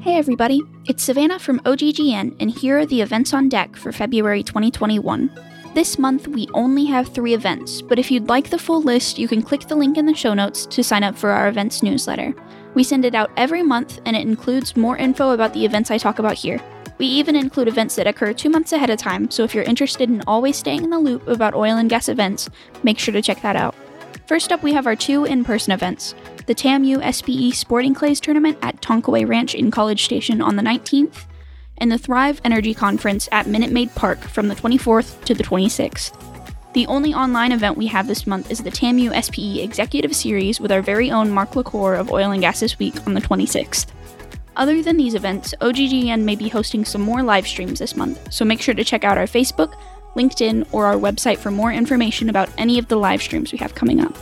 Hey 0.00 0.16
everybody, 0.16 0.62
it's 0.86 1.02
Savannah 1.02 1.38
from 1.38 1.60
OGGN, 1.60 2.36
and 2.40 2.50
here 2.50 2.78
are 2.78 2.86
the 2.86 3.02
events 3.02 3.34
on 3.34 3.48
deck 3.48 3.76
for 3.76 3.92
February 3.92 4.42
2021. 4.42 5.30
This 5.76 5.98
month, 5.98 6.26
we 6.26 6.48
only 6.54 6.86
have 6.86 7.08
three 7.08 7.34
events, 7.34 7.82
but 7.82 7.98
if 7.98 8.10
you'd 8.10 8.30
like 8.30 8.48
the 8.48 8.56
full 8.56 8.80
list, 8.80 9.18
you 9.18 9.28
can 9.28 9.42
click 9.42 9.68
the 9.68 9.74
link 9.74 9.98
in 9.98 10.06
the 10.06 10.14
show 10.14 10.32
notes 10.32 10.64
to 10.64 10.82
sign 10.82 11.04
up 11.04 11.14
for 11.14 11.28
our 11.28 11.48
events 11.48 11.82
newsletter. 11.82 12.34
We 12.72 12.82
send 12.82 13.04
it 13.04 13.14
out 13.14 13.30
every 13.36 13.62
month, 13.62 14.00
and 14.06 14.16
it 14.16 14.22
includes 14.22 14.74
more 14.74 14.96
info 14.96 15.32
about 15.32 15.52
the 15.52 15.66
events 15.66 15.90
I 15.90 15.98
talk 15.98 16.18
about 16.18 16.32
here. 16.32 16.62
We 16.96 17.04
even 17.04 17.36
include 17.36 17.68
events 17.68 17.94
that 17.96 18.06
occur 18.06 18.32
two 18.32 18.48
months 18.48 18.72
ahead 18.72 18.88
of 18.88 18.98
time, 18.98 19.30
so 19.30 19.44
if 19.44 19.54
you're 19.54 19.64
interested 19.64 20.08
in 20.08 20.22
always 20.26 20.56
staying 20.56 20.82
in 20.82 20.88
the 20.88 20.98
loop 20.98 21.28
about 21.28 21.54
oil 21.54 21.76
and 21.76 21.90
gas 21.90 22.08
events, 22.08 22.48
make 22.82 22.98
sure 22.98 23.12
to 23.12 23.20
check 23.20 23.42
that 23.42 23.54
out. 23.54 23.74
First 24.26 24.52
up, 24.52 24.62
we 24.62 24.72
have 24.72 24.86
our 24.86 24.96
two 24.96 25.26
in 25.26 25.44
person 25.44 25.74
events 25.74 26.14
the 26.46 26.54
TAMU 26.54 27.02
SPE 27.12 27.54
Sporting 27.54 27.92
Clays 27.92 28.18
Tournament 28.18 28.56
at 28.62 28.80
Tonkaway 28.80 29.28
Ranch 29.28 29.54
in 29.54 29.70
College 29.70 30.06
Station 30.06 30.40
on 30.40 30.56
the 30.56 30.62
19th, 30.62 31.26
and 31.78 31.90
the 31.90 31.98
Thrive 31.98 32.40
Energy 32.44 32.74
Conference 32.74 33.28
at 33.32 33.46
Minute 33.46 33.70
Maid 33.70 33.94
Park 33.94 34.20
from 34.20 34.48
the 34.48 34.54
24th 34.54 35.24
to 35.24 35.34
the 35.34 35.44
26th. 35.44 36.12
The 36.72 36.86
only 36.86 37.14
online 37.14 37.52
event 37.52 37.76
we 37.76 37.86
have 37.86 38.06
this 38.06 38.26
month 38.26 38.50
is 38.50 38.62
the 38.62 38.70
TAMU 38.70 39.12
SPE 39.22 39.62
Executive 39.62 40.14
Series 40.14 40.60
with 40.60 40.70
our 40.70 40.82
very 40.82 41.10
own 41.10 41.30
Mark 41.30 41.56
LaCour 41.56 41.94
of 41.94 42.10
Oil 42.10 42.32
and 42.32 42.42
Gas 42.42 42.60
This 42.60 42.78
Week 42.78 42.94
on 43.06 43.14
the 43.14 43.20
26th. 43.20 43.86
Other 44.56 44.82
than 44.82 44.96
these 44.96 45.14
events, 45.14 45.54
OGGN 45.60 46.22
may 46.22 46.36
be 46.36 46.48
hosting 46.48 46.84
some 46.84 47.02
more 47.02 47.22
live 47.22 47.46
streams 47.46 47.78
this 47.78 47.96
month, 47.96 48.32
so 48.32 48.44
make 48.44 48.60
sure 48.60 48.74
to 48.74 48.84
check 48.84 49.04
out 49.04 49.18
our 49.18 49.26
Facebook, 49.26 49.74
LinkedIn, 50.16 50.66
or 50.72 50.86
our 50.86 50.96
website 50.96 51.38
for 51.38 51.50
more 51.50 51.72
information 51.72 52.30
about 52.30 52.48
any 52.56 52.78
of 52.78 52.88
the 52.88 52.96
live 52.96 53.22
streams 53.22 53.52
we 53.52 53.58
have 53.58 53.74
coming 53.74 54.00
up. 54.00 54.16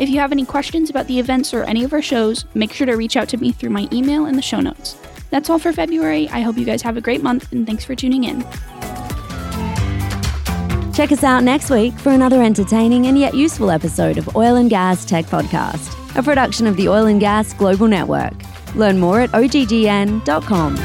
If 0.00 0.08
you 0.08 0.18
have 0.18 0.32
any 0.32 0.44
questions 0.44 0.90
about 0.90 1.06
the 1.08 1.18
events 1.18 1.52
or 1.52 1.64
any 1.64 1.84
of 1.84 1.92
our 1.92 2.02
shows, 2.02 2.46
make 2.54 2.72
sure 2.72 2.86
to 2.86 2.96
reach 2.96 3.16
out 3.16 3.28
to 3.28 3.36
me 3.36 3.52
through 3.52 3.70
my 3.70 3.86
email 3.92 4.26
in 4.26 4.34
the 4.34 4.42
show 4.42 4.60
notes. 4.60 4.96
That's 5.30 5.48
all 5.48 5.58
for 5.58 5.72
February. 5.72 6.28
I 6.30 6.40
hope 6.40 6.58
you 6.58 6.64
guys 6.64 6.82
have 6.82 6.96
a 6.96 7.00
great 7.00 7.22
month 7.22 7.50
and 7.52 7.66
thanks 7.66 7.84
for 7.84 7.94
tuning 7.94 8.24
in. 8.24 8.42
Check 10.92 11.12
us 11.12 11.24
out 11.24 11.44
next 11.44 11.70
week 11.70 11.94
for 11.94 12.10
another 12.10 12.42
entertaining 12.42 13.06
and 13.06 13.18
yet 13.18 13.32
useful 13.34 13.70
episode 13.70 14.18
of 14.18 14.36
Oil 14.36 14.56
and 14.56 14.68
Gas 14.68 15.04
Tech 15.04 15.24
Podcast, 15.26 15.96
a 16.18 16.22
production 16.22 16.66
of 16.66 16.76
the 16.76 16.88
Oil 16.88 17.06
and 17.06 17.20
Gas 17.20 17.54
Global 17.54 17.88
Network. 17.88 18.34
Learn 18.74 18.98
more 18.98 19.20
at 19.20 19.30
oggn.com. 19.30 20.76